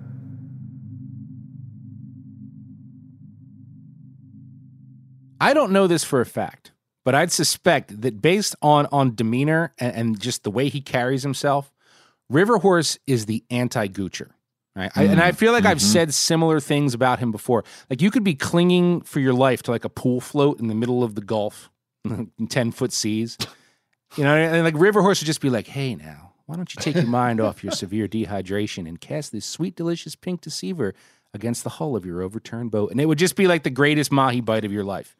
I 5.40 5.54
don't 5.54 5.72
know 5.72 5.86
this 5.86 6.04
for 6.04 6.20
a 6.20 6.26
fact, 6.26 6.72
but 7.04 7.14
I'd 7.14 7.32
suspect 7.32 8.00
that 8.02 8.20
based 8.20 8.54
on 8.60 8.86
on 8.92 9.14
demeanor 9.14 9.72
and, 9.78 9.94
and 9.94 10.20
just 10.20 10.42
the 10.44 10.50
way 10.50 10.68
he 10.68 10.80
carries 10.80 11.22
himself, 11.22 11.72
River 12.28 12.58
Horse 12.58 12.98
is 13.06 13.26
the 13.26 13.44
anti 13.50 13.88
Goocher. 13.88 14.30
Right? 14.76 14.90
I, 14.94 15.04
and 15.04 15.20
I 15.20 15.32
feel 15.32 15.52
like 15.52 15.64
I've 15.64 15.78
Mm-hmm. 15.78 15.86
said 15.92 16.14
similar 16.14 16.60
things 16.60 16.94
about 16.94 17.18
him 17.18 17.32
before. 17.32 17.64
Like 17.88 18.00
you 18.00 18.10
could 18.10 18.22
be 18.22 18.34
clinging 18.34 19.00
for 19.00 19.18
your 19.18 19.32
life 19.34 19.62
to 19.64 19.70
like 19.70 19.84
a 19.84 19.88
pool 19.88 20.20
float 20.20 20.60
in 20.60 20.68
the 20.68 20.74
middle 20.74 21.02
of 21.02 21.14
the 21.16 21.20
Gulf, 21.22 21.70
ten 22.48 22.70
foot 22.70 22.92
seas. 22.92 23.36
You 24.16 24.24
know, 24.24 24.34
and 24.34 24.64
like 24.64 24.74
River 24.76 25.02
Horse 25.02 25.20
would 25.20 25.26
just 25.26 25.40
be 25.40 25.50
like, 25.50 25.66
"Hey, 25.68 25.94
now, 25.94 26.32
why 26.46 26.56
don't 26.56 26.74
you 26.74 26.80
take 26.82 26.96
your 26.96 27.06
mind 27.06 27.40
off 27.40 27.62
your 27.62 27.72
severe 27.72 28.08
dehydration 28.08 28.88
and 28.88 29.00
cast 29.00 29.30
this 29.32 29.46
sweet, 29.46 29.76
delicious 29.76 30.14
pink 30.16 30.40
deceiver 30.40 30.94
against 31.32 31.62
the 31.62 31.70
hull 31.70 31.94
of 31.94 32.04
your 32.04 32.20
overturned 32.22 32.70
boat?" 32.72 32.90
And 32.90 33.00
it 33.00 33.06
would 33.06 33.18
just 33.18 33.36
be 33.36 33.46
like 33.46 33.62
the 33.62 33.70
greatest 33.70 34.10
mahi 34.10 34.40
bite 34.40 34.64
of 34.64 34.72
your 34.72 34.84
life, 34.84 35.14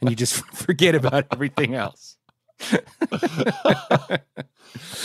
and 0.00 0.10
you 0.10 0.14
just 0.16 0.34
forget 0.54 0.94
about 0.94 1.26
everything 1.32 1.74
else. 1.74 2.16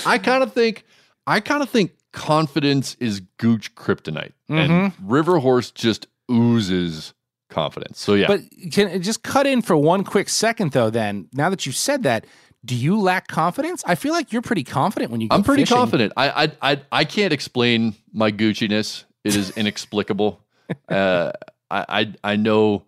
I 0.06 0.18
kind 0.18 0.44
of 0.44 0.54
think, 0.54 0.86
I 1.28 1.40
kind 1.40 1.62
of 1.64 1.70
think 1.70 1.94
confidence 2.12 2.96
is 3.00 3.22
Gooch 3.38 3.74
kryptonite, 3.76 4.34
and 4.50 4.72
Mm-hmm. 4.72 5.10
River 5.10 5.40
Horse 5.40 5.72
just 5.72 6.08
oozes 6.30 7.14
confidence. 7.50 8.00
So 8.00 8.14
yeah, 8.14 8.28
But 8.28 8.42
can 8.72 9.02
just 9.02 9.24
cut 9.24 9.46
in 9.48 9.62
for 9.62 9.76
one 9.76 10.04
quick 10.04 10.30
second, 10.30 10.72
though? 10.72 10.90
Then, 10.90 11.28
now 11.34 11.50
that 11.50 11.66
you've 11.66 11.76
said 11.76 12.04
that, 12.04 12.26
do 12.64 12.76
you 12.76 13.00
lack 13.00 13.28
confidence? 13.28 13.84
I 13.86 13.96
feel 13.96 14.14
like 14.14 14.32
you're 14.32 14.42
pretty 14.42 14.64
confident 14.64 15.12
when 15.12 15.22
you. 15.22 15.28
Go 15.30 15.36
I'm 15.36 15.44
pretty 15.44 15.64
fishing. 15.64 15.78
confident. 15.78 16.14
I, 16.16 16.46
I 16.62 16.72
I 16.72 16.82
I 16.92 17.06
can't 17.06 17.34
explain 17.34 17.96
my 18.14 18.32
Goochiness. 18.32 19.06
It 19.24 19.36
is 19.36 19.56
inexplicable. 19.58 20.42
uh, 20.90 21.32
I, 21.70 21.86
I 21.90 22.14
I 22.24 22.36
know 22.36 22.84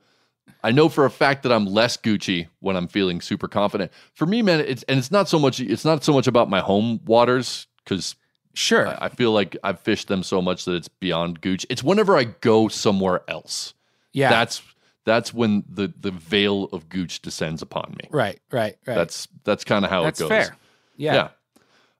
I 0.64 0.72
know 0.72 0.90
for 0.90 1.06
a 1.06 1.10
fact 1.10 1.44
that 1.44 1.52
I'm 1.52 1.66
less 1.66 1.98
Goochy 1.98 2.48
when 2.60 2.76
I'm 2.76 2.88
feeling 2.88 3.20
super 3.22 3.48
confident. 3.48 3.92
For 4.14 4.26
me, 4.26 4.42
man, 4.42 4.60
it's 4.62 4.84
and 4.84 5.00
it's 5.00 5.12
not 5.12 5.28
so 5.28 5.40
much 5.40 5.60
it's 5.60 5.86
not 5.86 6.04
so 6.04 6.14
much 6.14 6.28
about 6.28 6.50
my 6.50 6.60
home 6.60 7.00
waters 7.06 7.68
because 7.84 8.16
Sure. 8.56 8.88
I, 8.88 9.06
I 9.06 9.10
feel 9.10 9.32
like 9.32 9.58
I've 9.64 9.80
fished 9.80 10.08
them 10.08 10.22
so 10.22 10.42
much 10.42 10.66
that 10.66 10.76
it's 10.76 10.88
beyond 10.88 11.42
Goochy. 11.42 11.66
It's 11.70 11.84
whenever 11.84 12.16
I 12.16 12.26
go 12.26 12.68
somewhere 12.68 13.22
else. 13.28 13.74
Yeah. 14.14 14.30
That's 14.30 14.62
that's 15.06 15.34
when 15.34 15.64
the 15.70 15.92
the 16.00 16.12
veil 16.12 16.66
of 16.66 16.90
Gooch 16.90 17.22
descends 17.22 17.62
upon 17.62 17.96
me. 18.02 18.10
right, 18.12 18.40
right, 18.52 18.76
right. 18.86 18.96
That's 18.96 19.28
that's 19.44 19.64
kind 19.64 19.86
of 19.86 19.92
how 19.92 20.04
That's 20.04 20.20
it 20.20 20.24
goes. 20.24 20.30
fair. 20.30 20.58
Yeah. 20.98 21.14
Yeah. 21.14 21.28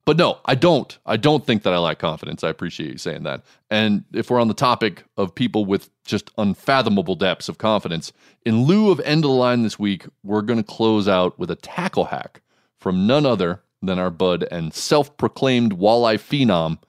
But 0.06 0.18
no, 0.18 0.40
I 0.44 0.56
don't. 0.56 0.98
I 1.06 1.16
don't 1.16 1.46
think 1.46 1.64
that 1.64 1.72
I 1.74 1.78
lack 1.78 1.98
confidence. 2.00 2.44
I 2.44 2.50
appreciate 2.50 2.92
you 2.92 2.98
saying 2.98 3.24
that. 3.24 3.42
And 3.70 4.04
if 4.14 4.30
we're 4.30 4.42
on 4.42 4.50
the 4.50 4.54
topic 4.54 5.06
of 5.16 5.34
people 5.34 5.64
with 5.64 5.90
just 6.04 6.30
unfathomable 6.38 7.16
depths 7.16 7.48
of 7.48 7.58
confidence, 7.58 8.12
in 8.46 8.64
lieu 8.66 8.92
of 8.92 9.00
end 9.02 9.24
of 9.24 9.32
the 9.32 9.36
line 9.38 9.64
this 9.64 9.80
week, 9.80 10.06
we're 10.22 10.42
going 10.42 10.60
to 10.60 10.64
close 10.64 11.08
out 11.08 11.40
with 11.40 11.50
a 11.50 11.56
tackle 11.56 12.06
hack 12.06 12.42
from 12.82 13.08
none 13.08 13.26
other 13.26 13.62
than 13.82 13.98
our 13.98 14.10
bud 14.10 14.46
and 14.52 14.74
self 14.74 15.16
proclaimed 15.16 15.78
walleye 15.78 16.18
phenom, 16.20 16.80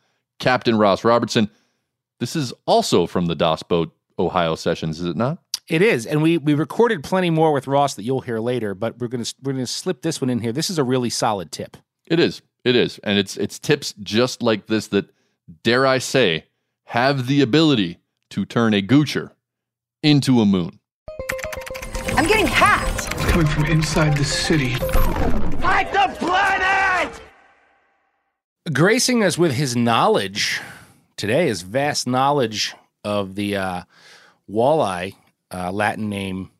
Captain 0.40 0.76
Ross 0.76 1.04
Robertson. 1.04 1.48
This 2.18 2.34
is 2.34 2.52
also 2.66 3.06
from 3.06 3.26
the 3.26 3.36
Das 3.36 3.62
Boat 3.62 3.94
Ohio 4.18 4.56
sessions, 4.56 4.98
is 4.98 5.06
it 5.06 5.16
not? 5.16 5.38
It 5.68 5.80
is, 5.80 6.04
and 6.04 6.22
we 6.22 6.36
we 6.36 6.52
recorded 6.52 7.02
plenty 7.02 7.30
more 7.30 7.52
with 7.52 7.66
Ross 7.66 7.94
that 7.94 8.02
you'll 8.02 8.20
hear 8.20 8.38
later. 8.38 8.74
But 8.74 8.98
we're 8.98 9.08
gonna 9.08 9.24
we're 9.42 9.52
gonna 9.52 9.66
slip 9.66 10.02
this 10.02 10.20
one 10.20 10.28
in 10.28 10.40
here. 10.40 10.52
This 10.52 10.68
is 10.68 10.78
a 10.78 10.84
really 10.84 11.10
solid 11.10 11.50
tip. 11.52 11.76
It 12.06 12.20
is. 12.20 12.42
It 12.64 12.76
is. 12.76 12.98
And 13.02 13.18
it's 13.18 13.36
it's 13.36 13.58
tips 13.58 13.94
just 14.02 14.42
like 14.42 14.66
this 14.66 14.88
that 14.88 15.06
dare 15.62 15.86
I 15.86 15.98
say 15.98 16.46
have 16.86 17.26
the 17.26 17.40
ability 17.40 17.98
to 18.30 18.44
turn 18.44 18.74
a 18.74 18.82
goocher 18.82 19.30
into 20.02 20.40
a 20.40 20.46
moon. 20.46 20.80
I'm 22.16 22.26
getting 22.26 22.46
hacked. 22.46 23.14
It's 23.14 23.24
coming 23.30 23.46
from 23.46 23.64
inside 23.64 24.16
the 24.16 24.24
city. 24.24 24.74
Fight 25.60 25.92
the 25.92 26.14
planet! 26.18 27.20
Gracing 28.72 29.22
us 29.22 29.38
with 29.38 29.52
his 29.52 29.74
knowledge 29.74 30.60
today, 31.16 31.46
his 31.46 31.62
vast 31.62 32.06
knowledge 32.06 32.74
of 33.02 33.34
the 33.34 33.56
uh, 33.56 33.82
walleye, 34.50 35.14
uh, 35.54 35.70
Latin 35.72 36.08
name 36.08 36.50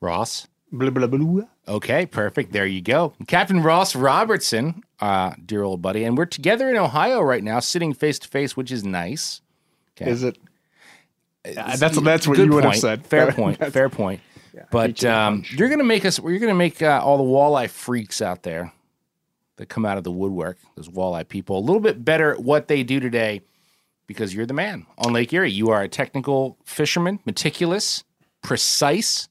Ross. 0.00 0.48
Blah, 0.72 0.90
blah, 0.90 1.06
blah. 1.06 1.44
Okay, 1.68 2.06
perfect. 2.06 2.52
There 2.52 2.66
you 2.66 2.80
go. 2.80 3.12
Captain 3.26 3.62
Ross 3.62 3.94
Robertson, 3.94 4.82
uh, 5.00 5.32
dear 5.44 5.62
old 5.62 5.82
buddy. 5.82 6.04
And 6.04 6.16
we're 6.16 6.26
together 6.26 6.70
in 6.70 6.76
Ohio 6.76 7.20
right 7.20 7.42
now, 7.42 7.60
sitting 7.60 7.92
face 7.92 8.18
to 8.20 8.28
face, 8.28 8.56
which 8.56 8.72
is 8.72 8.84
nice. 8.84 9.40
Okay. 9.96 10.10
Is 10.10 10.22
it? 10.22 10.38
Uh, 11.44 11.76
that's 11.76 12.00
that's 12.00 12.26
what 12.26 12.38
you 12.38 12.52
would 12.52 12.64
have 12.64 12.76
said. 12.76 13.06
Fair 13.06 13.32
point. 13.32 13.58
Fair 13.72 13.88
point. 13.88 14.20
but 14.70 15.04
um, 15.04 15.44
you're 15.50 15.68
gonna 15.68 15.84
make 15.84 16.04
us. 16.04 16.18
You're 16.18 16.38
gonna 16.38 16.54
make 16.54 16.82
uh, 16.82 17.00
all 17.02 17.18
the 17.18 17.24
walleye 17.24 17.70
freaks 17.70 18.20
out 18.20 18.42
there 18.42 18.72
that 19.56 19.68
come 19.68 19.86
out 19.86 19.98
of 19.98 20.04
the 20.04 20.10
woodwork, 20.10 20.58
those 20.76 20.88
walleye 20.88 21.26
people, 21.26 21.58
a 21.58 21.60
little 21.60 21.80
bit 21.80 22.04
better 22.04 22.32
at 22.32 22.42
what 22.42 22.68
they 22.68 22.82
do 22.82 23.00
today, 23.00 23.40
because 24.06 24.34
you're 24.34 24.46
the 24.46 24.54
man 24.54 24.86
on 24.98 25.12
Lake 25.12 25.32
Erie. 25.32 25.50
You 25.50 25.70
are 25.70 25.82
a 25.82 25.88
technical 25.88 26.56
fisherman, 26.64 27.20
meticulous, 27.24 28.04
precise. 28.42 29.28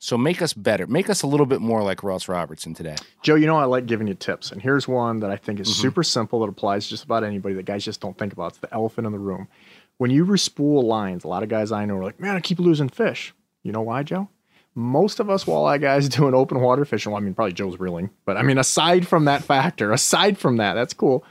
So 0.00 0.16
make 0.16 0.40
us 0.40 0.52
better. 0.54 0.86
Make 0.86 1.10
us 1.10 1.22
a 1.22 1.26
little 1.26 1.44
bit 1.46 1.60
more 1.60 1.82
like 1.82 2.04
Ross 2.04 2.28
Robertson 2.28 2.72
today. 2.72 2.94
Joe, 3.22 3.34
you 3.34 3.46
know 3.46 3.56
I 3.56 3.64
like 3.64 3.86
giving 3.86 4.06
you 4.06 4.14
tips, 4.14 4.52
and 4.52 4.62
here's 4.62 4.86
one 4.86 5.18
that 5.20 5.30
I 5.30 5.36
think 5.36 5.58
is 5.58 5.68
Mhm. 5.68 5.72
super 5.80 6.02
simple 6.04 6.40
that 6.40 6.48
applies 6.48 6.84
to 6.84 6.90
just 6.90 7.04
about 7.04 7.24
anybody 7.24 7.56
that 7.56 7.64
guys 7.66 7.84
just 7.84 8.00
don't 8.00 8.16
think 8.16 8.32
about. 8.32 8.52
It's 8.52 8.58
the 8.58 8.72
elephant 8.72 9.06
in 9.06 9.12
the 9.12 9.18
room. 9.18 9.48
When 9.96 10.12
you 10.12 10.24
respool 10.24 10.84
lines, 10.84 11.24
a 11.24 11.28
lot 11.28 11.42
of 11.42 11.48
guys 11.48 11.72
I 11.72 11.84
know 11.84 11.96
are 11.96 12.04
like, 12.04 12.20
"Man, 12.20 12.36
I 12.36 12.40
keep 12.40 12.60
losing 12.60 12.88
fish." 12.88 13.34
You 13.64 13.72
know 13.72 13.82
why, 13.82 14.04
Joe? 14.04 14.28
Most 14.76 15.18
of 15.18 15.28
us 15.28 15.44
walleye 15.46 15.80
guys 15.80 16.08
doing 16.08 16.32
open 16.34 16.60
water 16.60 16.84
fishing. 16.84 17.10
Well, 17.10 17.20
I 17.20 17.24
mean, 17.24 17.34
probably 17.34 17.52
Joe's 17.54 17.80
reeling, 17.80 18.10
but 18.24 18.36
I 18.36 18.42
mean, 18.42 18.58
aside 18.58 19.08
from 19.08 19.24
that 19.24 19.42
factor, 19.42 19.90
aside 19.90 20.38
from 20.38 20.58
that, 20.58 20.74
that's 20.74 20.94
cool. 20.94 21.24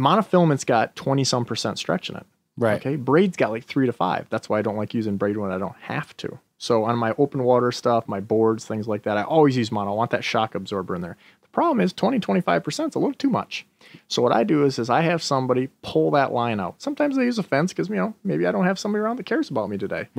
Monofilament's 0.00 0.64
got 0.64 0.96
twenty 0.96 1.24
some 1.24 1.44
percent 1.44 1.78
stretch 1.78 2.10
in 2.10 2.16
it. 2.16 2.26
Right. 2.56 2.80
Okay. 2.80 2.96
Braid's 2.96 3.36
got 3.36 3.50
like 3.50 3.64
three 3.64 3.86
to 3.86 3.92
five. 3.92 4.26
That's 4.30 4.48
why 4.48 4.58
I 4.58 4.62
don't 4.62 4.76
like 4.76 4.92
using 4.94 5.16
braid 5.16 5.36
when 5.36 5.50
I 5.50 5.58
don't 5.58 5.76
have 5.82 6.16
to. 6.18 6.38
So 6.58 6.84
on 6.84 6.98
my 6.98 7.14
open 7.16 7.42
water 7.42 7.72
stuff, 7.72 8.06
my 8.06 8.20
boards, 8.20 8.66
things 8.66 8.86
like 8.86 9.04
that, 9.04 9.16
I 9.16 9.22
always 9.22 9.56
use 9.56 9.72
mono. 9.72 9.92
I 9.92 9.94
want 9.94 10.10
that 10.10 10.22
shock 10.24 10.54
absorber 10.54 10.94
in 10.94 11.00
there. 11.00 11.16
The 11.40 11.48
problem 11.48 11.80
is 11.80 11.94
20, 11.94 12.20
25% 12.20 12.68
is 12.68 12.94
a 12.94 12.98
little 12.98 13.14
too 13.14 13.30
much. 13.30 13.66
So 14.08 14.20
what 14.20 14.32
I 14.32 14.44
do 14.44 14.64
is, 14.64 14.78
is 14.78 14.90
I 14.90 15.00
have 15.00 15.22
somebody 15.22 15.70
pull 15.80 16.10
that 16.10 16.32
line 16.32 16.60
out. 16.60 16.82
Sometimes 16.82 17.16
I 17.16 17.22
use 17.22 17.38
a 17.38 17.42
fence 17.42 17.72
because, 17.72 17.88
you 17.88 17.96
know, 17.96 18.14
maybe 18.24 18.46
I 18.46 18.52
don't 18.52 18.66
have 18.66 18.78
somebody 18.78 19.00
around 19.00 19.16
that 19.16 19.24
cares 19.24 19.48
about 19.48 19.70
me 19.70 19.78
today. 19.78 20.08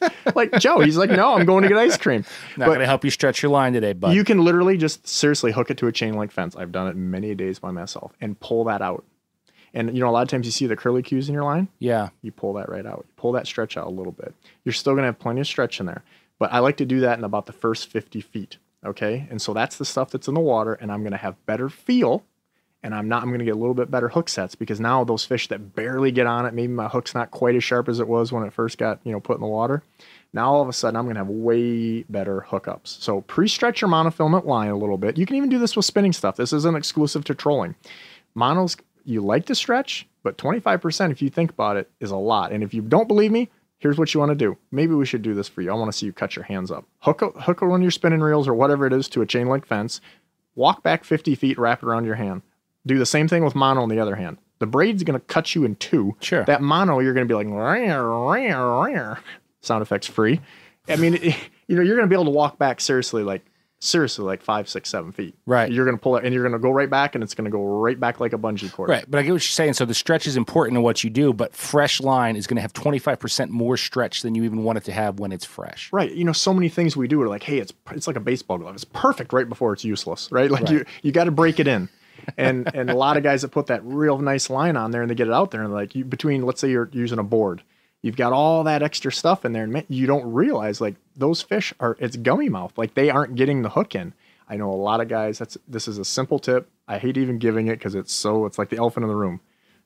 like 0.34 0.52
Joe, 0.58 0.80
he's 0.80 0.96
like, 0.96 1.10
no, 1.10 1.34
I'm 1.34 1.46
going 1.46 1.62
to 1.62 1.68
get 1.68 1.78
ice 1.78 1.96
cream. 1.96 2.24
Not 2.56 2.66
But- 2.66 2.72
going 2.72 2.80
to 2.80 2.86
help 2.86 3.04
you 3.04 3.10
stretch 3.10 3.42
your 3.42 3.50
line 3.50 3.72
today, 3.72 3.92
bud. 3.92 4.14
you 4.14 4.24
can 4.24 4.44
literally 4.44 4.76
just 4.76 5.06
seriously 5.06 5.52
hook 5.52 5.70
it 5.70 5.78
to 5.78 5.86
a 5.86 5.92
chain 5.92 6.14
link 6.14 6.30
fence. 6.32 6.54
I've 6.56 6.72
done 6.72 6.88
it 6.88 6.96
many 6.96 7.34
days 7.34 7.58
by 7.58 7.70
myself 7.70 8.12
and 8.20 8.38
pull 8.38 8.64
that 8.64 8.80
out. 8.82 9.04
And 9.74 9.94
you 9.94 10.00
know, 10.02 10.08
a 10.08 10.12
lot 10.12 10.22
of 10.22 10.28
times 10.28 10.46
you 10.46 10.52
see 10.52 10.66
the 10.66 10.76
curly 10.76 11.02
cues 11.02 11.28
in 11.28 11.34
your 11.34 11.44
line. 11.44 11.68
Yeah. 11.78 12.08
You 12.22 12.32
pull 12.32 12.54
that 12.54 12.68
right 12.70 12.86
out. 12.86 13.04
You 13.06 13.12
pull 13.16 13.32
that 13.32 13.46
stretch 13.46 13.76
out 13.76 13.86
a 13.86 13.90
little 13.90 14.12
bit. 14.12 14.34
You're 14.64 14.72
still 14.72 14.94
gonna 14.94 15.06
have 15.08 15.18
plenty 15.18 15.40
of 15.42 15.46
stretch 15.46 15.78
in 15.80 15.86
there. 15.86 16.02
But 16.38 16.52
I 16.52 16.60
like 16.60 16.76
to 16.78 16.86
do 16.86 17.00
that 17.00 17.18
in 17.18 17.24
about 17.24 17.46
the 17.46 17.52
first 17.52 17.88
50 17.88 18.20
feet. 18.22 18.56
Okay. 18.84 19.26
And 19.28 19.42
so 19.42 19.52
that's 19.52 19.76
the 19.76 19.84
stuff 19.84 20.10
that's 20.10 20.26
in 20.28 20.34
the 20.34 20.40
water, 20.40 20.72
and 20.74 20.90
I'm 20.90 21.02
gonna 21.02 21.16
have 21.18 21.34
better 21.46 21.68
feel. 21.68 22.24
And 22.82 22.94
I'm 22.94 23.08
not 23.08 23.22
I'm 23.22 23.30
gonna 23.30 23.44
get 23.44 23.56
a 23.56 23.58
little 23.58 23.74
bit 23.74 23.90
better 23.90 24.08
hook 24.08 24.28
sets 24.28 24.54
because 24.54 24.78
now 24.78 25.02
those 25.04 25.24
fish 25.24 25.48
that 25.48 25.74
barely 25.74 26.12
get 26.12 26.26
on 26.26 26.46
it, 26.46 26.54
maybe 26.54 26.72
my 26.72 26.88
hook's 26.88 27.14
not 27.14 27.30
quite 27.30 27.56
as 27.56 27.64
sharp 27.64 27.88
as 27.88 27.98
it 27.98 28.06
was 28.06 28.30
when 28.32 28.44
it 28.44 28.52
first 28.52 28.78
got, 28.78 29.00
you 29.04 29.12
know, 29.12 29.20
put 29.20 29.36
in 29.36 29.40
the 29.40 29.48
water. 29.48 29.82
Now 30.32 30.52
all 30.52 30.62
of 30.62 30.68
a 30.68 30.72
sudden 30.72 30.96
I'm 30.96 31.06
gonna 31.06 31.18
have 31.18 31.28
way 31.28 32.02
better 32.04 32.46
hookups. 32.48 32.86
So 33.00 33.22
pre-stretch 33.22 33.80
your 33.80 33.90
monofilament 33.90 34.44
line 34.44 34.70
a 34.70 34.76
little 34.76 34.98
bit. 34.98 35.18
You 35.18 35.26
can 35.26 35.36
even 35.36 35.48
do 35.48 35.58
this 35.58 35.74
with 35.74 35.86
spinning 35.86 36.12
stuff. 36.12 36.36
This 36.36 36.52
isn't 36.52 36.76
exclusive 36.76 37.24
to 37.24 37.34
trolling. 37.34 37.74
Monos 38.34 38.76
you 39.04 39.22
like 39.22 39.46
to 39.46 39.54
stretch, 39.54 40.06
but 40.22 40.36
25% 40.36 41.10
if 41.10 41.22
you 41.22 41.30
think 41.30 41.50
about 41.50 41.76
it 41.76 41.90
is 41.98 42.10
a 42.10 42.16
lot. 42.16 42.52
And 42.52 42.62
if 42.62 42.74
you 42.74 42.82
don't 42.82 43.08
believe 43.08 43.32
me, 43.32 43.48
here's 43.78 43.98
what 43.98 44.12
you 44.12 44.20
want 44.20 44.30
to 44.30 44.36
do. 44.36 44.56
Maybe 44.70 44.94
we 44.94 45.06
should 45.06 45.22
do 45.22 45.34
this 45.34 45.48
for 45.48 45.62
you. 45.62 45.70
I 45.70 45.74
want 45.74 45.90
to 45.90 45.96
see 45.96 46.06
you 46.06 46.12
cut 46.12 46.36
your 46.36 46.44
hands 46.44 46.70
up. 46.70 46.84
Hook 47.00 47.20
hook 47.40 47.62
one 47.62 47.80
of 47.80 47.82
your 47.82 47.90
spinning 47.90 48.20
reels 48.20 48.46
or 48.46 48.54
whatever 48.54 48.86
it 48.86 48.92
is 48.92 49.08
to 49.10 49.22
a 49.22 49.26
chain 49.26 49.48
link 49.48 49.66
fence. 49.66 50.00
Walk 50.54 50.82
back 50.82 51.04
50 51.04 51.34
feet, 51.36 51.58
wrap 51.58 51.82
it 51.82 51.86
around 51.86 52.04
your 52.04 52.16
hand. 52.16 52.42
Do 52.86 52.98
the 52.98 53.06
same 53.06 53.28
thing 53.28 53.44
with 53.44 53.54
mono 53.54 53.82
on 53.82 53.88
the 53.88 53.98
other 54.00 54.16
hand. 54.16 54.38
The 54.60 54.66
braid's 54.66 55.02
going 55.04 55.18
to 55.18 55.24
cut 55.26 55.54
you 55.54 55.64
in 55.64 55.76
two. 55.76 56.16
Sure. 56.20 56.44
That 56.44 56.62
mono, 56.62 56.98
you're 57.00 57.14
going 57.14 57.26
to 57.26 57.30
be 57.32 57.36
like, 57.36 57.46
"Rawr, 57.46 57.86
rawr, 57.88 58.92
rawr." 58.94 59.18
sound 59.60 59.82
effects 59.82 60.06
free. 60.06 60.40
I 60.88 60.96
mean, 60.96 61.14
it- 61.14 61.36
you 61.68 61.76
know, 61.76 61.82
you're 61.82 61.96
going 61.96 62.08
to 62.08 62.10
be 62.10 62.14
able 62.16 62.24
to 62.24 62.30
walk 62.30 62.58
back 62.58 62.80
seriously, 62.80 63.22
like 63.22 63.44
seriously, 63.80 64.24
like 64.24 64.42
five, 64.42 64.68
six, 64.68 64.88
seven 64.90 65.12
feet. 65.12 65.36
Right. 65.46 65.70
You're 65.70 65.84
going 65.84 65.96
to 65.96 66.00
pull 66.02 66.16
it, 66.16 66.24
and 66.24 66.34
you're 66.34 66.42
going 66.42 66.54
to 66.54 66.58
go 66.58 66.70
right 66.70 66.88
back, 66.90 67.14
and 67.14 67.22
it's 67.22 67.34
going 67.34 67.44
to 67.44 67.50
go 67.50 67.62
right 67.62 67.98
back 68.00 68.18
like 68.20 68.32
a 68.32 68.38
bungee 68.38 68.72
cord. 68.72 68.88
Right, 68.88 69.04
but 69.08 69.18
I 69.18 69.22
get 69.22 69.28
what 69.32 69.34
you're 69.34 69.40
saying. 69.52 69.74
So 69.74 69.84
the 69.84 69.94
stretch 69.94 70.26
is 70.26 70.36
important 70.36 70.76
in 70.76 70.82
what 70.82 71.04
you 71.04 71.10
do, 71.10 71.32
but 71.32 71.54
fresh 71.54 72.00
line 72.00 72.34
is 72.34 72.46
going 72.48 72.56
to 72.56 72.62
have 72.62 72.72
25% 72.72 73.50
more 73.50 73.76
stretch 73.76 74.22
than 74.22 74.34
you 74.34 74.42
even 74.44 74.64
want 74.64 74.78
it 74.78 74.84
to 74.84 74.92
have 74.92 75.20
when 75.20 75.30
it's 75.30 75.44
fresh. 75.44 75.92
Right. 75.92 76.10
You 76.12 76.24
know, 76.24 76.32
so 76.32 76.52
many 76.54 76.68
things 76.68 76.96
we 76.96 77.06
do 77.06 77.20
are 77.22 77.28
like, 77.28 77.42
hey, 77.44 77.58
it's 77.58 77.72
it's 77.92 78.06
like 78.08 78.16
a 78.16 78.20
baseball 78.20 78.58
glove. 78.58 78.74
It's 78.74 78.84
perfect 78.84 79.32
right 79.32 79.48
before 79.48 79.72
it's 79.72 79.84
useless. 79.84 80.28
Right. 80.32 80.50
Like 80.50 80.62
Right. 80.62 80.72
you 80.72 80.84
you 81.02 81.12
got 81.12 81.24
to 81.24 81.30
break 81.30 81.60
it 81.60 81.68
in. 81.68 81.88
And 82.36 82.70
and 82.74 82.90
a 82.90 82.94
lot 82.94 83.16
of 83.16 83.22
guys 83.22 83.42
that 83.42 83.48
put 83.48 83.66
that 83.66 83.84
real 83.84 84.18
nice 84.18 84.50
line 84.50 84.76
on 84.76 84.90
there 84.90 85.02
and 85.02 85.10
they 85.10 85.14
get 85.14 85.28
it 85.28 85.32
out 85.32 85.50
there 85.50 85.62
and 85.62 85.72
like 85.72 85.94
you 85.94 86.04
between 86.04 86.42
let's 86.42 86.60
say 86.60 86.70
you're 86.70 86.90
using 86.92 87.18
a 87.18 87.22
board, 87.22 87.62
you've 88.02 88.16
got 88.16 88.32
all 88.32 88.64
that 88.64 88.82
extra 88.82 89.10
stuff 89.10 89.44
in 89.44 89.52
there 89.52 89.64
and 89.64 89.84
you 89.88 90.06
don't 90.06 90.32
realize 90.32 90.80
like 90.80 90.96
those 91.16 91.42
fish 91.42 91.72
are 91.80 91.96
it's 92.00 92.16
gummy 92.16 92.48
mouth. 92.48 92.76
Like 92.76 92.94
they 92.94 93.10
aren't 93.10 93.34
getting 93.34 93.62
the 93.62 93.70
hook 93.70 93.94
in. 93.94 94.12
I 94.48 94.56
know 94.56 94.70
a 94.70 94.74
lot 94.74 95.00
of 95.00 95.08
guys. 95.08 95.38
That's 95.38 95.58
this 95.66 95.88
is 95.88 95.98
a 95.98 96.04
simple 96.04 96.38
tip. 96.38 96.70
I 96.86 96.98
hate 96.98 97.16
even 97.16 97.38
giving 97.38 97.66
it 97.68 97.78
because 97.78 97.94
it's 97.94 98.12
so 98.12 98.46
it's 98.46 98.58
like 98.58 98.70
the 98.70 98.78
elephant 98.78 99.04
in 99.04 99.08
the 99.08 99.16
room. 99.16 99.40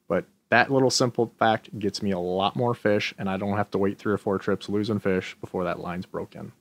But 0.08 0.24
that 0.50 0.70
little 0.70 0.90
simple 0.90 1.32
fact 1.38 1.76
gets 1.78 2.02
me 2.02 2.10
a 2.10 2.18
lot 2.18 2.54
more 2.54 2.74
fish, 2.74 3.14
and 3.18 3.28
I 3.28 3.36
don't 3.38 3.56
have 3.56 3.70
to 3.72 3.78
wait 3.78 3.98
three 3.98 4.12
or 4.12 4.18
four 4.18 4.38
trips 4.38 4.68
losing 4.68 4.98
fish 4.98 5.36
before 5.40 5.64
that 5.64 5.80
line's 5.80 6.06
broken. 6.06 6.52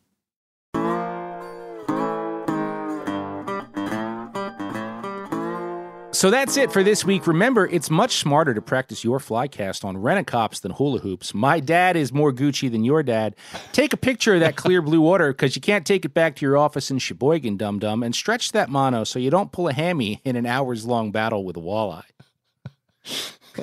So 6.21 6.29
that's 6.29 6.55
it 6.55 6.71
for 6.71 6.83
this 6.83 7.03
week. 7.03 7.25
Remember, 7.25 7.65
it's 7.65 7.89
much 7.89 8.17
smarter 8.17 8.53
to 8.53 8.61
practice 8.61 9.03
your 9.03 9.17
flycast 9.17 9.83
on 9.83 9.97
Rent-A-Cops 9.97 10.59
than 10.59 10.73
hula 10.73 10.99
hoops. 10.99 11.33
My 11.33 11.59
dad 11.59 11.97
is 11.97 12.13
more 12.13 12.31
Goochy 12.31 12.71
than 12.71 12.83
your 12.83 13.01
dad. 13.01 13.35
Take 13.71 13.91
a 13.91 13.97
picture 13.97 14.35
of 14.35 14.41
that 14.41 14.55
clear 14.55 14.81
blue 14.83 15.01
water 15.01 15.33
because 15.33 15.55
you 15.55 15.63
can't 15.63 15.83
take 15.83 16.05
it 16.05 16.13
back 16.13 16.35
to 16.35 16.45
your 16.45 16.59
office 16.59 16.91
in 16.91 16.99
Sheboygan, 16.99 17.57
dum 17.57 17.79
dum, 17.79 18.03
and 18.03 18.13
stretch 18.13 18.51
that 18.51 18.69
mono 18.69 19.03
so 19.03 19.17
you 19.17 19.31
don't 19.31 19.51
pull 19.51 19.67
a 19.67 19.73
hammy 19.73 20.21
in 20.23 20.35
an 20.35 20.45
hours 20.45 20.85
long 20.85 21.11
battle 21.11 21.43
with 21.43 21.57
a 21.57 21.59
walleye. 21.59 22.03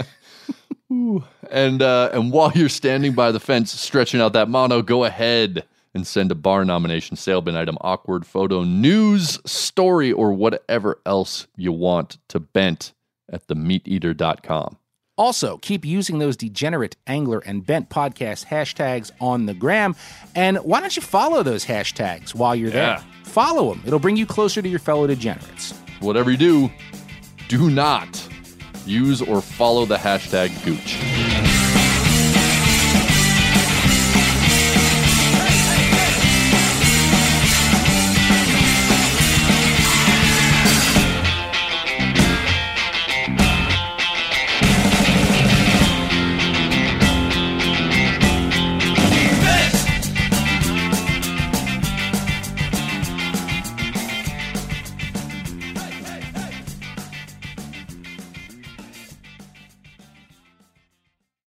And 1.50 1.82
uh, 1.82 2.10
and 2.14 2.32
while 2.32 2.50
you're 2.54 2.70
standing 2.70 3.12
by 3.12 3.30
the 3.30 3.38
fence 3.38 3.78
stretching 3.78 4.20
out 4.20 4.32
that 4.32 4.48
mono, 4.48 4.80
go 4.80 5.04
ahead 5.04 5.64
and 5.94 6.06
send 6.06 6.30
a 6.30 6.34
bar 6.34 6.64
nomination, 6.64 7.16
sale 7.16 7.40
bin 7.40 7.56
item, 7.56 7.76
awkward 7.80 8.26
photo, 8.26 8.62
news 8.64 9.38
story, 9.44 10.12
or 10.12 10.32
whatever 10.32 11.00
else 11.06 11.46
you 11.56 11.72
want 11.72 12.18
to 12.28 12.40
bent 12.40 12.92
at 13.30 13.46
themeateater.com. 13.46 14.76
Also, 15.16 15.56
keep 15.58 15.84
using 15.84 16.20
those 16.20 16.36
degenerate 16.36 16.96
angler 17.08 17.40
and 17.40 17.66
bent 17.66 17.90
podcast 17.90 18.46
hashtags 18.46 19.10
on 19.20 19.46
the 19.46 19.54
gram. 19.54 19.96
And 20.36 20.58
why 20.58 20.80
don't 20.80 20.94
you 20.94 21.02
follow 21.02 21.42
those 21.42 21.64
hashtags 21.64 22.34
while 22.36 22.54
you're 22.54 22.68
Yeah. 22.70 22.74
there? 23.00 23.04
Follow 23.24 23.70
them. 23.74 23.82
It'll 23.84 23.98
bring 23.98 24.16
you 24.16 24.26
closer 24.26 24.62
to 24.62 24.68
your 24.68 24.78
fellow 24.78 25.08
degenerates. 25.08 25.72
Whatever 26.00 26.30
you 26.30 26.36
do, 26.36 26.70
do 27.48 27.68
not 27.68 28.22
use 28.86 29.20
or 29.20 29.40
follow 29.42 29.84
the 29.86 29.96
hashtag 29.96 30.50
Gooch. 30.64 31.57